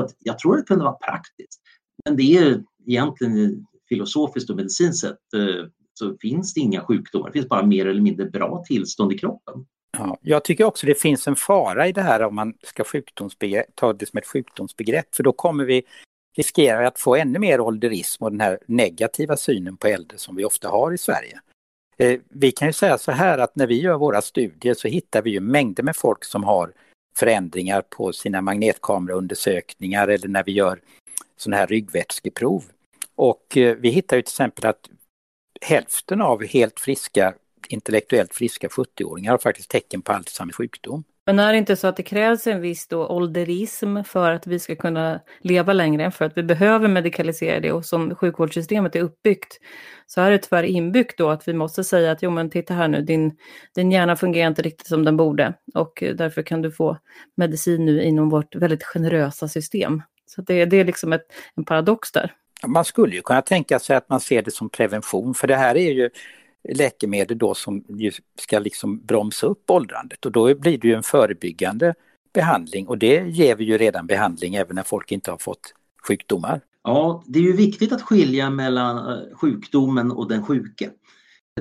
Att 0.00 0.10
jag 0.18 0.38
tror 0.38 0.56
det 0.56 0.62
kunde 0.62 0.84
vara 0.84 0.94
praktiskt. 0.94 1.60
Men 2.04 2.16
det 2.16 2.22
är 2.22 2.62
egentligen 2.86 3.66
filosofiskt 3.88 4.50
och 4.50 4.56
medicinskt 4.56 5.00
sett 5.00 5.34
eh, 5.36 5.66
så 5.94 6.16
finns 6.20 6.54
det 6.54 6.60
inga 6.60 6.80
sjukdomar. 6.80 7.26
Det 7.26 7.32
finns 7.32 7.48
bara 7.48 7.66
mer 7.66 7.86
eller 7.86 8.00
mindre 8.00 8.26
bra 8.26 8.64
tillstånd 8.66 9.12
i 9.12 9.18
kroppen. 9.18 9.66
Ja, 9.98 10.18
jag 10.22 10.44
tycker 10.44 10.64
också 10.64 10.86
det 10.86 11.00
finns 11.00 11.28
en 11.28 11.36
fara 11.36 11.88
i 11.88 11.92
det 11.92 12.02
här 12.02 12.22
om 12.22 12.34
man 12.34 12.54
ska 12.62 12.84
ta 13.74 13.92
det 13.92 14.06
som 14.06 14.18
ett 14.18 14.26
sjukdomsbegrepp 14.26 15.14
för 15.14 15.22
då 15.22 15.32
kommer 15.32 15.64
vi 15.64 15.82
riskerar 16.36 16.82
att 16.82 16.98
få 16.98 17.16
ännu 17.16 17.38
mer 17.38 17.60
ålderism 17.60 18.24
och 18.24 18.30
den 18.30 18.40
här 18.40 18.58
negativa 18.66 19.36
synen 19.36 19.76
på 19.76 19.86
äldre 19.86 20.18
som 20.18 20.36
vi 20.36 20.44
ofta 20.44 20.68
har 20.68 20.92
i 20.92 20.98
Sverige. 20.98 21.40
Eh, 21.96 22.20
vi 22.28 22.52
kan 22.52 22.68
ju 22.68 22.72
säga 22.72 22.98
så 22.98 23.12
här 23.12 23.38
att 23.38 23.56
när 23.56 23.66
vi 23.66 23.80
gör 23.80 23.98
våra 23.98 24.22
studier 24.22 24.74
så 24.74 24.88
hittar 24.88 25.22
vi 25.22 25.30
ju 25.30 25.40
mängder 25.40 25.82
med 25.82 25.96
folk 25.96 26.24
som 26.24 26.44
har 26.44 26.72
förändringar 27.16 27.82
på 27.82 28.12
sina 28.12 28.40
magnetkameraundersökningar 28.40 30.08
eller 30.08 30.28
när 30.28 30.44
vi 30.44 30.52
gör 30.52 30.80
sådana 31.36 31.56
här 31.56 31.66
ryggvätskeprov. 31.66 32.64
Och 33.14 33.56
eh, 33.56 33.76
vi 33.76 33.88
hittar 33.88 34.16
ju 34.16 34.22
till 34.22 34.30
exempel 34.32 34.66
att 34.66 34.90
hälften 35.60 36.20
av 36.20 36.44
helt 36.44 36.80
friska 36.80 37.34
intellektuellt 37.68 38.34
friska 38.34 38.68
70-åringar 38.68 39.30
har 39.30 39.38
faktiskt 39.38 39.70
tecken 39.70 40.02
på 40.02 40.12
Alzheimers 40.12 40.56
sjukdom. 40.56 41.04
Men 41.26 41.38
är 41.38 41.52
det 41.52 41.58
inte 41.58 41.76
så 41.76 41.86
att 41.86 41.96
det 41.96 42.02
krävs 42.02 42.46
en 42.46 42.60
viss 42.60 42.88
då 42.88 43.06
ålderism 43.06 44.02
för 44.02 44.30
att 44.30 44.46
vi 44.46 44.58
ska 44.58 44.76
kunna 44.76 45.20
leva 45.40 45.72
längre, 45.72 46.10
för 46.10 46.24
att 46.24 46.36
vi 46.36 46.42
behöver 46.42 46.88
medikalisera 46.88 47.60
det 47.60 47.72
och 47.72 47.84
som 47.84 48.14
sjukvårdssystemet 48.14 48.96
är 48.96 49.00
uppbyggt 49.00 49.58
så 50.06 50.20
är 50.20 50.30
det 50.30 50.38
tyvärr 50.38 50.62
inbyggt 50.62 51.18
då 51.18 51.30
att 51.30 51.48
vi 51.48 51.52
måste 51.52 51.84
säga 51.84 52.12
att 52.12 52.22
jo 52.22 52.30
men 52.30 52.50
titta 52.50 52.74
här 52.74 52.88
nu, 52.88 53.02
din, 53.02 53.36
din 53.74 53.92
hjärna 53.92 54.16
fungerar 54.16 54.48
inte 54.48 54.62
riktigt 54.62 54.86
som 54.86 55.04
den 55.04 55.16
borde 55.16 55.54
och 55.74 56.02
därför 56.14 56.42
kan 56.42 56.62
du 56.62 56.72
få 56.72 56.98
medicin 57.36 57.84
nu 57.84 58.02
inom 58.02 58.30
vårt 58.30 58.54
väldigt 58.54 58.84
generösa 58.84 59.48
system. 59.48 60.02
Så 60.26 60.42
det, 60.42 60.64
det 60.64 60.76
är 60.76 60.84
liksom 60.84 61.12
ett, 61.12 61.26
en 61.56 61.64
paradox 61.64 62.12
där. 62.12 62.32
Man 62.66 62.84
skulle 62.84 63.14
ju 63.14 63.22
kunna 63.22 63.42
tänka 63.42 63.78
sig 63.78 63.96
att 63.96 64.08
man 64.08 64.20
ser 64.20 64.42
det 64.42 64.50
som 64.50 64.70
prevention, 64.70 65.34
för 65.34 65.46
det 65.46 65.56
här 65.56 65.76
är 65.76 65.92
ju 65.92 66.10
läkemedel 66.68 67.38
då 67.38 67.54
som 67.54 67.84
ska 68.40 68.58
liksom 68.58 69.00
bromsa 69.00 69.46
upp 69.46 69.70
åldrandet 69.70 70.26
och 70.26 70.32
då 70.32 70.54
blir 70.54 70.78
det 70.78 70.88
ju 70.88 70.94
en 70.94 71.02
förebyggande 71.02 71.94
behandling 72.34 72.88
och 72.88 72.98
det 72.98 73.28
ger 73.28 73.56
vi 73.56 73.64
ju 73.64 73.78
redan 73.78 74.06
behandling 74.06 74.54
även 74.54 74.76
när 74.76 74.82
folk 74.82 75.12
inte 75.12 75.30
har 75.30 75.38
fått 75.38 75.74
sjukdomar. 76.08 76.60
Ja, 76.84 77.24
det 77.26 77.38
är 77.38 77.42
ju 77.42 77.52
viktigt 77.52 77.92
att 77.92 78.02
skilja 78.02 78.50
mellan 78.50 78.96
eh, 78.96 79.36
sjukdomen 79.36 80.10
och 80.10 80.28
den 80.28 80.42
sjuke. 80.42 80.90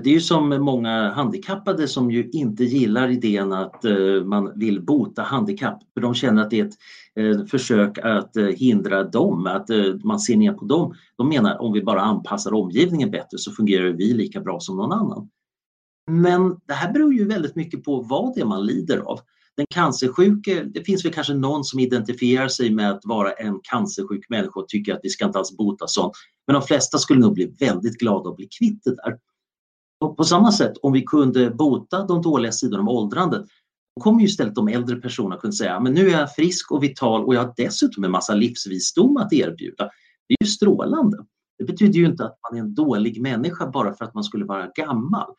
Det 0.02 0.10
är 0.10 0.14
ju 0.14 0.22
som 0.22 0.50
många 0.50 1.12
handikappade 1.12 1.88
som 1.88 2.12
ju 2.12 2.30
inte 2.30 2.64
gillar 2.64 3.10
idén 3.10 3.54
att 3.54 3.86
eh, 3.86 4.24
man 4.26 4.60
vill 4.60 4.82
bota 4.82 5.22
handikapp. 5.22 5.80
För 5.94 6.02
de 6.02 6.14
känner 6.14 6.42
att 6.42 6.50
det 6.50 6.60
är 6.60 6.66
ett 6.66 6.76
Eh, 7.20 7.46
försök 7.46 7.98
att 7.98 8.38
eh, 8.38 8.46
hindra 8.46 9.04
dem, 9.04 9.48
att 9.48 9.70
eh, 9.70 9.96
man 10.04 10.20
ser 10.20 10.38
ner 10.38 10.54
på 10.54 10.66
dem. 10.66 10.94
De 11.18 11.30
menar 11.30 11.62
om 11.62 11.74
vi 11.74 11.84
bara 11.84 12.02
anpassar 12.02 12.54
omgivningen 12.54 13.12
bättre 13.12 13.38
så 13.38 13.52
fungerar 13.52 13.90
vi 13.90 14.14
lika 14.14 14.42
bra 14.42 14.60
som 14.60 14.78
någon 14.78 14.92
annan. 14.92 15.30
Men 16.12 16.60
det 16.68 16.74
här 16.74 16.94
beror 16.94 17.14
ju 17.14 17.28
väldigt 17.28 17.56
mycket 17.56 17.84
på 17.84 18.02
vad 18.02 18.36
det 18.36 18.42
är 18.42 18.46
man 18.46 18.66
lider 18.66 18.98
av. 18.98 19.20
Den 19.58 19.66
cancersjuke, 19.70 20.64
det 20.64 20.84
finns 20.84 21.06
väl 21.06 21.14
kanske 21.14 21.34
någon 21.34 21.64
som 21.64 21.80
identifierar 21.80 22.48
sig 22.48 22.72
med 22.72 22.92
att 22.92 23.02
vara 23.04 23.32
en 23.32 23.60
cancersjuk 23.64 24.30
människa 24.30 24.60
och 24.60 24.68
tycker 24.68 24.94
att 24.94 25.00
vi 25.04 25.10
ska 25.10 25.26
inte 25.26 25.40
alls 25.40 25.58
bota 25.58 25.88
sånt. 25.88 26.14
Men 26.48 26.54
de 26.54 26.62
flesta 26.62 26.98
skulle 26.98 27.20
nog 27.20 27.34
bli 27.34 27.56
väldigt 27.60 27.98
glada 27.98 28.30
att 28.30 28.36
bli 28.36 28.48
kvitt 28.60 28.84
det 28.84 28.96
där. 28.96 29.18
Och 30.00 30.18
på 30.18 30.24
samma 30.24 30.52
sätt, 30.52 30.74
om 30.82 30.94
vi 30.94 31.02
kunde 31.02 31.50
bota 31.50 32.06
de 32.06 32.22
dåliga 32.22 32.52
sidorna 32.52 32.84
av 32.84 32.90
åldrandet, 32.90 33.46
kommer 34.02 34.20
ju 34.20 34.26
istället 34.26 34.56
de 34.56 34.68
äldre 34.68 34.96
personerna 34.96 35.38
kunna 35.38 35.54
säga 35.54 35.80
men 35.80 35.94
nu 35.94 36.08
är 36.08 36.20
jag 36.20 36.36
frisk 36.36 36.72
och 36.72 36.84
vital 36.84 37.26
och 37.26 37.36
jag 37.36 37.42
har 37.42 37.54
dessutom 37.58 38.04
en 38.04 38.12
massa 38.12 38.34
livsvisdom 38.34 39.18
att 39.18 39.34
erbjuda. 39.34 39.90
Det 40.28 40.34
är 40.40 40.46
ju 40.46 40.48
strålande. 40.48 41.18
Det 41.58 41.64
betyder 41.64 42.00
ju 42.00 42.06
inte 42.06 42.26
att 42.26 42.38
man 42.50 42.60
är 42.60 42.64
en 42.64 42.76
dålig 42.76 43.22
människa 43.22 43.68
bara 43.68 43.94
för 43.94 44.06
att 44.06 44.14
man 44.14 44.24
skulle 44.24 44.46
vara 44.46 44.68
gammal. 44.76 45.34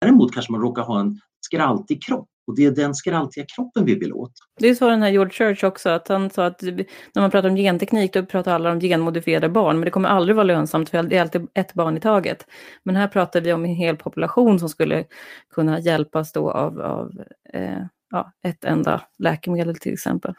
Däremot 0.00 0.34
kanske 0.34 0.52
man 0.52 0.60
råkar 0.60 0.82
ha 0.82 1.00
en 1.00 1.20
skraltig 1.40 2.02
kropp 2.02 2.28
och 2.46 2.56
det 2.56 2.64
är 2.64 2.70
den 2.70 2.94
skraltiga 2.94 3.44
kroppen 3.56 3.84
vi 3.84 3.94
vill 3.94 4.12
åt. 4.12 4.32
Det 4.58 4.74
sa 4.74 4.90
den 4.90 5.02
här 5.02 5.10
George 5.10 5.32
Church 5.32 5.64
också, 5.64 5.88
att 5.88 6.08
han 6.08 6.30
sa 6.30 6.46
att 6.46 6.62
när 6.62 7.20
man 7.20 7.30
pratar 7.30 7.48
om 7.48 7.56
genteknik 7.56 8.12
då 8.12 8.26
pratar 8.26 8.54
alla 8.54 8.72
om 8.72 8.80
genmodifierade 8.80 9.48
barn, 9.48 9.76
men 9.76 9.84
det 9.84 9.90
kommer 9.90 10.08
aldrig 10.08 10.36
vara 10.36 10.44
lönsamt 10.44 10.88
för 10.88 11.02
det 11.02 11.16
är 11.16 11.20
alltid 11.20 11.46
ett 11.54 11.74
barn 11.74 11.96
i 11.96 12.00
taget. 12.00 12.46
Men 12.82 12.96
här 12.96 13.08
pratar 13.08 13.40
vi 13.40 13.52
om 13.52 13.64
en 13.64 13.74
hel 13.74 13.96
population 13.96 14.58
som 14.58 14.68
skulle 14.68 15.04
kunna 15.50 15.80
hjälpas 15.80 16.32
då 16.32 16.50
av, 16.50 16.80
av 16.80 17.22
eh, 17.52 17.82
ja, 18.16 18.50
ett 18.50 18.64
enda 18.64 19.02
läkemedel 19.18 19.76
till 19.76 19.92
exempel. 19.92 20.34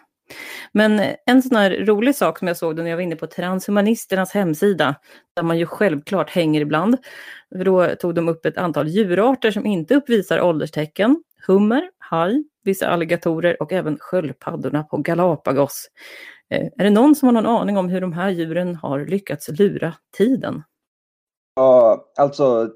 Men 0.72 1.00
eh, 1.00 1.16
en 1.26 1.42
sån 1.42 1.58
här 1.58 1.72
rolig 1.72 2.16
sak 2.16 2.40
som 2.40 2.48
jag 2.48 2.58
såg 2.58 2.78
när 2.78 2.90
jag 2.90 2.98
var 2.98 3.04
inne 3.04 3.16
på 3.16 3.28
transhumanisternas 3.28 4.32
hemsida, 4.32 4.96
där 5.36 5.44
man 5.44 5.58
ju 5.58 5.66
självklart 5.66 6.30
hänger 6.30 6.62
ibland, 6.62 6.98
då 7.66 7.96
tog 7.96 8.16
de 8.16 8.30
upp 8.30 8.46
ett 8.46 8.58
antal 8.58 8.88
djurarter 8.88 9.52
som 9.52 9.66
inte 9.66 9.96
uppvisar 9.96 10.42
ålderstecken 10.42 11.24
hummer, 11.48 11.90
haj, 11.98 12.44
vissa 12.64 12.88
alligatorer 12.88 13.62
och 13.62 13.74
även 13.74 13.98
sköldpaddorna 14.00 14.84
på 14.84 14.98
Galapagos. 14.98 15.90
Eh, 16.50 16.68
är 16.78 16.84
det 16.84 16.90
någon 16.90 17.16
som 17.16 17.28
har 17.28 17.34
någon 17.34 17.62
aning 17.62 17.78
om 17.78 17.90
hur 17.90 18.02
de 18.02 18.14
här 18.14 18.30
djuren 18.30 18.76
har 18.76 19.06
lyckats 19.06 19.50
lura 19.50 19.94
tiden? 20.18 20.64
Ja, 21.56 22.06
alltså 22.18 22.70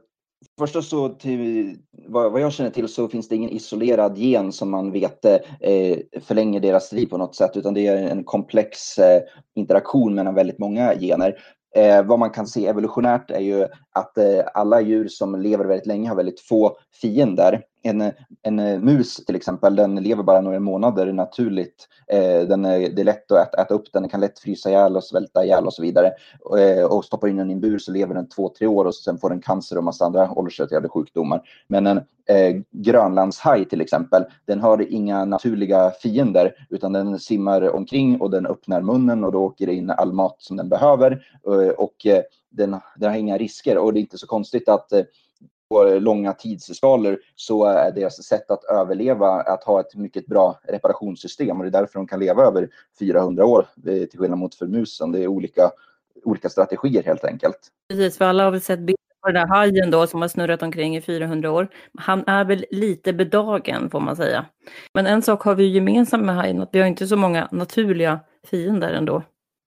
Först 0.59 0.83
så 0.83 1.09
till 1.09 1.77
vad, 2.07 2.31
vad 2.31 2.41
jag 2.41 2.53
känner 2.53 2.69
till 2.69 2.87
så 2.87 3.07
finns 3.07 3.27
det 3.27 3.35
ingen 3.35 3.49
isolerad 3.49 4.17
gen 4.17 4.51
som 4.51 4.71
man 4.71 4.91
vet 4.91 5.25
eh, 5.25 5.97
förlänger 6.21 6.59
deras 6.59 6.91
liv 6.91 7.07
på 7.07 7.17
något 7.17 7.35
sätt 7.35 7.57
utan 7.57 7.73
det 7.73 7.87
är 7.87 7.97
en 7.97 8.23
komplex 8.23 8.97
eh, 8.97 9.21
interaktion 9.55 10.15
mellan 10.15 10.35
väldigt 10.35 10.59
många 10.59 10.95
gener. 10.99 11.35
Eh, 11.75 12.03
vad 12.03 12.19
man 12.19 12.29
kan 12.29 12.47
se 12.47 12.67
evolutionärt 12.67 13.31
är 13.31 13.39
ju 13.39 13.67
att 13.93 14.17
eh, 14.17 14.39
alla 14.53 14.81
djur 14.81 15.07
som 15.07 15.41
lever 15.41 15.65
väldigt 15.65 15.87
länge 15.87 16.09
har 16.09 16.15
väldigt 16.15 16.39
få 16.39 16.77
fiender. 17.01 17.63
En, 17.83 18.11
en 18.41 18.59
eh, 18.59 18.79
mus 18.79 19.25
till 19.25 19.35
exempel, 19.35 19.75
den 19.75 19.95
lever 19.95 20.23
bara 20.23 20.41
några 20.41 20.59
månader 20.59 21.13
naturligt. 21.13 21.87
Eh, 22.07 22.47
den 22.47 22.65
är, 22.65 22.79
det 22.79 23.01
är 23.01 23.05
lätt 23.05 23.31
att 23.31 23.47
äta, 23.47 23.61
äta 23.61 23.73
upp 23.73 23.93
den, 23.93 24.03
den 24.03 24.09
kan 24.09 24.19
lätt 24.19 24.39
frysa 24.39 24.69
ihjäl 24.69 24.97
och 24.97 25.03
svälta 25.03 25.45
ihjäl 25.45 25.65
och 25.65 25.73
så 25.73 25.81
vidare. 25.81 26.11
Och 26.89 27.05
stoppar 27.05 27.27
in 27.27 27.37
den 27.37 27.49
i 27.49 27.53
en 27.53 27.61
bur 27.61 27.79
så 27.79 27.91
lever 27.91 28.15
den 28.15 28.29
två, 28.29 28.49
tre 28.49 28.67
år 28.67 28.85
och 28.85 28.95
sen 28.95 29.17
får 29.17 29.29
den 29.29 29.41
cancer 29.41 29.77
och 29.77 29.83
massa 29.83 30.05
andra 30.05 30.31
åldersrelaterade 30.31 30.89
sjukdomar. 30.89 31.41
Men 31.67 31.87
en 31.87 31.97
eh, 31.97 32.61
grönlandshaj 32.71 33.65
till 33.65 33.81
exempel, 33.81 34.23
den 34.45 34.59
har 34.59 34.91
inga 34.91 35.25
naturliga 35.25 35.91
fiender 35.91 36.55
utan 36.69 36.93
den 36.93 37.19
simmar 37.19 37.75
omkring 37.75 38.21
och 38.21 38.31
den 38.31 38.45
öppnar 38.45 38.81
munnen 38.81 39.23
och 39.23 39.31
då 39.31 39.39
åker 39.39 39.67
det 39.67 39.73
in 39.73 39.89
all 39.89 40.13
mat 40.13 40.35
som 40.39 40.57
den 40.57 40.69
behöver 40.69 41.25
och 41.77 42.05
den, 42.51 42.79
den 42.95 43.09
har 43.09 43.17
inga 43.17 43.37
risker 43.37 43.77
och 43.77 43.93
det 43.93 43.99
är 43.99 44.01
inte 44.01 44.17
så 44.17 44.27
konstigt 44.27 44.69
att 44.69 44.91
eh, 44.91 45.03
på 45.69 45.83
långa 45.83 46.33
tidsskalor 46.33 47.19
så 47.35 47.65
är 47.65 47.91
deras 47.91 48.23
sätt 48.23 48.51
att 48.51 48.63
överleva 48.63 49.27
att 49.27 49.63
ha 49.63 49.79
ett 49.79 49.95
mycket 49.95 50.25
bra 50.25 50.59
reparationssystem 50.63 51.57
och 51.57 51.63
det 51.63 51.69
är 51.69 51.81
därför 51.81 51.99
de 51.99 52.07
kan 52.07 52.19
leva 52.19 52.43
över 52.43 52.69
400 52.99 53.45
år 53.45 53.67
eh, 53.87 54.05
till 54.05 54.19
skillnad 54.19 54.39
mot 54.39 54.55
för 54.55 54.67
musen. 54.67 55.11
Det 55.11 55.23
är 55.23 55.27
olika, 55.27 55.71
olika 56.23 56.49
strategier 56.49 57.03
helt 57.03 57.25
enkelt. 57.25 57.57
Precis, 57.89 58.17
för 58.17 58.25
alla 58.25 58.43
har 58.43 58.51
väl 58.51 58.61
sett 58.61 58.79
bilder 58.79 58.95
på 59.21 59.27
den 59.31 59.35
där 59.35 59.47
hajen 59.47 59.91
då 59.91 60.07
som 60.07 60.21
har 60.21 60.27
snurrat 60.27 60.63
omkring 60.63 60.97
i 60.97 61.01
400 61.01 61.51
år. 61.51 61.67
Han 61.97 62.23
är 62.27 62.45
väl 62.45 62.65
lite 62.71 63.13
bedagen 63.13 63.89
får 63.89 63.99
man 63.99 64.15
säga. 64.15 64.45
Men 64.93 65.07
en 65.07 65.21
sak 65.21 65.41
har 65.41 65.55
vi 65.55 65.67
gemensamt 65.67 66.25
med 66.25 66.35
hajen, 66.35 66.61
att 66.61 66.69
vi 66.71 66.79
har 66.79 66.87
inte 66.87 67.07
så 67.07 67.15
många 67.15 67.47
naturliga 67.51 68.19
fiender 68.47 68.93
ändå. 68.93 69.23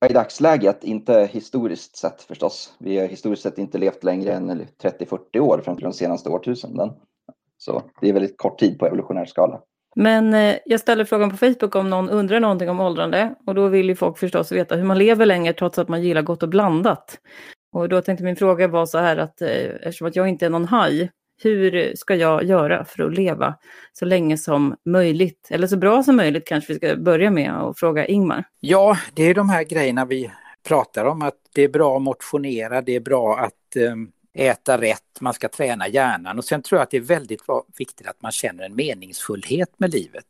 I 0.09 0.13
dagsläget, 0.13 0.83
inte 0.83 1.29
historiskt 1.31 1.97
sett 1.97 2.21
förstås. 2.21 2.73
Vi 2.79 2.99
har 2.99 3.07
historiskt 3.07 3.43
sett 3.43 3.57
inte 3.57 3.77
levt 3.77 4.03
längre 4.03 4.33
än 4.33 4.67
30-40 4.83 5.39
år 5.39 5.61
fram 5.65 5.75
till 5.75 5.83
de 5.83 5.93
senaste 5.93 6.29
årtusenden. 6.29 6.89
Så 7.57 7.83
det 8.01 8.09
är 8.09 8.13
väldigt 8.13 8.37
kort 8.37 8.59
tid 8.59 8.79
på 8.79 8.87
evolutionär 8.87 9.25
skala. 9.25 9.61
Men 9.95 10.33
eh, 10.33 10.55
jag 10.65 10.79
ställer 10.79 11.05
frågan 11.05 11.29
på 11.29 11.37
Facebook 11.37 11.75
om 11.75 11.89
någon 11.89 12.09
undrar 12.09 12.39
någonting 12.39 12.69
om 12.69 12.79
åldrande 12.79 13.35
och 13.47 13.55
då 13.55 13.67
vill 13.67 13.89
ju 13.89 13.95
folk 13.95 14.17
förstås 14.17 14.51
veta 14.51 14.75
hur 14.75 14.83
man 14.83 14.97
lever 14.97 15.25
länge 15.25 15.53
trots 15.53 15.79
att 15.79 15.89
man 15.89 16.03
gillar 16.03 16.21
gott 16.21 16.43
och 16.43 16.49
blandat. 16.49 17.19
Och 17.71 17.89
då 17.89 18.01
tänkte 18.01 18.23
min 18.23 18.35
fråga 18.35 18.67
vara 18.67 18.85
så 18.85 18.97
här 18.97 19.17
att 19.17 19.41
eh, 19.41 19.49
eftersom 19.49 20.07
att 20.07 20.15
jag 20.15 20.27
inte 20.27 20.45
är 20.45 20.49
någon 20.49 20.65
haj, 20.65 21.11
hur 21.43 21.95
ska 21.95 22.15
jag 22.15 22.43
göra 22.43 22.85
för 22.85 23.03
att 23.03 23.13
leva 23.13 23.55
så 23.93 24.05
länge 24.05 24.37
som 24.37 24.75
möjligt? 24.85 25.47
Eller 25.49 25.67
så 25.67 25.77
bra 25.77 26.03
som 26.03 26.15
möjligt 26.15 26.47
kanske 26.47 26.73
vi 26.73 26.79
ska 26.79 26.95
börja 26.95 27.31
med 27.31 27.61
och 27.61 27.77
fråga 27.77 28.05
Ingmar. 28.05 28.43
Ja, 28.59 28.97
det 29.13 29.23
är 29.23 29.33
de 29.33 29.49
här 29.49 29.63
grejerna 29.63 30.05
vi 30.05 30.31
pratar 30.67 31.05
om, 31.05 31.21
att 31.21 31.35
det 31.53 31.61
är 31.61 31.69
bra 31.69 31.95
att 31.95 32.01
motionera, 32.01 32.81
det 32.81 32.95
är 32.95 32.99
bra 32.99 33.37
att 33.37 33.75
ehm, 33.75 34.11
äta 34.33 34.81
rätt, 34.81 35.21
man 35.21 35.33
ska 35.33 35.47
träna 35.47 35.87
hjärnan 35.87 36.37
och 36.37 36.45
sen 36.45 36.61
tror 36.61 36.79
jag 36.79 36.83
att 36.83 36.91
det 36.91 36.97
är 36.97 37.01
väldigt 37.01 37.41
viktigt 37.77 38.07
att 38.07 38.21
man 38.21 38.31
känner 38.31 38.63
en 38.63 38.75
meningsfullhet 38.75 39.69
med 39.77 39.93
livet. 39.93 40.25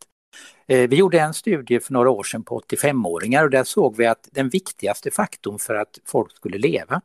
Eh, 0.67 0.89
vi 0.89 0.95
gjorde 0.95 1.19
en 1.19 1.33
studie 1.33 1.79
för 1.79 1.93
några 1.93 2.09
år 2.09 2.23
sedan 2.23 2.43
på 2.43 2.59
85-åringar 2.59 3.43
och 3.43 3.49
där 3.49 3.63
såg 3.63 3.97
vi 3.97 4.05
att 4.05 4.29
den 4.31 4.49
viktigaste 4.49 5.11
faktorn 5.11 5.59
för 5.59 5.75
att 5.75 5.99
folk 6.05 6.35
skulle 6.35 6.57
leva 6.57 7.01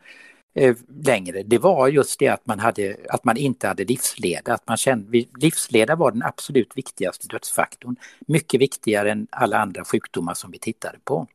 Eh, 0.55 0.77
längre, 1.05 1.43
det 1.43 1.59
var 1.59 1.89
just 1.89 2.19
det 2.19 2.29
att 2.29 2.47
man, 2.47 2.59
hade, 2.59 2.97
att 3.09 3.25
man 3.25 3.37
inte 3.37 3.69
hade 3.69 3.85
livsleda. 3.85 4.55
Att 4.55 4.69
man 4.69 4.77
kände, 4.77 5.25
livsleda 5.41 5.97
var 5.97 6.13
den 6.13 6.23
absolut 6.23 6.73
viktigaste 6.77 7.29
dödsfaktorn. 7.29 7.97
Mycket 8.27 8.61
viktigare 8.61 9.13
än 9.13 9.27
alla 9.31 9.59
andra 9.59 9.85
sjukdomar 9.85 10.35
som 10.35 10.51
vi 10.51 10.59
tittade 10.59 10.99
på. 11.05 11.27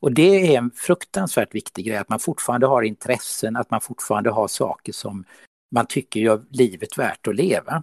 Och 0.00 0.12
det 0.12 0.54
är 0.54 0.58
en 0.58 0.70
fruktansvärt 0.70 1.54
viktig 1.54 1.86
grej, 1.86 1.96
att 1.96 2.08
man 2.08 2.20
fortfarande 2.20 2.66
har 2.66 2.82
intressen, 2.82 3.56
att 3.56 3.70
man 3.70 3.80
fortfarande 3.80 4.30
har 4.30 4.48
saker 4.48 4.92
som 4.92 5.24
man 5.70 5.86
tycker 5.86 6.20
gör 6.20 6.42
livet 6.50 6.98
värt 6.98 7.26
att 7.26 7.36
leva. 7.36 7.82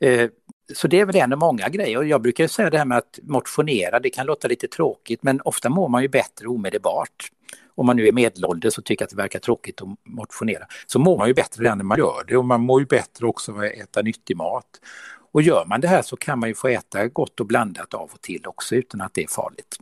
Eh, 0.00 0.30
så 0.74 0.88
det 0.88 1.00
är 1.00 1.06
väl 1.06 1.16
en 1.16 1.32
av 1.32 1.38
många 1.38 1.68
grejer. 1.68 1.98
Och 1.98 2.06
jag 2.06 2.22
brukar 2.22 2.46
säga 2.48 2.70
det 2.70 2.78
här 2.78 2.84
med 2.84 2.98
att 2.98 3.18
motionera, 3.22 4.00
det 4.00 4.10
kan 4.10 4.26
låta 4.26 4.48
lite 4.48 4.68
tråkigt 4.68 5.22
men 5.22 5.40
ofta 5.40 5.68
mår 5.68 5.88
man 5.88 6.02
ju 6.02 6.08
bättre 6.08 6.48
omedelbart. 6.48 7.30
Om 7.74 7.86
man 7.86 7.96
nu 7.96 8.08
är 8.08 8.12
medelålders 8.12 8.78
och 8.78 8.84
tycker 8.84 9.04
att 9.04 9.10
det 9.10 9.16
verkar 9.16 9.38
tråkigt 9.38 9.82
att 9.82 9.88
motionera, 10.04 10.66
så 10.86 10.98
mår 10.98 11.18
man 11.18 11.28
ju 11.28 11.34
bättre 11.34 11.74
när 11.74 11.84
man 11.84 11.98
gör 11.98 12.24
det 12.28 12.36
och 12.36 12.44
man 12.44 12.60
mår 12.60 12.80
ju 12.80 12.86
bättre 12.86 13.26
också 13.26 13.52
av 13.52 13.58
att 13.58 13.64
äta 13.64 14.02
nyttig 14.02 14.36
mat. 14.36 14.80
Och 15.32 15.42
gör 15.42 15.64
man 15.64 15.80
det 15.80 15.88
här 15.88 16.02
så 16.02 16.16
kan 16.16 16.38
man 16.38 16.48
ju 16.48 16.54
få 16.54 16.68
äta 16.68 17.08
gott 17.08 17.40
och 17.40 17.46
blandat 17.46 17.94
av 17.94 18.10
och 18.12 18.20
till 18.20 18.46
också 18.46 18.74
utan 18.74 19.00
att 19.00 19.14
det 19.14 19.22
är 19.22 19.28
farligt. 19.28 19.78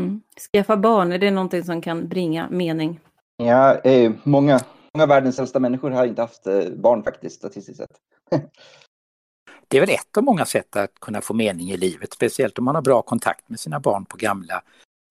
Mm. 0.00 0.20
Skaffa 0.52 0.76
barn, 0.76 1.12
är 1.12 1.18
det 1.18 1.30
någonting 1.30 1.64
som 1.64 1.80
kan 1.80 2.08
bringa 2.08 2.48
mening? 2.50 3.00
Ja, 3.36 3.78
eh, 3.78 4.12
många, 4.22 4.60
många 4.94 5.06
världens 5.06 5.38
äldsta 5.38 5.60
människor 5.60 5.90
har 5.90 6.06
inte 6.06 6.22
haft 6.22 6.46
eh, 6.46 6.62
barn 6.76 7.02
faktiskt, 7.02 7.36
statistiskt 7.36 7.78
sett. 7.78 7.90
det 9.68 9.76
är 9.76 9.80
väl 9.80 9.90
ett 9.90 10.16
av 10.16 10.24
många 10.24 10.44
sätt 10.44 10.76
att 10.76 10.94
kunna 11.00 11.20
få 11.20 11.34
mening 11.34 11.70
i 11.70 11.76
livet, 11.76 12.12
speciellt 12.12 12.58
om 12.58 12.64
man 12.64 12.74
har 12.74 12.82
bra 12.82 13.02
kontakt 13.02 13.48
med 13.48 13.60
sina 13.60 13.80
barn 13.80 14.04
på 14.04 14.16
gamla 14.16 14.62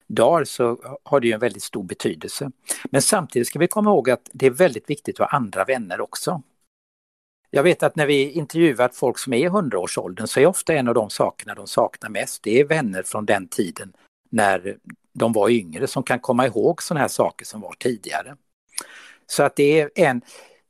dagar 0.10 0.44
så 0.44 0.98
har 1.04 1.20
det 1.20 1.28
ju 1.28 1.34
en 1.34 1.40
väldigt 1.40 1.64
stor 1.64 1.84
betydelse. 1.84 2.52
Men 2.86 3.02
samtidigt 3.02 3.48
ska 3.48 3.60
vi 3.60 3.68
komma 3.68 3.90
ihåg 3.90 4.10
att 4.10 4.30
det 4.34 4.46
är 4.46 4.52
väldigt 4.52 4.90
viktigt 4.90 5.20
att 5.20 5.32
ha 5.32 5.38
andra 5.38 5.66
vänner 5.66 6.02
också. 6.02 6.42
Jag 7.52 7.64
vet 7.64 7.84
att 7.84 7.96
när 7.96 8.06
vi 8.06 8.32
intervjuat 8.32 8.96
folk 8.96 9.18
som 9.18 9.34
är 9.34 9.38
i 9.38 9.50
100-årsåldern 9.50 10.28
så 10.28 10.40
är 10.40 10.46
ofta 10.46 10.74
en 10.74 10.88
av 10.88 10.94
de 10.94 11.10
sakerna 11.10 11.56
de 11.56 11.68
saknar 11.68 12.10
mest, 12.10 12.44
det 12.44 12.60
är 12.60 12.66
vänner 12.66 13.04
från 13.04 13.26
den 13.26 13.48
tiden 13.48 13.94
när 14.30 14.78
de 15.14 15.34
var 15.34 15.50
yngre 15.50 15.88
som 15.88 16.04
kan 16.04 16.20
komma 16.20 16.46
ihåg 16.46 16.84
sådana 16.84 17.02
här 17.02 17.08
saker 17.08 17.46
som 17.46 17.62
var 17.62 17.74
tidigare. 17.80 18.36
Så 19.28 19.44
att 19.44 19.56
det 19.56 19.80
är 19.80 19.92
en, 19.96 20.22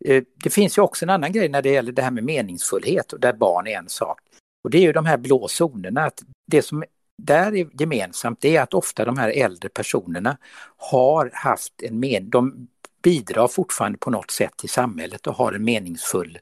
eh, 0.06 0.23
det 0.43 0.49
finns 0.49 0.78
ju 0.78 0.82
också 0.82 1.06
en 1.06 1.10
annan 1.10 1.32
grej 1.32 1.49
när 1.49 1.62
det 1.62 1.69
gäller 1.69 1.91
det 1.91 2.02
här 2.02 2.12
med 2.12 2.23
meningsfullhet 2.23 3.13
och 3.13 3.19
där 3.19 3.34
barn 3.34 3.67
är 3.67 3.78
en 3.78 3.89
sak. 3.89 4.19
Och 4.63 4.69
det 4.69 4.78
är 4.78 4.82
ju 4.82 4.93
de 4.93 5.06
här 5.06 5.17
blå 5.17 5.47
zonerna, 5.47 6.06
att 6.06 6.23
det 6.47 6.62
som 6.62 6.84
där 7.26 7.56
är 7.56 7.68
gemensamt 7.80 8.42
det 8.42 8.56
är 8.56 8.62
att 8.62 8.74
ofta 8.74 9.06
de 9.06 9.18
här 9.18 9.30
äldre 9.30 9.70
personerna 9.70 10.38
har 10.78 11.32
haft 11.34 11.84
en 11.84 12.00
men 12.00 12.30
de 12.30 12.68
bidrar 13.02 13.48
fortfarande 13.48 13.98
på 13.98 14.10
något 14.10 14.32
sätt 14.32 14.58
till 14.58 14.70
samhället 14.70 15.28
och 15.28 15.36
har 15.36 15.54
en 15.54 15.64
meningsfull, 15.64 16.40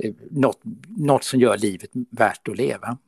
eh, 0.00 0.14
något, 0.30 0.60
något 0.96 1.24
som 1.24 1.40
gör 1.40 1.58
livet 1.58 1.90
värt 2.10 2.48
att 2.48 2.56
leva. 2.56 2.98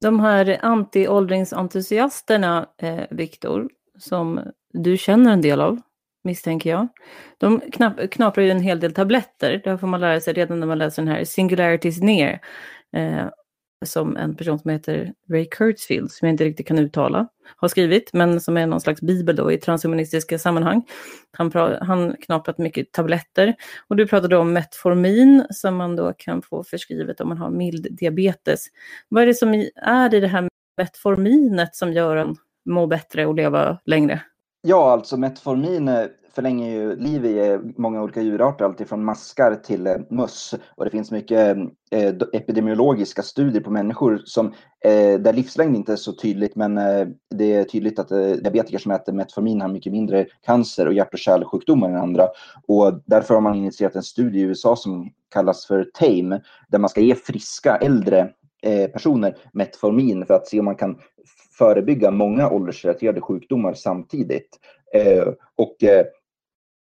De 0.00 0.20
här 0.20 0.58
anti-åldringsentusiasterna, 0.62 2.68
eh, 2.78 3.04
Viktor, 3.10 3.70
som 3.98 4.40
du 4.72 4.96
känner 4.96 5.32
en 5.32 5.40
del 5.40 5.60
av, 5.60 5.80
misstänker 6.24 6.70
jag. 6.70 6.88
De 7.38 7.60
knap 7.60 8.10
knaprar 8.10 8.44
ju 8.44 8.50
en 8.50 8.60
hel 8.60 8.80
del 8.80 8.94
tabletter. 8.94 9.60
Det 9.64 9.78
får 9.78 9.86
man 9.86 10.00
lära 10.00 10.20
sig 10.20 10.34
redan 10.34 10.60
när 10.60 10.66
man 10.66 10.78
läser 10.78 11.02
den 11.02 11.12
här 11.12 11.24
Singularities 11.24 12.00
Near. 12.00 12.40
Eh, 12.92 13.26
som 13.86 14.16
en 14.16 14.36
person 14.36 14.58
som 14.58 14.70
heter 14.70 15.12
Ray 15.30 15.44
Kurzfield, 15.44 16.12
som 16.12 16.26
jag 16.26 16.32
inte 16.32 16.44
riktigt 16.44 16.66
kan 16.66 16.78
uttala, 16.78 17.28
har 17.56 17.68
skrivit, 17.68 18.12
men 18.12 18.40
som 18.40 18.56
är 18.56 18.66
någon 18.66 18.80
slags 18.80 19.00
bibel 19.00 19.36
då 19.36 19.52
i 19.52 19.58
transhumanistiska 19.58 20.38
sammanhang. 20.38 20.82
Han, 21.30 21.52
han 21.80 22.16
knaprat 22.16 22.58
mycket 22.58 22.92
tabletter 22.92 23.54
och 23.88 23.96
du 23.96 24.06
pratade 24.06 24.36
om 24.36 24.52
Metformin 24.52 25.46
som 25.50 25.76
man 25.76 25.96
då 25.96 26.12
kan 26.18 26.42
få 26.42 26.64
förskrivet 26.64 27.20
om 27.20 27.28
man 27.28 27.38
har 27.38 27.50
mild 27.50 27.86
diabetes. 27.90 28.66
Vad 29.08 29.22
är 29.22 29.26
det 29.26 29.34
som 29.34 29.54
är 29.76 30.14
i 30.14 30.20
det 30.20 30.28
här 30.28 30.48
Metforminet 30.76 31.76
som 31.76 31.92
gör 31.92 32.16
en 32.16 32.36
må 32.64 32.86
bättre 32.86 33.26
och 33.26 33.34
leva 33.34 33.78
längre? 33.84 34.22
Ja, 34.62 34.92
alltså 34.92 35.16
Metformin 35.16 35.88
förlänger 36.34 36.70
ju 36.70 36.96
liv 36.96 37.24
i 37.24 37.48
eh, 37.48 37.60
många 37.76 38.02
olika 38.02 38.22
djurarter, 38.22 38.64
alltifrån 38.64 39.04
maskar 39.04 39.54
till 39.54 39.86
eh, 39.86 39.96
möss. 40.10 40.54
Och 40.74 40.84
det 40.84 40.90
finns 40.90 41.10
mycket 41.10 41.56
eh, 41.90 42.14
epidemiologiska 42.32 43.22
studier 43.22 43.62
på 43.62 43.70
människor 43.70 44.22
som, 44.24 44.54
där 45.20 45.32
livslängd 45.32 45.76
inte 45.76 45.92
är 45.92 45.96
så 45.96 46.12
tydligt, 46.12 46.56
men 46.56 46.74
det 47.34 47.54
är 47.54 47.64
tydligt 47.64 47.98
att 47.98 48.08
diabetiker 48.08 48.78
som 48.78 48.92
äter 48.92 49.12
Metformin 49.12 49.60
har 49.60 49.68
mycket 49.68 49.92
mindre 49.92 50.26
cancer 50.46 50.86
och 50.86 50.94
hjärt 50.94 51.12
och 51.12 51.18
kärlsjukdomar 51.18 51.88
än 51.88 51.96
andra. 51.96 52.28
Och 52.66 53.02
därför 53.06 53.34
har 53.34 53.40
man 53.40 53.54
initierat 53.54 53.96
en 53.96 54.02
studie 54.02 54.38
i 54.38 54.42
USA 54.42 54.76
som 54.76 55.10
kallas 55.28 55.66
för 55.66 55.84
TAME, 55.94 56.40
där 56.68 56.78
man 56.78 56.88
ska 56.88 57.00
ge 57.00 57.14
friska 57.14 57.76
äldre 57.76 58.30
personer 58.92 59.36
Metformin 59.52 60.26
för 60.26 60.34
att 60.34 60.48
se 60.48 60.58
om 60.58 60.64
man 60.64 60.76
kan 60.76 60.98
förebygga 61.58 62.10
många 62.10 62.50
åldersrelaterade 62.50 63.20
sjukdomar 63.20 63.74
samtidigt. 63.74 64.58
och 65.56 65.76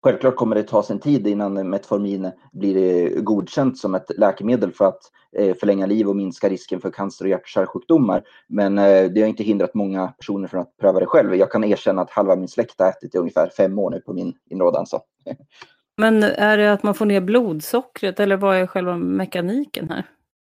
Självklart 0.03 0.37
kommer 0.37 0.57
det 0.57 0.63
ta 0.63 0.83
sin 0.83 0.99
tid 0.99 1.27
innan 1.27 1.71
Metformin 1.71 2.31
blir 2.53 2.77
eh, 2.77 3.23
godkänt 3.23 3.79
som 3.79 3.95
ett 3.95 4.19
läkemedel 4.19 4.73
för 4.73 4.85
att 4.85 5.01
eh, 5.37 5.55
förlänga 5.57 5.87
liv 5.87 6.09
och 6.09 6.17
minska 6.17 6.49
risken 6.49 6.81
för 6.81 6.91
cancer 6.91 7.25
och 7.25 7.29
hjärt-kärlsjukdomar. 7.29 8.23
Men 8.49 8.79
eh, 8.79 9.11
det 9.11 9.21
har 9.21 9.29
inte 9.29 9.43
hindrat 9.43 9.75
många 9.75 10.09
personer 10.09 10.49
från 10.49 10.61
att 10.61 10.77
pröva 10.77 11.01
det 11.01 11.07
själv. 11.07 11.35
Jag 11.35 11.51
kan 11.51 11.65
erkänna 11.65 12.03
att 12.03 12.11
halva 12.11 12.37
min 12.37 12.49
släkt 12.49 12.75
har 12.79 12.89
ätit 12.89 13.15
i 13.15 13.19
ungefär 13.19 13.51
fem 13.57 13.79
år 13.79 13.91
nu 13.91 14.01
på 14.01 14.13
min 14.13 14.35
inrådan. 14.51 14.87
Så. 14.87 15.01
Men 15.97 16.23
är 16.23 16.59
det 16.59 16.73
att 16.73 16.83
man 16.83 16.95
får 16.95 17.07
ner 17.07 17.21
blodsockret 17.21 18.21
eller 18.21 18.37
vad 18.37 18.57
är 18.57 18.67
själva 18.67 18.97
mekaniken 18.97 19.91
här? 19.91 20.07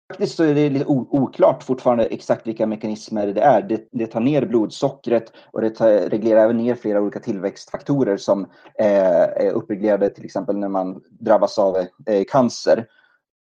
Faktiskt 0.07 0.35
så 0.35 0.43
är 0.43 0.55
det 0.55 0.69
lite 0.69 0.85
oklart 0.85 1.63
fortfarande 1.63 2.05
exakt 2.05 2.47
vilka 2.47 2.67
mekanismer 2.67 3.27
det 3.27 3.41
är. 3.41 3.61
Det, 3.61 3.87
det 3.91 4.07
tar 4.07 4.19
ner 4.19 4.45
blodsockret 4.45 5.31
och 5.51 5.61
det 5.61 5.69
tar, 5.69 5.89
reglerar 5.89 6.43
även 6.43 6.57
ner 6.57 6.75
flera 6.75 7.01
olika 7.01 7.19
tillväxtfaktorer 7.19 8.17
som 8.17 8.43
eh, 8.79 9.21
är 9.21 9.51
uppreglerade 9.51 10.09
till 10.09 10.25
exempel 10.25 10.57
när 10.57 10.69
man 10.69 11.01
drabbas 11.19 11.59
av 11.59 11.77
eh, 12.05 12.23
cancer. 12.27 12.87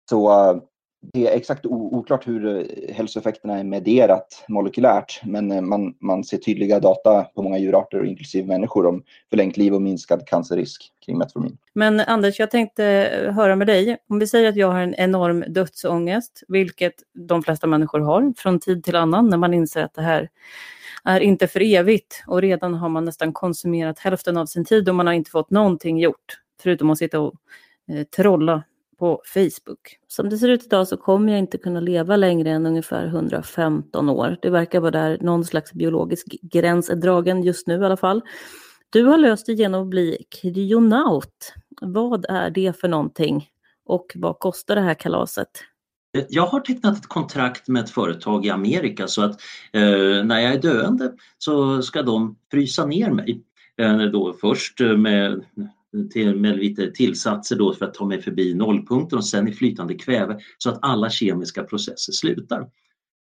Så 0.09 0.29
det 1.01 1.27
är 1.27 1.37
exakt 1.37 1.65
oklart 1.65 2.27
hur 2.27 2.45
eh, 2.45 2.95
hälsoeffekterna 2.95 3.59
är 3.59 3.63
medierat 3.63 4.45
molekylärt, 4.47 5.21
men 5.23 5.51
eh, 5.51 5.61
man, 5.61 5.95
man 5.99 6.23
ser 6.23 6.37
tydliga 6.37 6.79
data 6.79 7.23
på 7.23 7.43
många 7.43 7.57
djurarter, 7.57 8.05
inklusive 8.05 8.47
människor, 8.47 8.85
om 8.85 9.03
förlängt 9.29 9.57
liv 9.57 9.73
och 9.73 9.81
minskad 9.81 10.27
cancerrisk 10.27 10.91
kring 11.05 11.17
Metformin. 11.17 11.57
Men 11.73 11.99
Anders, 11.99 12.39
jag 12.39 12.51
tänkte 12.51 12.85
eh, 12.85 13.33
höra 13.33 13.55
med 13.55 13.67
dig. 13.67 13.97
Om 14.09 14.19
vi 14.19 14.27
säger 14.27 14.49
att 14.49 14.55
jag 14.55 14.71
har 14.71 14.79
en 14.79 14.95
enorm 14.95 15.43
dödsångest, 15.47 16.43
vilket 16.47 16.93
de 17.13 17.43
flesta 17.43 17.67
människor 17.67 17.99
har 17.99 18.33
från 18.37 18.59
tid 18.59 18.83
till 18.83 18.95
annan, 18.95 19.29
när 19.29 19.37
man 19.37 19.53
inser 19.53 19.83
att 19.83 19.93
det 19.93 20.01
här 20.01 20.29
är 21.03 21.19
inte 21.19 21.47
för 21.47 21.61
evigt 21.61 22.23
och 22.27 22.41
redan 22.41 22.73
har 22.73 22.89
man 22.89 23.05
nästan 23.05 23.33
konsumerat 23.33 23.99
hälften 23.99 24.37
av 24.37 24.45
sin 24.45 24.65
tid 24.65 24.89
och 24.89 24.95
man 24.95 25.07
har 25.07 25.13
inte 25.13 25.31
fått 25.31 25.49
någonting 25.49 25.99
gjort, 25.99 26.39
förutom 26.63 26.89
att 26.89 26.97
sitta 26.97 27.19
och 27.19 27.33
eh, 27.91 28.03
trolla 28.03 28.63
på 29.01 29.21
Facebook. 29.25 29.97
Som 30.07 30.29
det 30.29 30.37
ser 30.37 30.49
ut 30.49 30.65
idag 30.65 30.87
så 30.87 30.97
kommer 30.97 31.31
jag 31.31 31.39
inte 31.39 31.57
kunna 31.57 31.79
leva 31.79 32.15
längre 32.15 32.49
än 32.49 32.65
ungefär 32.65 33.05
115 33.05 34.09
år. 34.09 34.37
Det 34.41 34.49
verkar 34.49 34.79
vara 34.79 34.91
där 34.91 35.17
någon 35.21 35.45
slags 35.45 35.73
biologisk 35.73 36.27
gräns 36.41 36.89
är 36.89 36.95
dragen 36.95 37.43
just 37.43 37.67
nu 37.67 37.81
i 37.81 37.85
alla 37.85 37.97
fall. 37.97 38.21
Du 38.89 39.03
har 39.03 39.17
löst 39.17 39.45
det 39.45 39.53
genom 39.53 39.81
att 39.81 39.87
bli 39.87 40.25
kryonaut. 40.41 41.53
Vad 41.81 42.25
är 42.29 42.49
det 42.49 42.79
för 42.79 42.87
någonting 42.87 43.47
och 43.85 44.11
vad 44.15 44.39
kostar 44.39 44.75
det 44.75 44.81
här 44.81 44.93
kalaset? 44.93 45.49
Jag 46.29 46.45
har 46.45 46.59
tecknat 46.59 46.97
ett 46.97 47.07
kontrakt 47.07 47.67
med 47.67 47.83
ett 47.83 47.89
företag 47.89 48.45
i 48.45 48.49
Amerika 48.49 49.07
så 49.07 49.21
att 49.21 49.41
eh, 49.73 50.23
när 50.23 50.39
jag 50.39 50.53
är 50.53 50.61
döende 50.61 51.13
så 51.37 51.81
ska 51.81 52.01
de 52.01 52.35
frysa 52.51 52.85
ner 52.85 53.11
mig. 53.11 53.41
Eh, 53.77 54.01
då 54.01 54.33
först 54.41 54.81
eh, 54.81 54.97
med 54.97 55.45
till, 56.11 56.35
med 56.35 56.57
lite 56.57 56.91
tillsatser 56.91 57.55
då 57.55 57.73
för 57.73 57.85
att 57.85 57.93
ta 57.93 58.05
mig 58.05 58.21
förbi 58.21 58.53
nollpunkten 58.53 59.17
och 59.17 59.25
sen 59.25 59.47
i 59.47 59.53
flytande 59.53 59.93
kväve 59.93 60.39
så 60.57 60.69
att 60.69 60.79
alla 60.81 61.09
kemiska 61.09 61.63
processer 61.63 62.13
slutar. 62.13 62.69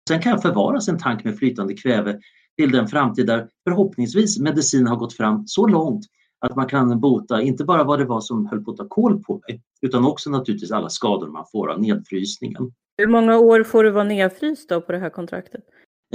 Sen 0.07 0.21
kan 0.21 0.31
jag 0.31 0.41
förvaras 0.41 0.87
en 0.87 0.99
tank 0.99 1.23
med 1.23 1.37
flytande 1.37 1.73
kväve 1.73 2.19
till 2.57 2.71
den 2.71 2.87
framtid 2.87 3.27
där 3.27 3.47
förhoppningsvis 3.63 4.39
medicin 4.39 4.87
har 4.87 4.95
gått 4.95 5.13
fram 5.13 5.47
så 5.47 5.67
långt 5.67 6.05
att 6.39 6.55
man 6.55 6.67
kan 6.67 6.99
bota 6.99 7.41
inte 7.41 7.63
bara 7.63 7.83
vad 7.83 7.99
det 7.99 8.05
var 8.05 8.21
som 8.21 8.45
höll 8.45 8.63
på 8.63 8.71
att 8.71 8.77
ta 8.77 8.87
koll 8.87 9.23
på 9.23 9.41
mig 9.47 9.61
utan 9.81 10.05
också 10.05 10.29
naturligtvis 10.29 10.71
alla 10.71 10.89
skador 10.89 11.27
man 11.27 11.45
får 11.51 11.71
av 11.71 11.81
nedfrysningen. 11.81 12.71
Hur 12.97 13.07
många 13.07 13.37
år 13.37 13.63
får 13.63 13.83
du 13.83 13.91
vara 13.91 14.03
nedfryst 14.03 14.69
då 14.69 14.81
på 14.81 14.91
det 14.91 14.97
här 14.97 15.09
kontraktet? 15.09 15.61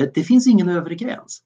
Eh, 0.00 0.08
det 0.14 0.22
finns 0.22 0.46
ingen 0.46 0.68
övre 0.68 0.94
gräns. 0.94 1.42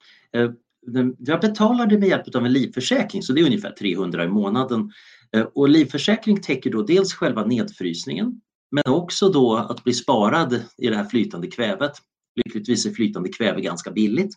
Jag 1.18 1.40
betalar 1.40 1.87
det 1.87 1.99
med 1.99 2.09
hjälp 2.09 2.35
av 2.35 2.46
en 2.46 2.53
livförsäkring 2.53 3.22
så 3.22 3.33
det 3.33 3.40
är 3.40 3.46
ungefär 3.46 3.70
300 3.70 4.25
i 4.25 4.29
månaden. 4.29 4.92
Eh, 5.33 5.42
och 5.42 5.68
livförsäkring 5.68 6.40
täcker 6.40 6.70
då 6.70 6.83
dels 6.83 7.14
själva 7.14 7.44
nedfrysningen 7.44 8.40
men 8.70 8.92
också 8.94 9.29
då 9.29 9.57
att 9.57 9.85
bli 9.85 9.92
sparad 9.92 10.62
i 10.79 10.88
det 10.88 10.96
här 10.96 11.05
flytande 11.05 11.46
kvävet. 11.46 11.92
Lyckligtvis 12.37 12.87
är 12.87 12.90
flytande 12.90 13.29
kväve 13.29 13.61
ganska 13.61 13.90
billigt. 13.90 14.35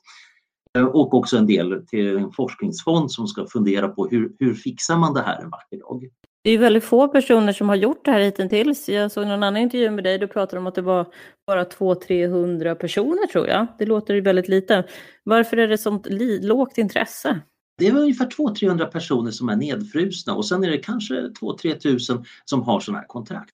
Eh, 0.77 0.85
och 0.85 1.13
också 1.13 1.37
en 1.37 1.47
del 1.47 1.87
till 1.87 2.17
en 2.17 2.31
forskningsfond 2.31 3.11
som 3.11 3.27
ska 3.27 3.47
fundera 3.47 3.87
på 3.87 4.07
hur, 4.07 4.35
hur 4.39 4.53
fixar 4.53 4.97
man 4.97 5.13
det 5.13 5.21
här 5.21 5.41
en 5.41 5.49
vacker 5.49 5.77
dag. 5.77 6.09
Det 6.43 6.49
är 6.49 6.57
väldigt 6.57 6.83
få 6.83 7.07
personer 7.07 7.53
som 7.53 7.69
har 7.69 7.75
gjort 7.75 8.05
det 8.05 8.11
här 8.11 8.19
hittills. 8.19 8.89
Jag 8.89 9.11
såg 9.11 9.23
någon 9.27 9.43
annan 9.43 9.57
intervju 9.57 9.91
med 9.91 10.03
dig, 10.03 10.17
du 10.17 10.27
pratade 10.27 10.59
om 10.59 10.67
att 10.67 10.75
det 10.75 10.81
var 10.81 11.05
bara 11.47 11.63
200-300 11.63 12.75
personer 12.75 13.27
tror 13.27 13.47
jag. 13.47 13.67
Det 13.79 13.85
låter 13.85 14.13
ju 14.13 14.21
väldigt 14.21 14.47
lite. 14.47 14.83
Varför 15.23 15.57
är 15.57 15.67
det 15.67 15.77
sånt 15.77 16.07
lågt 16.41 16.77
intresse? 16.77 17.41
Det 17.77 17.87
är 17.87 17.97
ungefär 17.97 18.25
200-300 18.25 18.85
personer 18.85 19.31
som 19.31 19.49
är 19.49 19.55
nedfrusna 19.55 20.35
och 20.35 20.45
sen 20.45 20.63
är 20.63 20.69
det 20.69 20.77
kanske 20.77 21.13
2-3 21.13 21.79
tusen 21.79 22.25
som 22.45 22.61
har 22.61 22.79
sådana 22.79 22.99
här 22.99 23.07
kontrakt. 23.07 23.53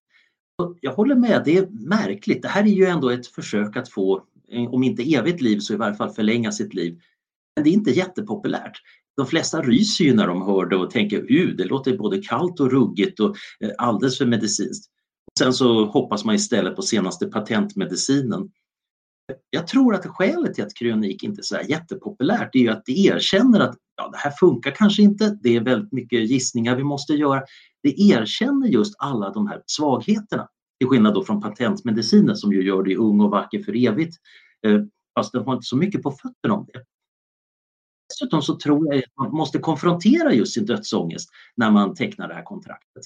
Jag 0.81 0.93
håller 0.93 1.15
med, 1.15 1.41
det 1.45 1.57
är 1.57 1.67
märkligt. 1.71 2.41
Det 2.41 2.47
här 2.47 2.63
är 2.63 2.67
ju 2.67 2.85
ändå 2.85 3.09
ett 3.09 3.27
försök 3.27 3.77
att 3.77 3.89
få, 3.89 4.23
eh, 4.51 4.73
om 4.73 4.83
inte 4.83 5.13
evigt 5.15 5.41
liv 5.41 5.59
så 5.59 5.73
i 5.73 5.77
varje 5.77 5.95
fall 5.95 6.09
förlänga 6.09 6.51
sitt 6.51 6.73
liv. 6.73 7.01
Men 7.55 7.63
det 7.63 7.69
är 7.69 7.73
inte 7.73 7.91
jättepopulärt 7.91 8.81
de 9.17 9.27
flesta 9.27 9.61
ryser 9.61 10.05
ju 10.05 10.13
när 10.13 10.27
de 10.27 10.41
hör 10.41 10.65
det 10.65 10.75
och 10.75 10.91
tänker 10.91 11.19
att 11.21 11.57
det 11.57 11.65
låter 11.65 11.97
både 11.97 12.21
kallt 12.21 12.59
och 12.59 12.71
ruggigt 12.71 13.19
och 13.19 13.35
eh, 13.59 13.71
alldeles 13.77 14.17
för 14.17 14.25
medicinskt. 14.25 14.91
Sen 15.39 15.53
så 15.53 15.85
hoppas 15.85 16.25
man 16.25 16.35
istället 16.35 16.75
på 16.75 16.81
senaste 16.81 17.25
patentmedicinen. 17.25 18.49
Jag 19.49 19.67
tror 19.67 19.95
att 19.95 20.05
skälet 20.05 20.53
till 20.53 20.63
att 20.63 20.75
kryonik 20.75 21.23
inte 21.23 21.41
är 21.41 21.43
så 21.43 21.57
jättepopulärt 21.67 22.55
är 22.55 22.59
ju 22.59 22.69
att 22.69 22.85
det 22.85 22.91
erkänner 22.91 23.59
att 23.59 23.75
ja, 23.97 24.09
det 24.11 24.17
här 24.17 24.31
funkar 24.31 24.71
kanske 24.71 25.01
inte, 25.01 25.37
det 25.43 25.55
är 25.55 25.61
väldigt 25.61 25.91
mycket 25.91 26.29
gissningar 26.29 26.75
vi 26.75 26.83
måste 26.83 27.13
göra. 27.13 27.41
Det 27.83 28.01
erkänner 28.01 28.67
just 28.67 28.95
alla 28.97 29.29
de 29.29 29.47
här 29.47 29.61
svagheterna. 29.65 30.47
Till 30.79 30.87
skillnad 30.89 31.13
då 31.13 31.23
från 31.23 31.41
patentmedicinen 31.41 32.35
som 32.35 32.53
ju 32.53 32.63
gör 32.63 32.83
dig 32.83 32.95
ung 32.95 33.21
och 33.21 33.31
vacker 33.31 33.63
för 33.63 33.87
evigt. 33.87 34.17
Eh, 34.67 34.81
fast 35.19 35.31
den 35.31 35.43
har 35.43 35.53
inte 35.53 35.65
så 35.65 35.77
mycket 35.77 36.03
på 36.03 36.11
fötterna 36.11 36.53
om 36.53 36.67
det. 36.73 36.83
Dessutom 38.15 38.41
så 38.41 38.55
tror 38.55 38.87
jag 38.87 38.97
att 38.97 39.17
man 39.19 39.31
måste 39.31 39.59
konfrontera 39.59 40.33
just 40.33 40.53
sin 40.53 40.65
dödsångest 40.65 41.29
när 41.55 41.71
man 41.71 41.95
tecknar 41.95 42.27
det 42.27 42.33
här 42.33 42.43
kontraktet. 42.43 43.03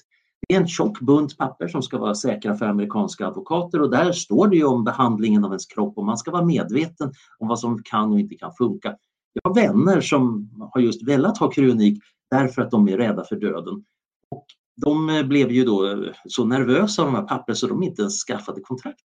Det 0.47 0.55
är 0.55 0.59
en 0.59 0.67
tjock 0.67 0.99
bunt 0.99 1.37
papper 1.37 1.67
som 1.67 1.81
ska 1.81 1.97
vara 1.97 2.15
säkra 2.15 2.55
för 2.55 2.65
amerikanska 2.65 3.27
advokater 3.27 3.81
och 3.81 3.89
där 3.89 4.11
står 4.11 4.47
det 4.47 4.55
ju 4.55 4.63
om 4.63 4.83
behandlingen 4.83 5.45
av 5.45 5.51
ens 5.51 5.65
kropp 5.65 5.97
och 5.97 6.05
man 6.05 6.17
ska 6.17 6.31
vara 6.31 6.45
medveten 6.45 7.11
om 7.39 7.47
vad 7.47 7.59
som 7.59 7.83
kan 7.83 8.11
och 8.11 8.19
inte 8.19 8.35
kan 8.35 8.53
funka. 8.53 8.95
Jag 9.33 9.49
har 9.49 9.55
vänner 9.55 10.01
som 10.01 10.49
har 10.73 10.81
just 10.81 11.07
velat 11.07 11.37
ha 11.37 11.51
kryonik 11.51 12.03
därför 12.31 12.61
att 12.61 12.71
de 12.71 12.89
är 12.89 12.97
rädda 12.97 13.23
för 13.23 13.35
döden. 13.35 13.83
Och 14.29 14.45
de 14.81 15.23
blev 15.27 15.51
ju 15.51 15.65
då 15.65 16.05
så 16.25 16.45
nervösa 16.45 17.01
av 17.01 17.07
de 17.11 17.15
här 17.15 17.23
pappren 17.27 17.55
så 17.55 17.67
de 17.67 17.83
inte 17.83 18.01
ens 18.01 18.23
skaffade 18.23 18.61
kontraktet. 18.61 19.05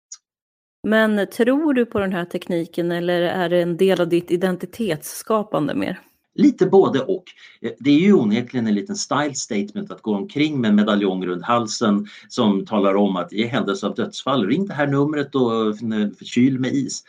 Men 0.83 1.27
tror 1.27 1.75
du 1.75 1.87
på 1.87 1.99
den 1.99 2.13
här 2.13 2.25
tekniken 2.25 2.93
eller 2.93 3.23
är 3.23 3.49
det 3.49 3.63
en 3.63 3.77
del 3.77 4.01
av 4.01 4.09
ditt 4.09 4.31
identitetsskapande 4.31 5.75
mer? 5.75 6.01
Lite 6.35 6.67
både 6.67 7.01
och. 7.01 7.25
Eh, 7.61 7.71
det 7.79 7.91
är 7.91 8.01
ju 8.01 8.13
onekligen 8.13 8.67
en 8.67 8.75
liten 8.75 8.97
style 8.97 9.35
statement 9.35 9.91
att 9.91 10.03
gå 10.03 10.15
omkring 10.15 10.61
med 10.61 10.69
en 10.69 10.77
medaljong 10.77 11.27
runt 11.27 11.45
halsen 11.45 12.07
som 12.29 12.67
talar 12.67 12.95
om 12.95 13.17
att 13.17 13.33
i 13.33 13.45
händelse 13.45 13.87
av 13.87 13.95
dödsfall, 13.95 14.47
ring 14.47 14.67
det 14.67 14.75
här 14.75 14.87
numret 14.87 15.35
och 15.35 15.67
eh, 15.67 15.75
förkyl 16.19 16.59
med 16.59 16.75
is. 16.75 17.05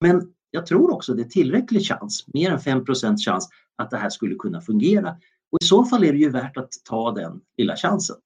Men 0.00 0.22
jag 0.50 0.66
tror 0.66 0.90
också 0.90 1.14
det 1.14 1.22
är 1.22 1.28
tillräcklig 1.28 1.86
chans, 1.86 2.24
mer 2.26 2.50
än 2.50 2.58
5% 2.58 3.16
chans, 3.18 3.48
att 3.76 3.90
det 3.90 3.96
här 3.96 4.10
skulle 4.10 4.34
kunna 4.34 4.60
fungera. 4.60 5.10
Och 5.52 5.58
i 5.62 5.64
så 5.64 5.84
fall 5.84 6.04
är 6.04 6.12
det 6.12 6.18
ju 6.18 6.30
värt 6.30 6.56
att 6.56 6.70
ta 6.84 7.12
den 7.12 7.40
lilla 7.58 7.76
chansen. 7.76 8.16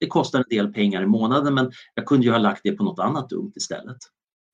Det 0.00 0.06
kostar 0.06 0.38
en 0.38 0.44
del 0.50 0.72
pengar 0.72 1.02
i 1.02 1.06
månaden 1.06 1.54
men 1.54 1.72
jag 1.94 2.06
kunde 2.06 2.26
ju 2.26 2.32
ha 2.32 2.38
lagt 2.38 2.60
det 2.64 2.72
på 2.72 2.84
något 2.84 2.98
annat 2.98 3.28
dumt 3.28 3.52
istället. 3.56 3.98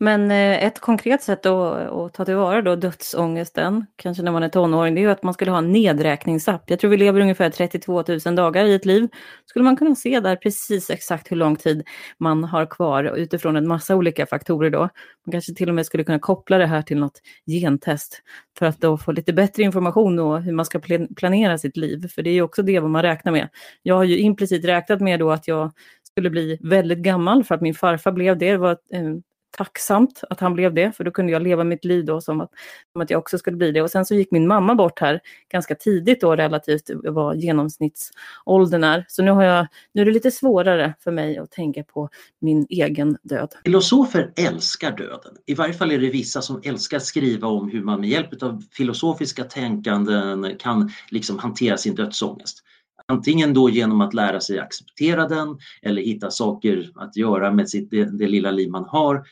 Men 0.02 0.30
eh, 0.30 0.64
ett 0.64 0.80
konkret 0.80 1.22
sätt 1.22 1.46
att, 1.46 1.74
att 1.92 2.14
ta 2.14 2.24
tillvara 2.24 2.62
då 2.62 2.76
dödsångesten, 2.76 3.86
kanske 3.96 4.22
när 4.22 4.32
man 4.32 4.42
är 4.42 4.48
tonåring, 4.48 4.94
det 4.94 5.00
är 5.00 5.02
ju 5.02 5.10
att 5.10 5.22
man 5.22 5.34
skulle 5.34 5.50
ha 5.50 5.58
en 5.58 5.72
nedräkningsapp. 5.72 6.70
Jag 6.70 6.80
tror 6.80 6.90
vi 6.90 6.96
lever 6.96 7.20
ungefär 7.20 7.50
32 7.50 8.04
000 8.26 8.34
dagar 8.36 8.64
i 8.64 8.74
ett 8.74 8.84
liv. 8.84 9.08
Skulle 9.46 9.64
man 9.64 9.76
kunna 9.76 9.94
se 9.94 10.20
där 10.20 10.36
precis 10.36 10.90
exakt 10.90 11.32
hur 11.32 11.36
lång 11.36 11.56
tid 11.56 11.88
man 12.18 12.44
har 12.44 12.66
kvar 12.66 13.04
utifrån 13.04 13.56
en 13.56 13.68
massa 13.68 13.96
olika 13.96 14.26
faktorer 14.26 14.70
då. 14.70 14.78
Man 14.78 15.32
kanske 15.32 15.54
till 15.54 15.68
och 15.68 15.74
med 15.74 15.86
skulle 15.86 16.04
kunna 16.04 16.18
koppla 16.18 16.58
det 16.58 16.66
här 16.66 16.82
till 16.82 16.98
något 16.98 17.20
gentest 17.46 18.22
för 18.58 18.66
att 18.66 18.80
då 18.80 18.98
få 18.98 19.12
lite 19.12 19.32
bättre 19.32 19.62
information 19.62 20.18
om 20.18 20.42
hur 20.42 20.52
man 20.52 20.64
ska 20.64 20.80
planera 21.16 21.58
sitt 21.58 21.76
liv. 21.76 22.08
För 22.14 22.22
det 22.22 22.30
är 22.30 22.34
ju 22.34 22.42
också 22.42 22.62
det 22.62 22.80
vad 22.80 22.90
man 22.90 23.02
räknar 23.02 23.32
med. 23.32 23.48
Jag 23.82 23.94
har 23.94 24.04
ju 24.04 24.18
implicit 24.18 24.64
räknat 24.64 25.00
med 25.00 25.18
då 25.20 25.30
att 25.30 25.48
jag 25.48 25.72
skulle 26.02 26.30
bli 26.30 26.58
väldigt 26.60 26.98
gammal 26.98 27.44
för 27.44 27.54
att 27.54 27.60
min 27.60 27.74
farfar 27.74 28.12
blev 28.12 28.38
det. 28.38 28.50
Det 28.50 28.58
var 28.58 28.70
eh, 28.70 29.16
tacksamt 29.50 30.20
att 30.30 30.40
han 30.40 30.54
blev 30.54 30.74
det, 30.74 30.92
för 30.96 31.04
då 31.04 31.10
kunde 31.10 31.32
jag 31.32 31.42
leva 31.42 31.64
mitt 31.64 31.84
liv 31.84 32.04
då 32.04 32.20
som 32.20 32.40
att, 32.40 32.50
som 32.92 33.02
att 33.02 33.10
jag 33.10 33.18
också 33.18 33.38
skulle 33.38 33.56
bli 33.56 33.72
det. 33.72 33.82
Och 33.82 33.90
sen 33.90 34.04
så 34.04 34.14
gick 34.14 34.30
min 34.30 34.46
mamma 34.46 34.74
bort 34.74 34.98
här 34.98 35.20
ganska 35.52 35.74
tidigt 35.74 36.20
då 36.20 36.36
relativt 36.36 36.90
vad 37.04 37.36
genomsnittsåldern 37.36 38.84
är. 38.84 39.04
Så 39.08 39.22
nu, 39.22 39.30
har 39.30 39.42
jag, 39.42 39.66
nu 39.94 40.02
är 40.02 40.06
det 40.06 40.12
lite 40.12 40.30
svårare 40.30 40.94
för 41.00 41.10
mig 41.10 41.38
att 41.38 41.50
tänka 41.50 41.84
på 41.84 42.08
min 42.40 42.66
egen 42.70 43.16
död. 43.22 43.48
Filosofer 43.64 44.32
älskar 44.36 44.96
döden. 44.96 45.34
I 45.46 45.54
varje 45.54 45.72
fall 45.72 45.92
är 45.92 45.98
det 45.98 46.10
vissa 46.10 46.42
som 46.42 46.60
älskar 46.64 46.96
att 46.96 47.04
skriva 47.04 47.48
om 47.48 47.70
hur 47.70 47.82
man 47.82 48.00
med 48.00 48.08
hjälp 48.08 48.42
av 48.42 48.62
filosofiska 48.72 49.44
tänkanden 49.44 50.56
kan 50.58 50.90
liksom 51.10 51.38
hantera 51.38 51.76
sin 51.76 51.94
dödsångest. 51.94 52.64
Antingen 53.10 53.54
då 53.54 53.70
genom 53.70 54.00
att 54.00 54.14
lära 54.14 54.40
sig 54.40 54.58
acceptera 54.58 55.28
den 55.28 55.58
eller 55.82 56.02
hitta 56.02 56.30
saker 56.30 56.90
att 56.94 57.16
göra 57.16 57.52
med 57.52 57.68
sitt, 57.68 57.90
det, 57.90 58.18
det 58.18 58.26
lilla 58.26 58.50
liv 58.50 58.70
man 58.70 58.84
har 58.84 59.24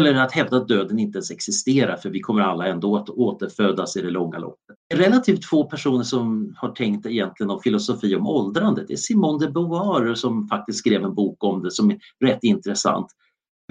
eller 0.00 0.14
att 0.14 0.32
hävda 0.32 0.56
att 0.56 0.68
döden 0.68 0.98
inte 0.98 1.16
ens 1.16 1.30
existerar 1.30 1.96
för 1.96 2.10
vi 2.10 2.20
kommer 2.20 2.40
alla 2.40 2.66
ändå 2.66 2.96
att 2.96 3.10
återfödas 3.10 3.96
i 3.96 4.02
det 4.02 4.10
långa 4.10 4.38
loppet. 4.38 4.76
Relativt 4.94 5.44
få 5.44 5.64
personer 5.64 6.04
som 6.04 6.54
har 6.56 6.68
tänkt 6.68 7.06
egentligen 7.06 7.50
om 7.50 7.60
filosofi 7.60 8.16
om 8.16 8.26
åldrandet 8.26 8.88
Det 8.88 8.92
är 8.92 8.96
Simone 8.96 9.46
de 9.46 9.52
Beauvoir 9.52 10.14
som 10.14 10.48
faktiskt 10.48 10.78
skrev 10.78 11.04
en 11.04 11.14
bok 11.14 11.44
om 11.44 11.62
det 11.62 11.70
som 11.70 11.90
är 11.90 11.98
rätt 12.24 12.38
intressant. 12.42 13.06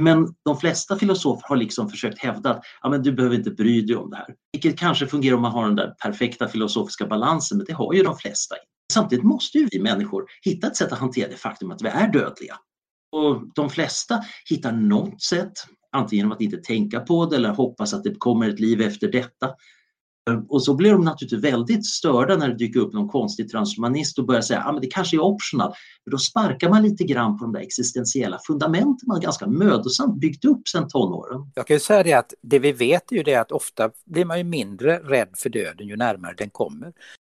Men 0.01 0.27
de 0.45 0.57
flesta 0.57 0.95
filosofer 0.95 1.47
har 1.47 1.55
liksom 1.55 1.89
försökt 1.89 2.19
hävda 2.19 2.49
att 2.49 2.63
ja, 2.81 2.89
men 2.89 3.03
du 3.03 3.11
behöver 3.11 3.35
inte 3.35 3.51
bry 3.51 3.81
dig 3.81 3.95
om 3.95 4.09
det 4.09 4.15
här. 4.15 4.35
Vilket 4.53 4.79
kanske 4.79 5.07
fungerar 5.07 5.35
om 5.35 5.41
man 5.41 5.51
har 5.51 5.65
den 5.65 5.75
där 5.75 5.95
perfekta 6.03 6.47
filosofiska 6.47 7.05
balansen, 7.05 7.57
men 7.57 7.65
det 7.65 7.73
har 7.73 7.93
ju 7.93 8.03
de 8.03 8.17
flesta. 8.17 8.55
Samtidigt 8.93 9.25
måste 9.25 9.57
ju 9.57 9.67
vi 9.71 9.79
människor 9.79 10.25
hitta 10.41 10.67
ett 10.67 10.75
sätt 10.75 10.91
att 10.91 10.99
hantera 10.99 11.29
det 11.29 11.37
faktum 11.37 11.71
att 11.71 11.81
vi 11.81 11.87
är 11.87 12.07
dödliga. 12.07 12.55
Och 13.11 13.41
de 13.55 13.69
flesta 13.69 14.19
hittar 14.49 14.71
något 14.71 15.21
sätt, 15.21 15.53
antingen 15.93 16.23
genom 16.23 16.31
att 16.31 16.41
inte 16.41 16.57
tänka 16.57 16.99
på 16.99 17.25
det 17.25 17.35
eller 17.35 17.49
hoppas 17.49 17.93
att 17.93 18.03
det 18.03 18.15
kommer 18.17 18.49
ett 18.49 18.59
liv 18.59 18.81
efter 18.81 19.11
detta. 19.11 19.49
Och 20.49 20.63
så 20.63 20.75
blir 20.75 20.91
de 20.91 21.01
naturligtvis 21.01 21.43
väldigt 21.43 21.85
störda 21.85 22.37
när 22.37 22.49
det 22.49 22.55
dyker 22.55 22.79
upp 22.79 22.93
någon 22.93 23.09
konstig 23.09 23.51
transhumanist 23.51 24.19
och 24.19 24.25
börjar 24.25 24.41
säga 24.41 24.59
att 24.59 24.75
ah, 24.75 24.79
det 24.79 24.87
kanske 24.87 25.17
är 25.17 25.21
optional. 25.21 25.73
För 26.03 26.11
då 26.11 26.17
sparkar 26.17 26.69
man 26.69 26.83
lite 26.83 27.03
grann 27.03 27.37
på 27.37 27.45
de 27.45 27.53
där 27.53 27.59
existentiella 27.59 28.39
fundamenten 28.47 29.07
man 29.07 29.19
ganska 29.19 29.47
mödosamt 29.47 30.19
byggt 30.19 30.45
upp 30.45 30.67
sedan 30.67 30.87
tonåren. 30.87 31.51
Jag 31.55 31.67
kan 31.67 31.75
ju 31.75 31.79
säga 31.79 32.03
det 32.03 32.13
att 32.13 32.33
det 32.41 32.59
vi 32.59 32.71
vet 32.71 33.11
är 33.11 33.15
ju 33.15 33.23
det 33.23 33.35
att 33.35 33.51
ofta 33.51 33.89
blir 34.05 34.25
man 34.25 34.37
ju 34.37 34.43
mindre 34.43 34.99
rädd 34.99 35.29
för 35.35 35.49
döden 35.49 35.87
ju 35.87 35.95
närmare 35.95 36.33
den 36.37 36.49
kommer. 36.49 36.93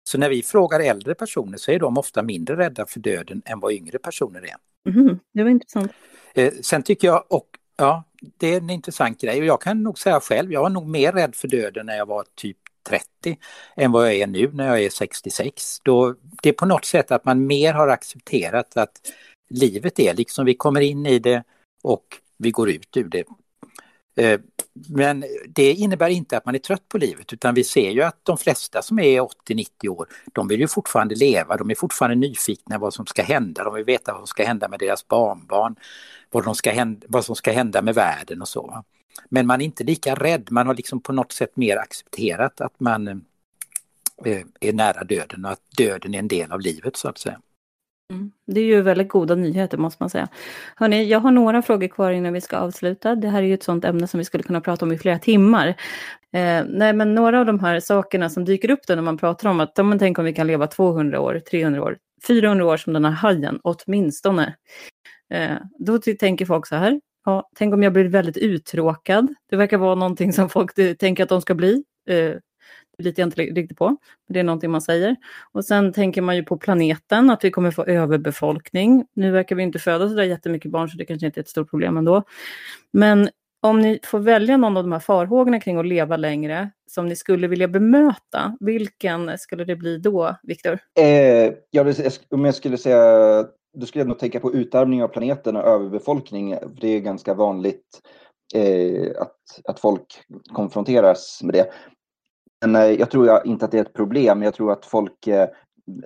Så 0.09 0.19
när 0.19 0.29
vi 0.29 0.43
frågar 0.43 0.81
äldre 0.81 1.15
personer 1.15 1.59
så 1.59 1.71
är 1.71 1.79
de 1.79 1.99
ofta 1.99 2.23
mindre 2.23 2.57
rädda 2.57 2.87
för 2.87 3.01
döden 3.01 3.43
än 3.45 3.61
vad 3.61 3.73
yngre 3.73 3.99
personer 3.99 4.41
är. 4.41 4.57
Mm, 4.91 5.19
det 5.35 5.43
var 5.43 5.51
intressant. 5.51 5.93
Eh, 6.35 6.53
sen 6.63 6.83
tycker 6.83 7.09
jag, 7.09 7.25
och 7.29 7.49
ja, 7.77 8.05
det 8.37 8.55
är 8.55 8.57
en 8.57 8.70
intressant 8.70 9.20
grej 9.20 9.41
och 9.41 9.47
jag 9.47 9.61
kan 9.61 9.83
nog 9.83 9.99
säga 9.99 10.20
själv, 10.20 10.53
jag 10.53 10.61
var 10.61 10.70
nog 10.70 10.89
mer 10.89 11.12
rädd 11.12 11.35
för 11.35 11.49
döden 11.49 11.87
när 11.87 11.97
jag 11.97 12.07
var 12.07 12.25
typ 12.35 12.57
30 12.89 13.39
än 13.77 13.93
vad 13.93 14.07
jag 14.07 14.14
är 14.14 14.27
nu 14.27 14.51
när 14.53 14.66
jag 14.66 14.83
är 14.83 14.91
66. 14.91 15.81
Då, 15.83 16.14
det 16.43 16.49
är 16.49 16.53
på 16.53 16.66
något 16.66 16.85
sätt 16.85 17.11
att 17.11 17.25
man 17.25 17.47
mer 17.47 17.72
har 17.72 17.89
accepterat 17.89 18.77
att 18.77 19.12
livet 19.49 19.99
är 19.99 20.14
liksom 20.14 20.47
vi 20.47 20.55
kommer 20.55 20.81
in 20.81 21.07
i 21.07 21.18
det 21.18 21.45
och 21.83 22.05
vi 22.37 22.51
går 22.51 22.70
ut 22.70 22.97
ur 22.97 23.09
det. 23.09 23.25
Eh, 24.16 24.41
men 24.75 25.25
det 25.49 25.72
innebär 25.72 26.09
inte 26.09 26.37
att 26.37 26.45
man 26.45 26.55
är 26.55 26.59
trött 26.59 26.89
på 26.89 26.99
livet 26.99 27.33
utan 27.33 27.55
vi 27.55 27.64
ser 27.64 27.91
ju 27.91 28.03
att 28.03 28.18
de 28.22 28.39
flesta 28.39 28.83
som 28.83 28.99
är 28.99 29.20
80-90 29.20 29.89
år, 29.89 30.09
de 30.33 30.49
vill 30.49 30.61
ju 30.61 30.68
fortfarande 30.68 31.14
leva, 31.14 31.57
de 31.57 31.70
är 31.70 31.75
fortfarande 31.75 32.29
nyfikna 32.29 32.79
vad 32.79 32.95
som 32.95 33.07
ska 33.07 33.22
hända, 33.22 33.64
de 33.64 33.75
vill 33.75 33.85
veta 33.85 34.12
vad 34.12 34.20
som 34.20 34.27
ska 34.27 34.45
hända 34.45 34.68
med 34.68 34.79
deras 34.79 35.09
barnbarn, 35.09 35.77
vad, 36.31 36.45
de 36.45 36.55
ska 36.55 36.72
hända, 36.72 37.07
vad 37.11 37.25
som 37.25 37.37
ska 37.37 37.53
hända 37.53 37.83
med 37.83 37.95
världen 37.95 38.43
och 38.43 38.49
så. 38.49 38.85
Men 39.29 39.47
man 39.47 39.61
är 39.61 39.64
inte 39.64 39.85
lika 39.85 40.14
rädd, 40.14 40.49
man 40.51 40.66
har 40.66 40.75
liksom 40.75 41.01
på 41.01 41.12
något 41.12 41.33
sätt 41.33 41.57
mer 41.57 41.77
accepterat 41.77 42.61
att 42.61 42.81
man 42.81 43.09
eh, 44.25 44.43
är 44.61 44.72
nära 44.72 45.05
döden 45.05 45.45
och 45.45 45.51
att 45.51 45.70
döden 45.77 46.14
är 46.14 46.18
en 46.18 46.29
del 46.29 46.53
av 46.53 46.61
livet 46.61 46.97
så 46.97 47.09
att 47.09 47.18
säga. 47.18 47.41
Mm. 48.15 48.31
Det 48.47 48.61
är 48.61 48.65
ju 48.65 48.83
väldigt 48.83 49.09
goda 49.09 49.35
nyheter 49.35 49.79
måste 49.79 50.03
man 50.03 50.11
säga. 50.11 50.29
Hörrni, 50.77 51.05
jag 51.05 51.21
har 51.21 51.31
några 51.31 51.62
frågor 51.62 51.89
kvar 51.89 52.11
innan 52.11 52.33
vi 52.33 52.41
ska 52.41 52.57
avsluta. 52.57 53.15
Det 53.15 53.29
här 53.29 53.43
är 53.43 53.47
ju 53.47 53.55
ett 53.55 53.62
sånt 53.62 53.85
ämne 53.85 54.07
som 54.07 54.19
vi 54.19 54.25
skulle 54.25 54.43
kunna 54.43 54.61
prata 54.61 54.85
om 54.85 54.93
i 54.93 54.99
flera 54.99 55.19
timmar. 55.19 55.69
Eh, 56.33 56.65
nej, 56.69 56.93
men 56.93 57.15
några 57.15 57.41
av 57.41 57.47
de 57.47 57.61
här 57.61 57.81
sakerna 57.81 58.31
som 58.31 58.45
dyker 58.45 58.71
upp 58.71 58.87
då 58.87 58.95
när 58.95 59.03
man 59.03 59.19
pratar 59.19 59.49
om 59.49 59.61
att, 59.61 59.77
men 59.77 59.99
tänk 59.99 60.19
om 60.19 60.25
vi 60.25 60.33
kan 60.33 60.47
leva 60.47 60.67
200 60.67 61.21
år, 61.21 61.41
300 61.51 61.83
år, 61.83 61.97
400 62.27 62.67
år 62.67 62.77
som 62.77 62.93
den 62.93 63.05
här 63.05 63.12
hajen, 63.12 63.61
åtminstone. 63.62 64.55
Eh, 65.35 65.57
då 65.79 65.99
tänker 65.99 66.47
folk 66.47 66.67
så 66.67 66.77
här, 66.77 67.01
ja, 67.25 67.49
tänk 67.57 67.75
om 67.75 67.83
jag 67.83 67.93
blir 67.93 68.05
väldigt 68.05 68.37
uttråkad. 68.37 69.35
Det 69.51 69.57
verkar 69.57 69.79
vara 69.79 69.95
någonting 69.95 70.33
som 70.33 70.49
folk 70.49 70.99
tänker 70.99 71.23
att 71.23 71.29
de 71.29 71.41
ska 71.43 71.55
bli. 71.55 71.85
Eh, 72.09 72.35
litar 72.99 73.23
jag 73.23 73.27
inte 73.27 73.43
riktigt 73.43 73.79
på. 73.79 73.97
Det 74.29 74.41
är 74.41 74.45
någonting 74.45 74.71
man 74.71 74.83
säger. 74.83 75.17
Och 75.53 75.65
sen 75.65 75.93
tänker 75.93 76.23
man 76.23 76.37
ju 76.37 76.43
på 76.43 76.57
planeten, 76.57 77.31
att 77.31 77.45
vi 77.45 77.51
kommer 77.51 77.71
få 77.71 77.85
överbefolkning. 77.85 79.07
Nu 79.15 79.31
verkar 79.31 79.57
vi 79.57 79.63
inte 79.63 79.79
föda 79.79 80.09
så 80.09 80.15
där 80.15 80.23
jättemycket 80.23 80.71
barn, 80.71 80.89
så 80.89 80.97
det 80.97 81.05
kanske 81.05 81.27
inte 81.27 81.41
är 81.41 81.43
ett 81.43 81.49
stort 81.49 81.71
problem 81.71 81.97
ändå. 81.97 82.23
Men 82.93 83.29
om 83.61 83.81
ni 83.81 84.01
får 84.05 84.19
välja 84.19 84.57
någon 84.57 84.77
av 84.77 84.83
de 84.83 84.93
här 84.93 85.01
farhågorna 85.01 85.61
kring 85.61 85.77
att 85.77 85.87
leva 85.87 86.17
längre, 86.17 86.71
som 86.91 87.09
ni 87.09 87.17
skulle 87.17 87.47
vilja 87.47 87.69
bemöta, 87.69 88.57
vilken 88.61 89.39
skulle 89.39 89.65
det 89.65 89.77
bli 89.77 89.99
då, 89.99 90.37
Viktor? 90.43 90.79
Eh, 91.01 91.53
ja, 91.71 91.93
om 92.31 92.45
jag 92.45 92.55
skulle 92.55 92.79
säga, 92.79 93.45
då 93.75 93.87
skulle 93.87 94.01
jag 94.01 94.09
nog 94.09 94.19
tänka 94.19 94.41
på 94.41 94.55
utarmning 94.55 95.03
av 95.03 95.09
planeten 95.09 95.57
och 95.57 95.63
överbefolkning. 95.63 96.59
Det 96.81 96.89
är 96.89 97.01
ganska 97.01 97.35
vanligt 97.35 98.01
eh, 98.55 99.11
att, 99.19 99.61
att 99.65 99.81
folk 99.81 100.07
konfronteras 100.53 101.41
med 101.43 101.55
det. 101.55 101.71
Men 102.61 102.77
eh, 102.77 102.91
jag 102.91 103.11
tror 103.11 103.47
inte 103.47 103.65
att 103.65 103.71
det 103.71 103.79
är 103.79 103.83
ett 103.83 103.93
problem. 103.93 104.43
Jag 104.43 104.55
tror 104.55 104.73
att 104.73 104.87
folk 104.87 105.27
eh, 105.27 105.49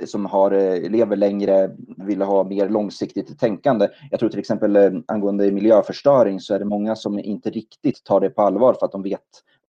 som 0.07 0.27
har, 0.27 0.51
eh, 0.51 0.91
lever 0.91 1.17
längre 1.17 1.71
vill 1.97 2.23
ha 2.23 2.45
mer 2.45 2.69
långsiktigt 2.69 3.39
tänkande. 3.39 3.89
Jag 4.11 4.21
tror 4.21 4.29
till 4.29 4.39
exempel 4.39 5.03
angående 5.09 5.53
miljöförstöring 5.53 6.41
så 6.41 6.55
är 6.55 6.59
det 6.59 6.65
många 6.65 6.97
som 6.97 7.19
inte 7.19 7.51
riktigt 7.51 8.05
tar 8.05 8.21
det 8.21 8.31
på 8.31 8.43
allvar 8.43 8.75
för 8.75 8.87
att 8.87 8.93
de 8.93 9.03
vet 9.03 9.21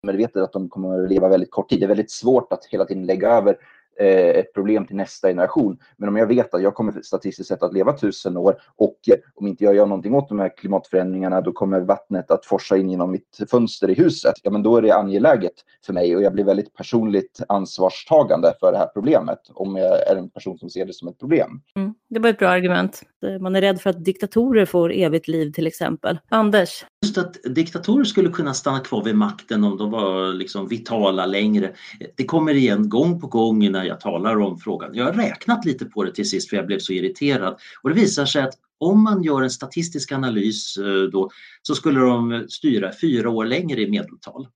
medvetet 0.03 0.43
att 0.43 0.53
de 0.53 0.69
kommer 0.69 1.05
att 1.05 1.11
leva 1.11 1.29
väldigt 1.29 1.51
kort 1.51 1.69
tid. 1.69 1.81
Det 1.81 1.87
är 1.87 1.89
väldigt 1.89 2.11
svårt 2.11 2.53
att 2.53 2.65
hela 2.65 2.85
tiden 2.85 3.07
lägga 3.07 3.31
över 3.31 3.57
Eh, 4.01 4.29
ett 4.29 4.55
problem 4.55 4.87
till 4.87 4.97
nästa 4.97 5.29
generation. 5.29 5.79
Men 5.97 6.09
om 6.09 6.17
jag 6.17 6.27
vet 6.27 6.55
att 6.55 6.63
jag 6.63 6.75
kommer 6.75 7.03
statistiskt 7.03 7.49
sett 7.49 7.63
att 7.63 7.73
leva 7.73 7.93
tusen 7.93 8.37
år 8.37 8.61
och 8.77 8.99
eh, 9.07 9.17
om 9.35 9.47
inte 9.47 9.65
jag 9.65 9.75
gör 9.75 9.87
någonting 9.87 10.15
åt 10.15 10.29
de 10.29 10.39
här 10.39 10.57
klimatförändringarna 10.57 11.41
då 11.41 11.53
kommer 11.53 11.81
vattnet 11.81 12.31
att 12.31 12.47
forsa 12.47 12.77
in 12.77 12.91
genom 12.91 13.11
mitt 13.11 13.39
fönster 13.51 13.91
i 13.91 13.95
huset. 13.95 14.35
Ja, 14.43 14.51
men 14.51 14.63
då 14.63 14.77
är 14.77 14.83
det 14.83 14.91
angeläget 14.91 15.53
för 15.87 15.93
mig 15.93 16.17
och 16.17 16.23
jag 16.23 16.33
blir 16.33 16.45
väldigt 16.45 16.75
personligt 16.75 17.41
ansvarstagande 17.49 18.53
för 18.61 18.73
det 18.73 18.79
här 18.79 18.87
problemet 18.87 19.41
om 19.55 19.77
jag 19.77 20.09
är 20.09 20.17
en 20.17 20.31
person 20.31 20.59
som 20.59 20.71
ser 20.71 20.87
det 20.87 20.93
som 20.93 21.09
ett 21.09 21.19
problem. 21.19 21.61
Mm, 21.77 21.95
det 22.09 22.21
var 22.21 22.31
ett 22.31 22.39
bra 22.39 22.49
argument. 22.49 23.03
Eh, 23.27 23.39
man 23.41 23.57
är 23.57 23.61
rädd 23.61 23.81
för 23.81 23.91
att 23.91 24.05
diktatorer 24.05 24.67
får 24.67 24.93
evigt 24.93 25.29
liv 25.29 25.53
till 25.53 25.67
exempel. 25.67 26.19
Anders? 26.29 26.85
Just 27.05 27.19
att 27.19 27.37
diktatorer 27.45 28.05
skulle 28.05 28.29
kunna 28.29 28.55
stanna 28.55 28.81
kvar 28.81 29.05
vid 29.05 29.15
makten 29.15 29.65
om 29.65 29.77
de 29.77 29.91
var 29.91 30.33
liksom 30.33 30.69
vitala 30.69 31.27
längre. 31.27 31.73
Det 32.17 32.25
kommer 32.25 32.55
igen 32.55 32.89
gång 32.89 33.21
på 33.21 33.27
gång 33.27 33.73
när 33.73 33.85
jag 33.85 34.01
talar 34.01 34.41
om 34.41 34.59
frågan. 34.59 34.95
Jag 34.95 35.05
har 35.05 35.13
räknat 35.13 35.65
lite 35.65 35.85
på 35.85 36.05
det 36.05 36.15
till 36.15 36.29
sist 36.29 36.51
för 36.51 36.57
jag 36.57 36.67
blev 36.67 36.79
så 36.79 36.93
irriterad. 36.93 37.59
Och 37.83 37.89
det 37.89 37.95
visar 37.95 38.27
sig 38.27 38.43
att 38.43 38.55
om 38.79 39.03
man 39.03 39.23
gör 39.23 39.43
en 39.43 39.51
statistisk 39.51 40.13
analys 40.13 40.77
eh, 40.77 41.03
då, 41.13 41.31
så 41.63 41.75
skulle 41.75 42.01
de 42.01 42.47
styra 42.49 42.93
fyra 43.01 43.31
år 43.31 43.45
längre 43.45 43.81
i 43.81 43.91
medeltal. 43.91 44.49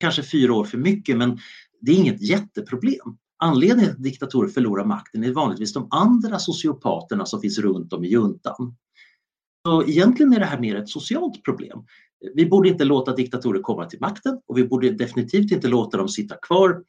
Kanske 0.00 0.22
fyra 0.22 0.54
år 0.54 0.64
för 0.64 0.78
mycket 0.78 1.16
men 1.16 1.38
det 1.80 1.92
är 1.92 1.96
inget 1.96 2.22
jätteproblem. 2.22 3.16
Anledningen 3.42 3.90
till 3.90 3.96
att 3.96 4.02
diktatorer 4.02 4.48
förlorar 4.48 4.84
makten 4.84 5.24
är 5.24 5.32
vanligtvis 5.32 5.72
de 5.72 5.88
andra 5.90 6.38
sociopaterna 6.38 7.26
som 7.26 7.40
finns 7.40 7.58
runt 7.58 7.92
om 7.92 8.04
i 8.04 8.08
juntan. 8.08 8.76
Så 9.66 9.84
egentligen 9.84 10.32
är 10.32 10.40
det 10.40 10.46
här 10.46 10.60
mer 10.60 10.76
ett 10.76 10.88
socialt 10.88 11.42
problem. 11.44 11.84
Vi 12.34 12.46
borde 12.46 12.68
inte 12.68 12.84
låta 12.84 13.14
diktatorer 13.14 13.60
komma 13.60 13.86
till 13.86 14.00
makten 14.00 14.40
och 14.46 14.58
vi 14.58 14.64
borde 14.64 14.90
definitivt 14.90 15.52
inte 15.52 15.68
låta 15.68 15.96
dem 15.96 16.08
sitta 16.08 16.36
kvar. 16.36 16.82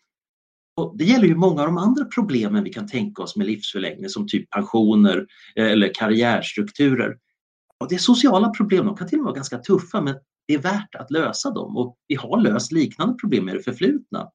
Och 0.78 0.98
det 0.98 1.04
gäller 1.04 1.28
ju 1.28 1.36
många 1.36 1.62
av 1.62 1.68
de 1.68 1.78
andra 1.78 2.06
problemen 2.06 2.64
vi 2.64 2.74
kan 2.74 2.88
tänka 2.88 3.22
oss 3.22 3.36
med 3.36 3.48
livsförlängning 3.48 4.10
som 4.10 4.28
typ 4.28 4.50
pensioner 4.50 5.28
eh, 5.56 5.66
eller 5.66 5.94
karriärstrukturer. 5.94 7.18
Och 7.80 7.90
det 7.90 7.96
är 7.96 8.00
sociala 8.00 8.50
problem, 8.50 8.86
de 8.86 8.96
kan 8.96 9.08
till 9.08 9.18
och 9.18 9.24
med 9.24 9.26
vara 9.26 9.36
ganska 9.36 9.58
tuffa 9.58 10.02
men 10.02 10.16
det 10.48 10.54
är 10.54 10.62
värt 10.62 10.96
att 10.96 11.12
lösa 11.12 11.50
dem 11.50 11.78
och 11.78 11.98
vi 12.08 12.16
har 12.16 12.42
löst 12.42 12.72
liknande 12.72 13.14
problem 13.14 13.50
i 13.50 13.54
det 13.54 13.64
förflutna. 13.64 14.30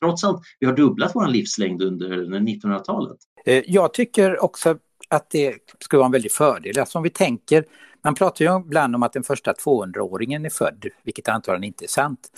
Trots 0.00 0.24
allt, 0.24 0.42
vi 0.58 0.66
har 0.66 0.76
dubblat 0.76 1.10
vår 1.14 1.26
livslängd 1.26 1.82
under 1.82 2.40
1900-talet. 2.40 3.18
Eh, 3.44 3.62
jag 3.66 3.94
tycker 3.94 4.44
också 4.44 4.78
att 5.08 5.30
det 5.30 5.54
skulle 5.78 5.98
vara 5.98 6.06
en 6.06 6.12
väldig 6.12 6.32
fördel. 6.32 6.78
Alltså 6.78 6.98
om 6.98 7.02
vi 7.02 7.10
tänker, 7.10 7.64
man 8.04 8.14
pratar 8.14 8.44
ju 8.44 8.60
ibland 8.60 8.94
om 8.94 9.02
att 9.02 9.12
den 9.12 9.22
första 9.22 9.52
200-åringen 9.52 10.46
är 10.46 10.50
född, 10.50 10.86
vilket 11.02 11.28
antagligen 11.28 11.64
inte 11.64 11.84
är 11.84 11.88
sant. 11.88 12.30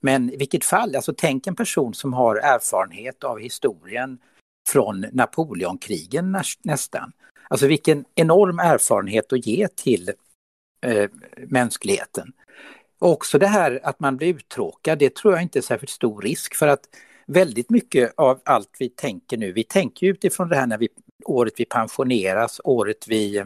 Men 0.00 0.32
i 0.32 0.36
vilket 0.36 0.64
fall, 0.64 0.96
alltså 0.96 1.14
tänk 1.16 1.46
en 1.46 1.56
person 1.56 1.94
som 1.94 2.12
har 2.12 2.36
erfarenhet 2.36 3.24
av 3.24 3.38
historien 3.38 4.18
från 4.68 5.06
Napoleonkrigen 5.12 6.36
nästan. 6.62 7.12
Alltså 7.48 7.66
vilken 7.66 8.04
enorm 8.14 8.58
erfarenhet 8.58 9.32
att 9.32 9.46
ge 9.46 9.68
till 9.68 10.10
eh, 10.86 11.10
mänskligheten. 11.48 12.32
Och 13.00 13.10
också 13.10 13.38
det 13.38 13.46
här 13.46 13.80
att 13.82 14.00
man 14.00 14.16
blir 14.16 14.28
uttråkad, 14.28 14.98
det 14.98 15.14
tror 15.14 15.34
jag 15.34 15.42
inte 15.42 15.58
är 15.58 15.62
särskilt 15.62 15.90
stor 15.90 16.22
risk 16.22 16.54
för 16.54 16.68
att 16.68 16.80
väldigt 17.26 17.70
mycket 17.70 18.12
av 18.16 18.40
allt 18.44 18.76
vi 18.78 18.88
tänker 18.88 19.36
nu, 19.36 19.52
vi 19.52 19.64
tänker 19.64 20.06
utifrån 20.06 20.48
det 20.48 20.56
här 20.56 20.66
när 20.66 20.78
vi, 20.78 20.88
året 21.24 21.52
vi 21.56 21.64
pensioneras, 21.64 22.60
året 22.64 23.08
vi 23.08 23.36
eh, 23.36 23.44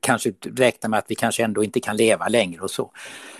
kanske 0.00 0.32
räknar 0.56 0.90
med 0.90 0.98
att 0.98 1.04
vi 1.08 1.14
kanske 1.14 1.44
ändå 1.44 1.64
inte 1.64 1.80
kan 1.80 1.96
leva 1.96 2.28
längre 2.28 2.60
och 2.60 2.70
så. 2.70 2.92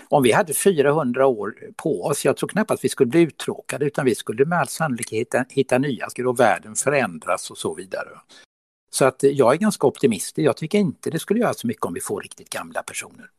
Om 0.09 0.23
vi 0.23 0.31
hade 0.31 0.53
400 0.53 1.27
år 1.27 1.55
på 1.75 2.03
oss, 2.03 2.25
jag 2.25 2.37
tror 2.37 2.49
knappast 2.49 2.83
vi 2.83 2.89
skulle 2.89 3.09
bli 3.09 3.21
uttråkade 3.21 3.85
utan 3.85 4.05
vi 4.05 4.15
skulle 4.15 4.45
med 4.45 4.59
all 4.59 4.67
sannolikhet 4.67 5.19
hitta, 5.19 5.45
hitta 5.49 5.77
nya, 5.77 6.09
skulle 6.09 6.33
världen 6.37 6.75
förändras 6.75 7.51
och 7.51 7.57
så 7.57 7.73
vidare. 7.73 8.09
Så 8.91 9.05
att 9.05 9.23
eh, 9.23 9.29
jag 9.29 9.53
är 9.53 9.57
ganska 9.57 9.87
optimistisk, 9.87 10.45
jag 10.45 10.57
tycker 10.57 10.77
inte 10.77 11.09
det 11.09 11.19
skulle 11.19 11.39
göra 11.39 11.53
så 11.53 11.67
mycket 11.67 11.85
om 11.85 11.93
vi 11.93 12.01
får 12.01 12.21
riktigt 12.21 12.49
gamla 12.49 12.83
personer. 12.83 13.29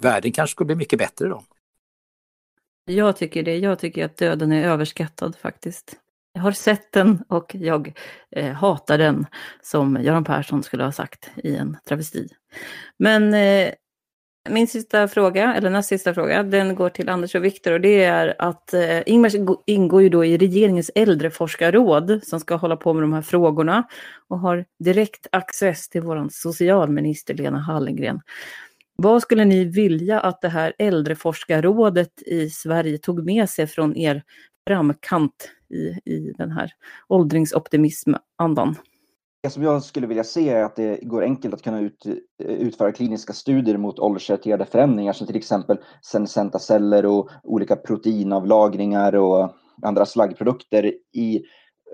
Världen 0.00 0.32
kanske 0.32 0.52
skulle 0.52 0.66
bli 0.66 0.76
mycket 0.76 0.98
bättre 0.98 1.28
då. 1.28 1.42
Jag 2.84 3.16
tycker 3.16 3.42
det. 3.42 3.56
Jag 3.56 3.78
tycker 3.78 4.04
att 4.04 4.16
döden 4.16 4.52
är 4.52 4.68
överskattad 4.68 5.36
faktiskt. 5.36 5.96
Jag 6.32 6.42
har 6.42 6.52
sett 6.52 6.92
den 6.92 7.22
och 7.28 7.54
jag 7.54 7.92
eh, 8.30 8.52
hatar 8.52 8.98
den, 8.98 9.26
som 9.62 9.98
Göran 10.02 10.24
Persson 10.24 10.62
skulle 10.62 10.84
ha 10.84 10.92
sagt 10.92 11.30
i 11.36 11.56
en 11.56 11.76
travesti. 11.88 12.28
Men 12.98 13.34
eh, 13.34 13.72
Min 14.50 14.68
sista 14.68 15.08
fråga, 15.08 15.54
eller 15.54 15.70
näst 15.70 15.88
sista 15.88 16.14
fråga, 16.14 16.42
den 16.42 16.74
går 16.74 16.88
till 16.90 17.08
Anders 17.08 17.34
och 17.34 17.44
Viktor 17.44 17.72
och 17.72 17.80
det 17.80 18.04
är 18.04 18.34
att 18.38 18.74
eh, 18.74 19.00
Ingmar 19.06 19.30
ingår 19.66 20.02
ju 20.02 20.08
då 20.08 20.24
i 20.24 20.38
regeringens 20.38 20.90
äldreforskarråd 20.94 22.20
som 22.22 22.40
ska 22.40 22.56
hålla 22.56 22.76
på 22.76 22.92
med 22.92 23.02
de 23.02 23.12
här 23.12 23.22
frågorna 23.22 23.88
och 24.28 24.38
har 24.38 24.64
direkt 24.78 25.26
access 25.32 25.88
till 25.88 26.02
vår 26.02 26.28
socialminister 26.30 27.34
Lena 27.34 27.58
Hallengren. 27.58 28.20
Vad 29.02 29.22
skulle 29.22 29.44
ni 29.44 29.64
vilja 29.64 30.20
att 30.20 30.40
det 30.40 30.48
här 30.48 30.72
äldreforskarrådet 30.78 32.22
i 32.22 32.50
Sverige 32.50 32.98
tog 32.98 33.24
med 33.24 33.50
sig 33.50 33.66
från 33.66 33.96
er 33.96 34.22
framkant 34.68 35.50
i, 35.70 36.12
i 36.12 36.34
den 36.38 36.50
här 36.50 36.72
åldringsoptimismandan? 37.08 38.74
Det 39.42 39.50
som 39.50 39.62
jag 39.62 39.82
skulle 39.82 40.06
vilja 40.06 40.24
se 40.24 40.48
är 40.50 40.64
att 40.64 40.76
det 40.76 41.00
går 41.02 41.22
enkelt 41.22 41.54
att 41.54 41.62
kunna 41.62 41.80
ut, 41.80 42.06
utföra 42.42 42.92
kliniska 42.92 43.32
studier 43.32 43.76
mot 43.76 43.98
åldersrelaterade 43.98 44.64
förändringar 44.64 45.12
som 45.12 45.26
till 45.26 45.36
exempel 45.36 45.78
senescenta 46.02 46.58
celler 46.58 47.06
och 47.06 47.30
olika 47.42 47.76
proteinavlagringar 47.76 49.14
och 49.14 49.52
andra 49.82 50.06
slaggprodukter 50.06 50.92
i, 51.12 51.42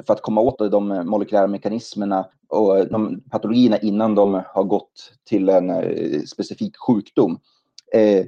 för 0.06 0.14
att 0.14 0.22
komma 0.22 0.40
åt 0.40 0.58
de 0.58 0.88
molekylära 0.88 1.46
mekanismerna 1.46 2.26
och 2.54 2.88
de 2.88 3.20
patologierna 3.30 3.78
innan 3.78 4.14
de 4.14 4.42
har 4.46 4.64
gått 4.64 5.12
till 5.28 5.48
en 5.48 5.70
eh, 5.70 6.22
specifik 6.22 6.76
sjukdom. 6.76 7.38
Eh, 7.92 8.24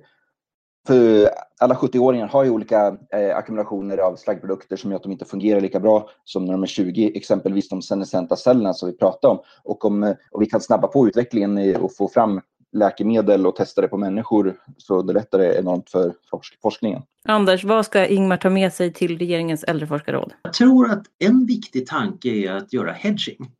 för 0.86 1.30
alla 1.60 1.74
70-åringar 1.74 2.28
har 2.28 2.44
ju 2.44 2.50
olika 2.50 2.96
eh, 3.12 3.36
ackumulationer 3.36 3.98
av 3.98 4.16
slaggprodukter 4.16 4.76
som 4.76 4.90
gör 4.90 4.96
att 4.96 5.02
de 5.02 5.12
inte 5.12 5.24
fungerar 5.24 5.60
lika 5.60 5.80
bra 5.80 6.10
som 6.24 6.44
när 6.44 6.52
de 6.52 6.62
är 6.62 6.66
20, 6.66 7.12
exempelvis 7.16 7.68
de 7.68 7.82
senescenta 7.82 8.36
cellerna 8.36 8.74
som 8.74 8.88
vi 8.88 8.96
pratade 8.96 9.32
om. 9.32 9.40
Och 9.62 9.84
om 9.84 10.02
och 10.02 10.08
eh, 10.08 10.16
vi 10.40 10.46
kan 10.46 10.60
snabba 10.60 10.88
på 10.88 11.08
utvecklingen 11.08 11.76
och 11.76 11.96
få 11.96 12.08
fram 12.08 12.40
läkemedel 12.72 13.46
och 13.46 13.56
testa 13.56 13.80
det 13.80 13.88
på 13.88 13.96
människor 13.96 14.56
så 14.76 14.98
underlättar 14.98 15.38
det 15.38 15.58
enormt 15.58 15.90
för 15.90 16.12
forsk 16.30 16.58
forskningen. 16.62 17.02
Anders, 17.24 17.64
vad 17.64 17.86
ska 17.86 18.06
Ingmar 18.06 18.36
ta 18.36 18.50
med 18.50 18.72
sig 18.72 18.92
till 18.92 19.18
regeringens 19.18 19.64
äldreforskarråd? 19.64 20.32
Jag 20.42 20.52
tror 20.52 20.90
att 20.90 21.02
en 21.18 21.46
viktig 21.46 21.86
tanke 21.86 22.28
är 22.28 22.52
att 22.52 22.72
göra 22.72 22.92
hedging 22.92 23.50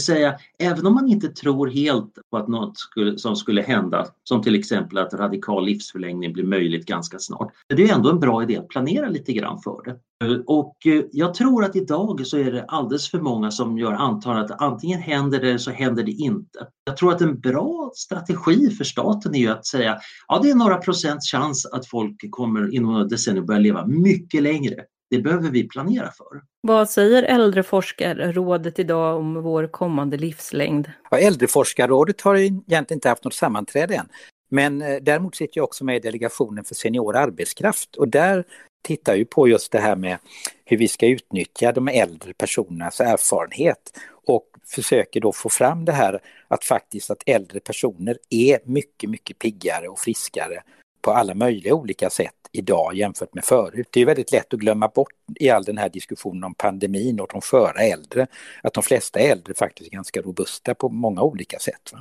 säga, 0.00 0.34
även 0.58 0.86
om 0.86 0.94
man 0.94 1.08
inte 1.08 1.28
tror 1.28 1.66
helt 1.66 2.18
på 2.30 2.36
att 2.36 2.48
något 2.48 2.78
skulle, 2.78 3.18
som 3.18 3.36
skulle 3.36 3.62
hända, 3.62 4.06
som 4.24 4.42
till 4.42 4.54
exempel 4.54 4.98
att 4.98 5.14
radikal 5.14 5.64
livsförlängning 5.64 6.32
blir 6.32 6.44
möjligt 6.44 6.86
ganska 6.86 7.18
snart, 7.18 7.52
det 7.68 7.82
är 7.82 7.94
ändå 7.94 8.10
en 8.10 8.20
bra 8.20 8.42
idé 8.42 8.56
att 8.56 8.68
planera 8.68 9.08
lite 9.08 9.32
grann 9.32 9.62
för 9.62 9.82
det. 9.84 9.98
Och 10.46 10.86
eh, 10.86 11.04
jag 11.12 11.34
tror 11.34 11.64
att 11.64 11.76
idag 11.76 12.26
så 12.26 12.38
är 12.38 12.52
det 12.52 12.64
alldeles 12.64 13.10
för 13.10 13.20
många 13.20 13.50
som 13.50 13.78
gör 13.78 13.92
antagandet 13.92 14.50
att 14.50 14.62
antingen 14.62 15.00
händer 15.00 15.40
det 15.40 15.48
eller 15.48 15.58
så 15.58 15.70
händer 15.70 16.02
det 16.02 16.12
inte. 16.12 16.58
Jag 16.84 16.96
tror 16.96 17.12
att 17.12 17.20
en 17.20 17.40
bra 17.40 17.90
strategi 17.94 18.70
för 18.70 18.84
staten 18.84 19.34
är 19.34 19.38
ju 19.38 19.48
att 19.48 19.66
säga 19.66 19.98
ja 20.28 20.40
det 20.42 20.50
är 20.50 20.54
några 20.54 20.76
procents 20.76 21.30
chans 21.30 21.66
att 21.66 21.86
folk 21.86 22.30
kommer 22.30 22.74
inom 22.74 22.92
några 22.92 23.04
decennier 23.04 23.42
börja 23.42 23.60
leva 23.60 23.86
mycket 23.86 24.42
längre. 24.42 24.74
Det 25.10 25.18
behöver 25.18 25.50
vi 25.50 25.68
planera 25.68 26.10
för. 26.10 26.42
Vad 26.60 26.90
säger 26.90 27.22
Äldreforskarrådet 27.22 28.78
idag 28.78 29.16
om 29.16 29.42
vår 29.42 29.66
kommande 29.66 30.16
livslängd? 30.16 30.90
Ja, 31.10 31.18
Äldreforskarrådet 31.18 32.20
har 32.20 32.36
egentligen 32.36 32.84
inte 32.90 33.08
haft 33.08 33.24
något 33.24 33.34
sammanträde 33.34 33.94
än. 33.94 34.08
Men 34.48 34.82
eh, 34.82 34.96
däremot 35.02 35.36
sitter 35.36 35.58
jag 35.58 35.64
också 35.64 35.84
med 35.84 35.96
i 35.96 36.00
delegationen 36.00 36.64
för 36.64 36.74
senior 36.74 37.16
arbetskraft 37.16 37.96
och 37.96 38.08
där 38.08 38.44
tittar 38.84 39.14
ju 39.14 39.24
på 39.24 39.48
just 39.48 39.72
det 39.72 39.78
här 39.78 39.96
med 39.96 40.18
hur 40.64 40.76
vi 40.76 40.88
ska 40.88 41.06
utnyttja 41.06 41.72
de 41.72 41.88
äldre 41.88 42.34
personernas 42.34 43.00
erfarenhet 43.00 43.98
och 44.26 44.46
försöker 44.66 45.20
då 45.20 45.32
få 45.32 45.48
fram 45.48 45.84
det 45.84 45.92
här 45.92 46.20
att 46.48 46.64
faktiskt 46.64 47.10
att 47.10 47.22
äldre 47.26 47.60
personer 47.60 48.18
är 48.30 48.58
mycket, 48.64 49.10
mycket 49.10 49.38
piggare 49.38 49.88
och 49.88 49.98
friskare 49.98 50.62
på 51.06 51.12
alla 51.12 51.34
möjliga 51.34 51.74
olika 51.74 52.10
sätt 52.10 52.34
idag 52.52 52.94
jämfört 52.94 53.34
med 53.34 53.44
förut. 53.44 53.88
Det 53.90 54.00
är 54.00 54.06
väldigt 54.06 54.32
lätt 54.32 54.54
att 54.54 54.60
glömma 54.60 54.88
bort 54.88 55.12
i 55.40 55.50
all 55.50 55.64
den 55.64 55.78
här 55.78 55.88
diskussionen 55.88 56.44
om 56.44 56.54
pandemin 56.54 57.20
och 57.20 57.28
de 57.32 57.40
sköra 57.40 57.80
äldre, 57.80 58.26
att 58.62 58.74
de 58.74 58.82
flesta 58.82 59.18
äldre 59.18 59.54
faktiskt 59.54 59.90
är 59.90 59.94
ganska 59.94 60.22
robusta 60.22 60.74
på 60.74 60.88
många 60.88 61.22
olika 61.22 61.58
sätt. 61.58 61.92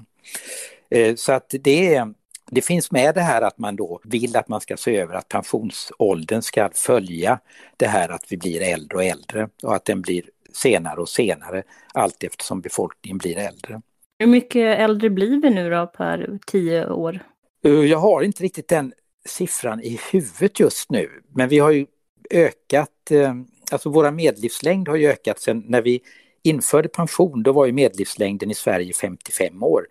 Eh, 0.90 1.16
så 1.16 1.32
att 1.32 1.56
det, 1.60 2.04
det 2.52 2.62
finns 2.62 2.92
med 2.92 3.16
det 3.16 3.22
här 3.22 3.42
att 3.42 3.58
man 3.58 3.76
då 3.76 4.00
vill 4.04 4.36
att 4.36 4.48
man 4.48 4.62
ska 4.62 4.78
se 4.78 4.98
över 4.98 5.14
att 5.14 5.30
pensionsåldern 5.30 6.42
ska 6.42 6.70
följa 6.74 7.40
det 7.78 7.88
här 7.88 8.10
att 8.10 8.26
vi 8.30 8.38
blir 8.38 8.62
äldre 8.62 8.98
och 8.98 9.04
äldre 9.04 9.50
och 9.64 9.76
att 9.76 9.86
den 9.86 10.02
blir 10.02 10.24
senare 10.54 11.02
och 11.02 11.10
senare 11.10 11.64
allt 11.94 12.24
eftersom 12.24 12.62
befolkningen 12.62 13.18
blir 13.18 13.38
äldre. 13.38 13.82
Hur 14.20 14.28
mycket 14.28 14.80
äldre 14.80 15.10
blir 15.10 15.42
vi 15.42 15.50
nu 15.50 15.70
då 15.70 15.88
per 15.88 16.40
tio 16.46 16.90
år? 16.90 17.20
Eh, 17.66 17.72
jag 17.72 17.98
har 17.98 18.22
inte 18.22 18.44
riktigt 18.44 18.68
den 18.68 18.94
siffran 19.26 19.82
i 19.82 20.00
huvudet 20.12 20.60
just 20.60 20.90
nu, 20.90 21.22
men 21.30 21.50
vi 21.50 21.60
har 21.60 21.72
ju 21.72 21.86
ökat, 22.32 23.12
eh, 23.12 23.34
alltså 23.72 23.90
våra 23.90 24.12
medellivslängd 24.12 24.88
har 24.88 24.96
ju 24.96 25.08
ökat 25.08 25.40
sen 25.40 25.64
när 25.68 25.82
vi 25.82 26.02
införde 26.44 26.90
pension, 26.90 27.44
då 27.44 27.52
var 27.52 27.66
ju 27.66 27.72
medellivslängden 27.72 28.52
i 28.52 28.54
Sverige 28.54 28.94
55 28.94 29.64
år 29.64 29.88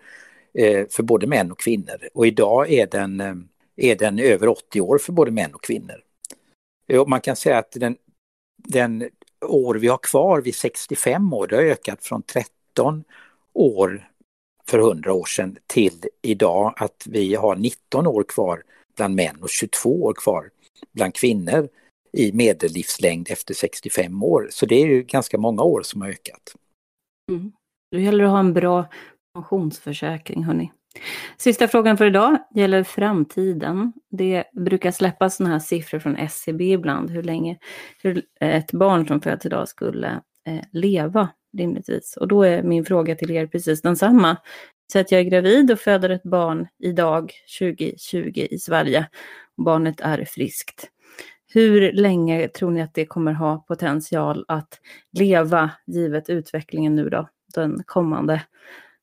eh, 0.55 0.87
för 0.91 1.03
både 1.03 1.27
män 1.27 1.53
och 1.53 1.59
kvinnor 1.59 2.09
och 2.15 2.27
idag 2.27 2.73
är 2.73 2.87
den, 2.87 3.21
är 3.77 3.97
den 3.97 4.19
över 4.19 4.49
80 4.49 4.81
år 4.81 4.99
för 4.99 5.13
både 5.13 5.31
män 5.31 5.55
och 5.55 5.65
kvinnor. 5.65 6.03
Och 6.99 7.09
man 7.09 7.21
kan 7.21 7.37
säga 7.37 7.59
att 7.59 7.73
den, 7.73 7.97
den 8.57 9.09
år 9.41 9.75
vi 9.75 9.89
har 9.89 9.99
kvar 9.99 10.41
vid 10.41 10.55
65 10.55 11.33
år, 11.33 11.47
det 11.47 11.57
har 11.57 11.63
ökat 11.63 12.05
från 12.05 12.23
13 12.23 13.05
år 13.53 14.09
för 14.69 14.79
100 14.79 15.13
år 15.13 15.25
sedan 15.25 15.57
till 15.67 16.05
idag 16.23 16.75
att 16.77 17.07
vi 17.07 17.35
har 17.35 17.57
19 17.57 18.07
år 18.07 18.25
kvar 18.29 18.63
bland 18.97 19.15
män 19.15 19.37
och 19.43 19.51
22 19.51 20.03
år 20.05 20.15
kvar 20.15 20.51
bland 20.93 21.15
kvinnor 21.15 21.69
i 22.13 22.33
medellivslängd 22.33 23.31
efter 23.31 23.55
65 23.55 24.23
år. 24.23 24.49
Så 24.51 24.67
det 24.67 24.75
är 24.75 24.87
ju 24.87 25.03
ganska 25.03 25.39
många 25.39 25.63
år 25.63 25.83
som 25.83 26.01
har 26.01 26.09
ökat. 26.09 26.55
Mm. 27.31 27.53
Då 27.93 27.99
gäller 27.99 28.19
det 28.19 28.29
att 28.29 28.33
ha 28.33 28.41
en 28.41 28.53
bra 28.53 28.87
pensionsförsäkring, 29.35 30.45
hörni. 30.45 30.73
Sista 31.37 31.69
frågan 31.69 31.97
för 31.97 32.07
idag 32.07 32.39
gäller 32.55 32.85
framtiden. 32.85 33.93
Det 34.11 34.45
brukar 34.53 34.91
släppas 34.91 35.37
sådana 35.37 35.55
här 35.55 35.61
siffror 35.61 35.99
från 35.99 36.17
SCB 36.17 36.73
ibland, 36.73 37.11
hur 37.11 37.23
länge 37.23 37.59
hur 38.03 38.23
ett 38.41 38.73
barn 38.73 39.07
som 39.07 39.21
föds 39.21 39.47
idag 39.47 39.69
skulle 39.69 40.21
eh, 40.47 40.61
leva 40.73 41.29
rimligtvis. 41.59 42.17
Och 42.17 42.29
då 42.29 42.43
är 42.43 42.63
min 42.63 42.85
fråga 42.85 43.15
till 43.15 43.31
er 43.31 43.47
precis 43.47 43.83
densamma. 43.83 44.37
Så 44.93 44.99
att 44.99 45.13
jag 45.13 45.21
är 45.21 45.25
gravid 45.25 45.71
och 45.71 45.79
föder 45.79 46.11
ett 46.11 46.23
barn 46.23 46.67
idag 46.79 47.33
2020 47.59 48.47
i 48.51 48.59
Sverige. 48.59 49.09
Barnet 49.57 50.01
är 50.01 50.25
friskt. 50.25 50.91
Hur 51.53 51.93
länge 51.93 52.49
tror 52.49 52.71
ni 52.71 52.83
att 52.83 52.95
det 52.95 53.07
kommer 53.07 53.33
ha 53.33 53.65
potential 53.69 54.45
att 54.49 54.81
leva 55.19 55.71
givet 55.87 56.31
utvecklingen 56.31 56.95
nu 56.95 57.09
då, 57.09 57.29
den 57.55 57.83
kommande, 57.87 58.43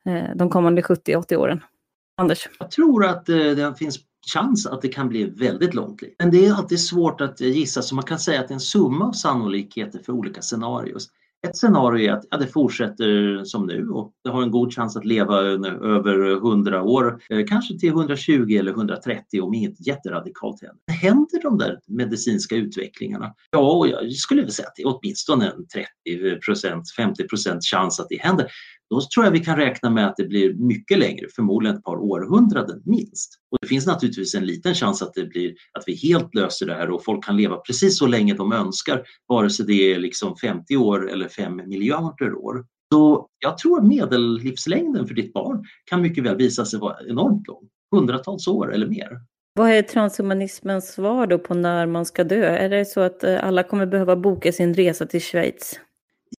eh, 0.05 0.35
de 0.35 0.49
kommande 0.49 0.81
70-80 0.81 1.35
åren? 1.35 1.63
Anders? 2.17 2.49
Jag 2.59 2.71
tror 2.71 3.05
att 3.05 3.29
eh, 3.29 3.35
det 3.35 3.75
finns 3.77 3.99
chans 4.33 4.67
att 4.67 4.81
det 4.81 4.87
kan 4.87 5.09
bli 5.09 5.23
väldigt 5.23 5.73
långt 5.73 6.01
liv. 6.01 6.13
Men 6.19 6.31
det 6.31 6.45
är 6.45 6.53
alltid 6.53 6.79
svårt 6.79 7.21
att 7.21 7.41
eh, 7.41 7.47
gissa 7.47 7.81
så 7.81 7.95
man 7.95 8.03
kan 8.03 8.19
säga 8.19 8.39
att 8.39 8.47
det 8.47 8.51
är 8.51 8.55
en 8.55 8.59
summa 8.59 9.07
av 9.07 9.11
sannolikheter 9.11 9.99
för 9.99 10.13
olika 10.13 10.41
scenarios. 10.41 11.09
Ett 11.47 11.57
scenario 11.57 12.09
är 12.09 12.13
att 12.13 12.25
ja, 12.29 12.37
det 12.37 12.47
fortsätter 12.47 13.43
som 13.43 13.65
nu 13.65 13.89
och 13.89 14.13
det 14.23 14.29
har 14.29 14.43
en 14.43 14.51
god 14.51 14.73
chans 14.73 14.97
att 14.97 15.05
leva 15.05 15.37
över 15.37 16.35
100 16.35 16.83
år, 16.83 17.21
eh, 17.29 17.45
kanske 17.47 17.79
till 17.79 17.89
120 17.89 18.57
eller 18.59 18.71
130 18.71 19.41
om 19.41 19.53
inget 19.53 19.87
jätteradikalt 19.87 20.61
händer. 20.61 21.09
Händer 21.09 21.41
de 21.41 21.57
där 21.57 21.79
medicinska 21.87 22.55
utvecklingarna? 22.55 23.33
Ja, 23.51 23.87
jag 23.87 24.11
skulle 24.11 24.41
vilja 24.41 24.53
säga 24.53 24.67
att 24.67 24.75
det 24.75 24.81
är 24.81 24.97
åtminstone 24.97 25.45
en 25.45 25.65
30% 26.07 26.83
50% 26.97 27.59
chans 27.61 27.99
att 27.99 28.09
det 28.09 28.21
händer 28.21 28.47
då 28.91 29.01
tror 29.01 29.25
jag 29.25 29.31
vi 29.31 29.39
kan 29.39 29.57
räkna 29.57 29.89
med 29.89 30.07
att 30.07 30.15
det 30.17 30.23
blir 30.23 30.53
mycket 30.53 30.99
längre, 30.99 31.27
förmodligen 31.35 31.77
ett 31.77 31.83
par 31.83 31.97
århundraden 31.97 32.81
minst. 32.85 33.33
Och 33.51 33.57
det 33.61 33.67
finns 33.67 33.87
naturligtvis 33.87 34.35
en 34.35 34.45
liten 34.45 34.75
chans 34.75 35.01
att, 35.01 35.13
det 35.13 35.25
blir, 35.25 35.49
att 35.49 35.83
vi 35.87 35.95
helt 35.95 36.35
löser 36.35 36.65
det 36.65 36.73
här 36.73 36.89
och 36.89 37.05
folk 37.05 37.25
kan 37.25 37.37
leva 37.37 37.57
precis 37.57 37.97
så 37.97 38.07
länge 38.07 38.33
de 38.33 38.51
önskar, 38.51 39.03
vare 39.27 39.49
sig 39.49 39.65
det 39.65 39.93
är 39.93 39.99
liksom 39.99 40.35
50 40.37 40.77
år 40.77 41.11
eller 41.11 41.27
5 41.27 41.55
miljarder 41.55 42.35
år. 42.35 42.65
Så 42.93 43.27
jag 43.39 43.57
tror 43.57 43.79
att 43.79 43.87
medellivslängden 43.87 45.07
för 45.07 45.15
ditt 45.15 45.33
barn 45.33 45.65
kan 45.85 46.01
mycket 46.01 46.23
väl 46.23 46.37
visa 46.37 46.65
sig 46.65 46.79
vara 46.79 46.95
enormt 47.09 47.47
lång, 47.47 47.63
hundratals 47.95 48.47
år 48.47 48.73
eller 48.73 48.87
mer. 48.87 49.19
Vad 49.53 49.69
är 49.69 49.81
transhumanismens 49.81 50.93
svar 50.93 51.27
då 51.27 51.39
på 51.39 51.53
när 51.53 51.85
man 51.85 52.05
ska 52.05 52.23
dö? 52.23 52.45
Är 52.45 52.69
det 52.69 52.85
så 52.85 53.01
att 53.01 53.23
eh, 53.23 53.47
alla 53.47 53.63
kommer 53.63 53.85
behöva 53.85 54.15
boka 54.15 54.51
sin 54.51 54.73
resa 54.73 55.05
till 55.05 55.21
Schweiz? 55.21 55.79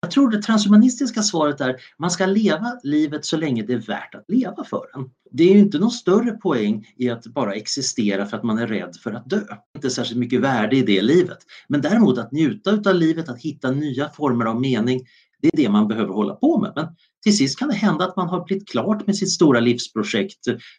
Jag 0.00 0.10
tror 0.10 0.30
det 0.30 0.42
transhumanistiska 0.42 1.22
svaret 1.22 1.60
är 1.60 1.76
man 1.98 2.10
ska 2.10 2.26
leva 2.26 2.78
livet 2.82 3.24
så 3.24 3.36
länge 3.36 3.62
det 3.62 3.72
är 3.72 3.78
värt 3.78 4.14
att 4.14 4.24
leva 4.28 4.64
för 4.64 4.86
en. 4.94 5.10
Det 5.30 5.42
är 5.42 5.52
ju 5.52 5.58
inte 5.58 5.78
någon 5.78 5.90
större 5.90 6.32
poäng 6.32 6.86
i 6.96 7.10
att 7.10 7.26
bara 7.26 7.54
existera 7.54 8.26
för 8.26 8.36
att 8.36 8.42
man 8.42 8.58
är 8.58 8.66
rädd 8.66 8.96
för 9.02 9.12
att 9.12 9.30
dö. 9.30 9.40
Inte 9.74 9.90
särskilt 9.90 10.18
mycket 10.18 10.40
värde 10.40 10.76
i 10.76 10.82
det 10.82 11.02
livet. 11.02 11.38
Men 11.68 11.80
däremot 11.80 12.18
att 12.18 12.32
njuta 12.32 12.90
av 12.90 12.94
livet, 12.94 13.28
att 13.28 13.38
hitta 13.38 13.70
nya 13.70 14.08
former 14.08 14.44
av 14.44 14.60
mening, 14.60 15.00
Det 15.42 15.48
är 15.48 15.56
det 15.56 15.68
man 15.68 15.88
behöver 15.88 16.14
hålla 16.14 16.34
på 16.34 16.60
med. 16.60 16.72
Men 16.76 16.86
till 17.22 17.36
sist 17.36 17.58
kan 17.58 17.68
det 17.68 17.74
hända 17.74 18.04
att 18.04 18.16
man 18.16 18.28
har 18.28 18.44
blivit 18.44 18.68
klart 18.68 19.06
med 19.06 19.16
sitt 19.16 19.30
stora 19.30 19.60
livsprojekt, 19.60 20.38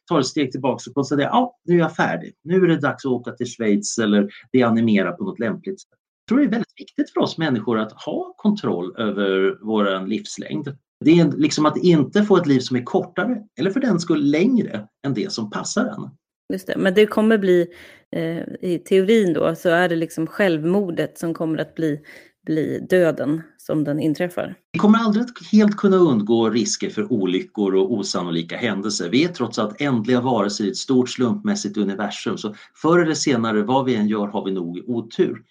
tar 0.10 0.20
ett 0.20 0.26
steg 0.26 0.52
tillbaka 0.52 0.90
och 0.90 0.94
konstaterar 0.94 1.28
ja, 1.28 1.58
nu 1.66 1.76
är 1.76 1.80
jag 1.80 1.96
färdig. 1.96 2.34
Nu 2.44 2.64
är 2.64 2.68
det 2.68 2.78
dags 2.78 3.06
att 3.06 3.12
åka 3.12 3.32
till 3.32 3.48
Schweiz 3.48 3.98
eller 3.98 4.30
animera 4.66 5.12
på 5.12 5.24
något 5.24 5.40
lämpligt 5.40 5.82
sätt. 5.82 5.90
Tror 6.30 6.40
det 6.40 6.46
är 6.46 6.50
väldigt 6.50 6.74
viktigt 6.78 7.14
för 7.14 7.22
oss 7.22 7.38
människor 7.38 7.80
att 7.80 7.92
ha 7.92 8.34
kontroll 8.38 8.96
över 8.98 9.58
vår 9.62 10.08
livslängd. 10.08 10.78
Det 11.06 11.20
är 11.20 11.32
liksom 11.32 11.66
att 11.66 11.78
inte 11.78 12.24
få 12.24 12.38
ett 12.38 12.48
liv 12.48 12.60
som 12.60 12.78
är 12.78 12.84
kortare 12.84 13.38
eller 13.60 13.72
för 13.72 13.80
den 13.80 14.00
skull 14.00 14.32
längre 14.32 14.88
än 15.06 15.14
det 15.14 15.32
som 15.32 15.50
passar 15.52 15.86
en. 15.86 16.10
Just 16.54 16.68
det. 16.68 16.78
Men 16.78 16.94
det 16.94 17.06
kommer 17.06 17.38
bli, 17.38 17.68
eh, 18.12 18.70
i 18.70 18.84
teorin 18.86 19.34
då, 19.34 19.56
så 19.56 19.70
är 19.70 19.90
det 19.90 19.96
liksom 19.96 20.28
självmordet 20.28 21.18
som 21.18 21.34
kommer 21.34 21.58
att 21.58 21.76
bli, 21.76 22.00
bli 22.46 22.88
döden 22.90 23.42
som 23.58 23.84
den 23.84 24.00
inträffar. 24.00 24.56
Vi 24.72 24.80
kommer 24.80 25.00
aldrig 25.00 25.24
att 25.24 25.48
helt 25.52 25.78
kunna 25.78 25.98
undgå 25.98 26.50
risker 26.50 26.90
för 26.90 27.12
olyckor 27.14 27.76
och 27.76 27.94
osannolika 27.94 28.58
händelser. 28.58 29.10
Vi 29.10 29.24
är 29.24 29.28
trots 29.28 29.60
allt 29.60 29.82
ändliga 29.82 30.22
varelser 30.22 30.66
i 30.66 30.70
ett 30.70 30.78
stort 30.78 31.10
slumpmässigt 31.10 31.78
universum, 31.78 32.38
så 32.38 32.56
förr 32.76 33.00
eller 33.00 33.14
senare, 33.14 33.64
vad 33.64 33.86
vi 33.86 33.96
än 33.96 34.08
gör, 34.08 34.28
har 34.28 34.46
vi 34.46 34.52
nog 34.52 34.84
otur. 34.88 35.44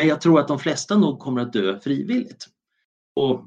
Men 0.00 0.08
jag 0.08 0.20
tror 0.20 0.40
att 0.40 0.48
de 0.48 0.58
flesta 0.58 0.96
nog 0.96 1.18
kommer 1.18 1.40
att 1.40 1.52
dö 1.52 1.80
frivilligt. 1.80 2.46
Och 3.16 3.44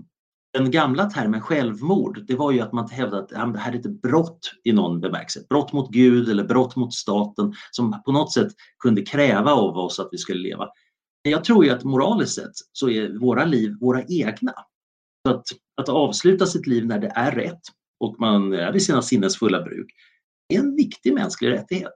den 0.54 0.72
gamla 0.72 1.10
termen 1.10 1.42
självmord, 1.42 2.26
det 2.28 2.36
var 2.36 2.52
ju 2.52 2.60
att 2.60 2.74
man 2.74 2.90
hävdade 2.90 3.22
att 3.22 3.54
det 3.54 3.60
här 3.60 3.72
är 3.72 3.76
ett 3.76 4.02
brott 4.02 4.52
i 4.64 4.72
någon 4.72 5.02
bemärkelse. 5.02 5.46
Brott 5.50 5.74
mot 5.74 5.90
Gud 5.92 6.30
eller 6.30 6.44
brott 6.44 6.76
mot 6.76 6.94
staten 6.94 7.54
som 7.72 8.02
på 8.06 8.12
något 8.12 8.34
sätt 8.34 8.48
kunde 8.80 9.02
kräva 9.02 9.52
av 9.52 9.78
oss 9.78 10.00
att 10.00 10.10
vi 10.12 10.18
skulle 10.18 10.42
leva. 10.42 10.70
Men 11.24 11.32
jag 11.32 11.44
tror 11.44 11.66
ju 11.66 11.72
att 11.72 11.84
moraliskt 11.84 12.36
sett 12.36 12.56
så 12.72 12.90
är 12.90 13.20
våra 13.20 13.46
liv 13.46 13.78
våra 13.82 14.04
egna. 14.04 14.54
Så 15.28 15.34
att, 15.34 15.46
att 15.82 15.90
avsluta 15.90 16.46
sitt 16.46 16.68
liv 16.68 16.86
när 16.86 17.00
det 17.00 17.12
är 17.16 17.32
rätt 17.32 17.62
och 18.00 18.16
man 18.20 18.54
är 18.54 18.72
vid 18.72 18.84
sina 18.84 19.02
sinnens 19.02 19.38
fulla 19.38 19.62
bruk 19.62 19.92
är 20.54 20.60
en 20.60 20.76
viktig 20.76 21.14
mänsklig 21.14 21.50
rättighet. 21.50 21.96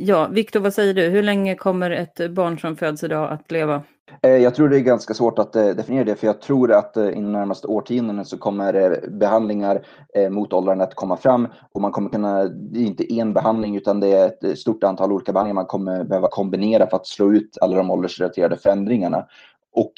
Ja, 0.00 0.28
Viktor, 0.30 0.60
vad 0.60 0.74
säger 0.74 0.94
du? 0.94 1.08
Hur 1.08 1.22
länge 1.22 1.54
kommer 1.54 1.90
ett 1.90 2.30
barn 2.30 2.58
som 2.58 2.76
föds 2.76 3.04
idag 3.04 3.32
att 3.32 3.50
leva? 3.50 3.82
Eh, 4.22 4.30
jag 4.30 4.54
tror 4.54 4.68
det 4.68 4.76
är 4.76 4.80
ganska 4.80 5.14
svårt 5.14 5.38
att 5.38 5.56
eh, 5.56 5.66
definiera 5.66 6.04
det, 6.04 6.14
för 6.16 6.26
jag 6.26 6.40
tror 6.40 6.72
att 6.72 6.96
inom 6.96 7.12
inom 7.12 7.32
närmaste 7.32 7.66
årtionden 7.66 8.24
så 8.24 8.38
kommer 8.38 9.00
behandlingar 9.10 9.82
mot 10.30 10.52
åldrande 10.52 10.84
att 10.84 10.94
komma 10.94 11.16
fram 11.16 11.48
och 11.72 11.80
man 11.80 11.92
kommer 11.92 12.10
kunna, 12.10 12.44
det 12.44 12.80
är 12.80 12.84
inte 12.84 13.14
en 13.14 13.32
behandling 13.32 13.76
utan 13.76 14.00
det 14.00 14.12
är 14.12 14.26
ett 14.26 14.58
stort 14.58 14.84
antal 14.84 15.12
olika 15.12 15.32
behandlingar 15.32 15.54
man 15.54 15.66
kommer 15.66 16.04
behöva 16.04 16.28
kombinera 16.28 16.86
för 16.86 16.96
att 16.96 17.06
slå 17.06 17.32
ut 17.32 17.58
alla 17.60 17.76
de 17.76 17.90
åldersrelaterade 17.90 18.56
förändringarna. 18.56 19.26
Och 19.72 19.92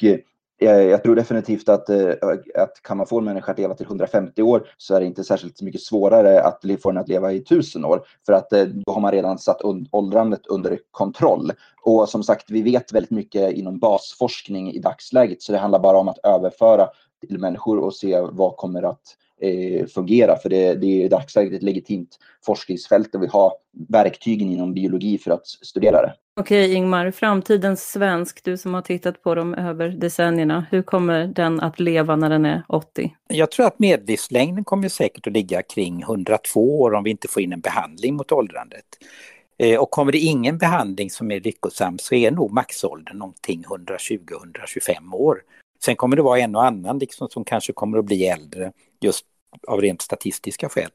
jag 0.65 1.03
tror 1.03 1.15
definitivt 1.15 1.69
att, 1.69 1.89
eh, 1.89 2.13
att 2.55 2.81
kan 2.83 2.97
man 2.97 3.07
få 3.07 3.17
en 3.17 3.25
människa 3.25 3.51
att 3.51 3.57
leva 3.57 3.73
till 3.73 3.85
150 3.85 4.41
år 4.41 4.67
så 4.77 4.95
är 4.95 4.99
det 4.99 5.05
inte 5.05 5.23
särskilt 5.23 5.61
mycket 5.61 5.81
svårare 5.81 6.41
att 6.41 6.63
få 6.83 6.91
den 6.91 6.97
att 6.97 7.07
leva 7.07 7.31
i 7.31 7.37
1000 7.37 7.85
år. 7.85 8.05
För 8.25 8.33
att 8.33 8.53
eh, 8.53 8.63
då 8.63 8.91
har 8.91 9.01
man 9.01 9.11
redan 9.11 9.37
satt 9.37 9.61
åldrandet 9.91 10.47
under 10.47 10.79
kontroll. 10.91 11.51
Och 11.83 12.09
som 12.09 12.23
sagt, 12.23 12.51
vi 12.51 12.61
vet 12.61 12.93
väldigt 12.93 13.11
mycket 13.11 13.51
inom 13.51 13.79
basforskning 13.79 14.71
i 14.71 14.79
dagsläget, 14.79 15.41
så 15.41 15.51
det 15.51 15.57
handlar 15.57 15.79
bara 15.79 15.97
om 15.97 16.07
att 16.07 16.25
överföra 16.25 16.87
till 17.27 17.39
människor 17.39 17.77
och 17.77 17.95
se 17.95 18.21
vad 18.21 18.57
kommer 18.57 18.83
att 18.83 19.17
eh, 19.41 19.85
fungera. 19.85 20.37
För 20.37 20.49
det, 20.49 20.73
det 20.73 20.87
är 20.87 21.05
i 21.05 21.07
dagsläget 21.07 21.53
ett 21.53 21.63
legitimt 21.63 22.17
forskningsfält 22.45 23.15
och 23.15 23.23
vi 23.23 23.27
har 23.27 23.53
verktygen 23.89 24.51
inom 24.51 24.73
biologi 24.73 25.17
för 25.17 25.31
att 25.31 25.47
studera 25.47 26.01
det. 26.01 26.13
Okej 26.39 26.73
Ingmar, 26.73 27.11
framtidens 27.11 27.91
svensk, 27.91 28.43
du 28.43 28.57
som 28.57 28.73
har 28.73 28.81
tittat 28.81 29.23
på 29.23 29.35
dem 29.35 29.53
över 29.53 29.89
decennierna, 29.89 30.65
hur 30.71 30.81
kommer 30.81 31.27
den 31.27 31.59
att 31.59 31.79
leva 31.79 32.15
när 32.15 32.29
den 32.29 32.45
är 32.45 32.63
80? 32.67 33.15
Jag 33.27 33.51
tror 33.51 33.65
att 33.65 33.79
medellivslängden 33.79 34.63
kommer 34.63 34.89
säkert 34.89 35.27
att 35.27 35.33
ligga 35.33 35.61
kring 35.61 36.01
102 36.01 36.81
år 36.81 36.93
om 36.93 37.03
vi 37.03 37.09
inte 37.09 37.27
får 37.27 37.41
in 37.41 37.53
en 37.53 37.61
behandling 37.61 38.15
mot 38.15 38.31
åldrandet. 38.31 38.85
Eh, 39.57 39.79
och 39.79 39.91
kommer 39.91 40.11
det 40.11 40.17
ingen 40.17 40.57
behandling 40.57 41.09
som 41.09 41.31
är 41.31 41.39
lyckosam 41.39 41.99
så 41.99 42.15
är 42.15 42.31
nog 42.31 42.51
maxåldern 42.51 43.17
någonting 43.17 43.63
120-125 43.63 45.13
år. 45.13 45.41
Sen 45.83 45.95
kommer 45.95 46.15
det 46.15 46.21
vara 46.21 46.39
en 46.39 46.55
och 46.55 46.65
annan 46.65 46.99
liksom 46.99 47.29
som 47.29 47.43
kanske 47.43 47.73
kommer 47.73 47.97
att 47.97 48.05
bli 48.05 48.27
äldre 48.27 48.71
just 49.01 49.25
av 49.67 49.81
rent 49.81 50.01
statistiska 50.01 50.69
skäl. 50.69 50.89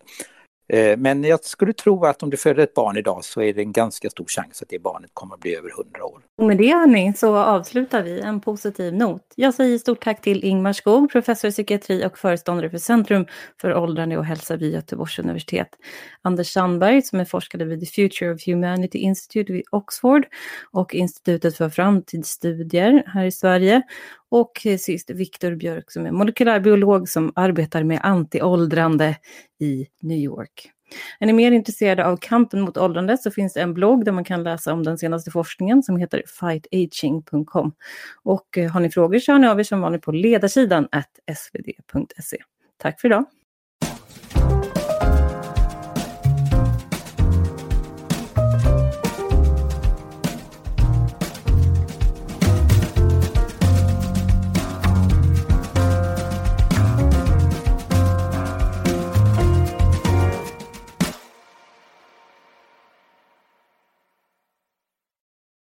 Eh, 0.69 0.97
men 0.97 1.25
jag 1.25 1.45
skulle 1.45 1.73
tro 1.73 2.05
att 2.05 2.23
om 2.23 2.31
du 2.31 2.37
föder 2.37 2.63
ett 2.63 2.75
barn 2.75 2.97
idag 2.97 3.25
så 3.25 3.43
är 3.43 3.55
det 3.55 3.61
en 3.61 3.73
ganska 3.73 4.11
stor 4.11 4.25
chans 4.29 4.63
att 4.63 4.69
det 4.69 4.79
barnet 4.79 5.11
kommer 5.15 5.35
att 5.35 5.41
bli 5.41 5.57
över 5.57 5.71
100 5.71 6.05
år. 6.05 6.21
Och 6.39 6.47
med 6.47 6.59
det 6.59 6.73
hörni 6.75 7.13
så 7.17 7.37
avslutar 7.37 8.03
vi 8.03 8.21
en 8.21 8.41
positiv 8.41 8.95
not. 8.95 9.23
Jag 9.35 9.55
säger 9.55 9.79
stort 9.79 10.05
tack 10.05 10.21
till 10.21 10.45
Ingmar 10.45 10.73
Skog, 10.73 11.11
professor 11.11 11.49
i 11.49 11.53
psykiatri 11.53 12.07
och 12.07 12.19
föreståndare 12.19 12.71
för 12.71 12.79
Centrum 12.79 13.27
för 13.61 13.75
åldrande 13.75 14.19
och 14.19 14.25
hälsa 14.25 14.57
vid 14.57 14.73
Göteborgs 14.73 15.19
universitet. 15.19 15.69
Anders 16.23 16.53
Sandberg 16.53 17.03
som 17.03 17.21
är 17.21 17.25
forskare 17.25 17.65
vid 17.65 17.81
The 17.81 17.87
Future 17.87 18.35
of 18.35 18.47
Humanity 18.47 18.99
Institute 18.99 19.53
vid 19.53 19.65
Oxford 19.71 20.27
och 20.73 20.95
Institutet 20.95 21.57
för 21.57 21.69
framtidsstudier 21.69 23.03
här 23.07 23.25
i 23.25 23.33
Sverige. 23.33 23.83
Och 24.37 24.66
sist 24.78 25.11
Viktor 25.11 25.55
Björk 25.55 25.91
som 25.91 26.07
är 26.07 26.11
molekylärbiolog 26.11 27.09
som 27.09 27.32
arbetar 27.34 27.82
med 27.82 28.01
antiåldrande 28.03 29.16
i 29.61 29.87
New 30.03 30.18
York. 30.18 30.70
Är 31.20 31.26
ni 31.26 31.32
mer 31.32 31.53
intresserade 31.53 32.07
av 32.07 32.16
kampen 32.16 32.61
mot 32.61 32.76
åldrande 32.76 33.18
så 33.18 33.30
finns 33.30 33.53
det 33.53 33.61
en 33.61 33.74
blogg 33.74 34.05
där 34.05 34.12
man 34.12 34.24
kan 34.24 34.43
läsa 34.43 34.72
om 34.72 34.82
den 34.82 34.99
senaste 34.99 35.30
forskningen 35.30 35.82
som 35.82 35.97
heter 35.97 36.22
fightaging.com. 36.41 37.72
Och 38.22 38.59
eh, 38.59 38.70
har 38.70 38.80
ni 38.80 38.91
frågor 38.91 39.18
så 39.18 39.32
hör 39.32 39.39
ni 39.39 39.47
av 39.47 39.61
er 39.61 39.64
som 39.64 39.80
vanligt 39.80 40.03
på 40.03 40.12
ledarsidan 40.12 40.89
svd.se. 41.37 42.37
Tack 42.76 43.01
för 43.01 43.09
idag! 43.09 43.24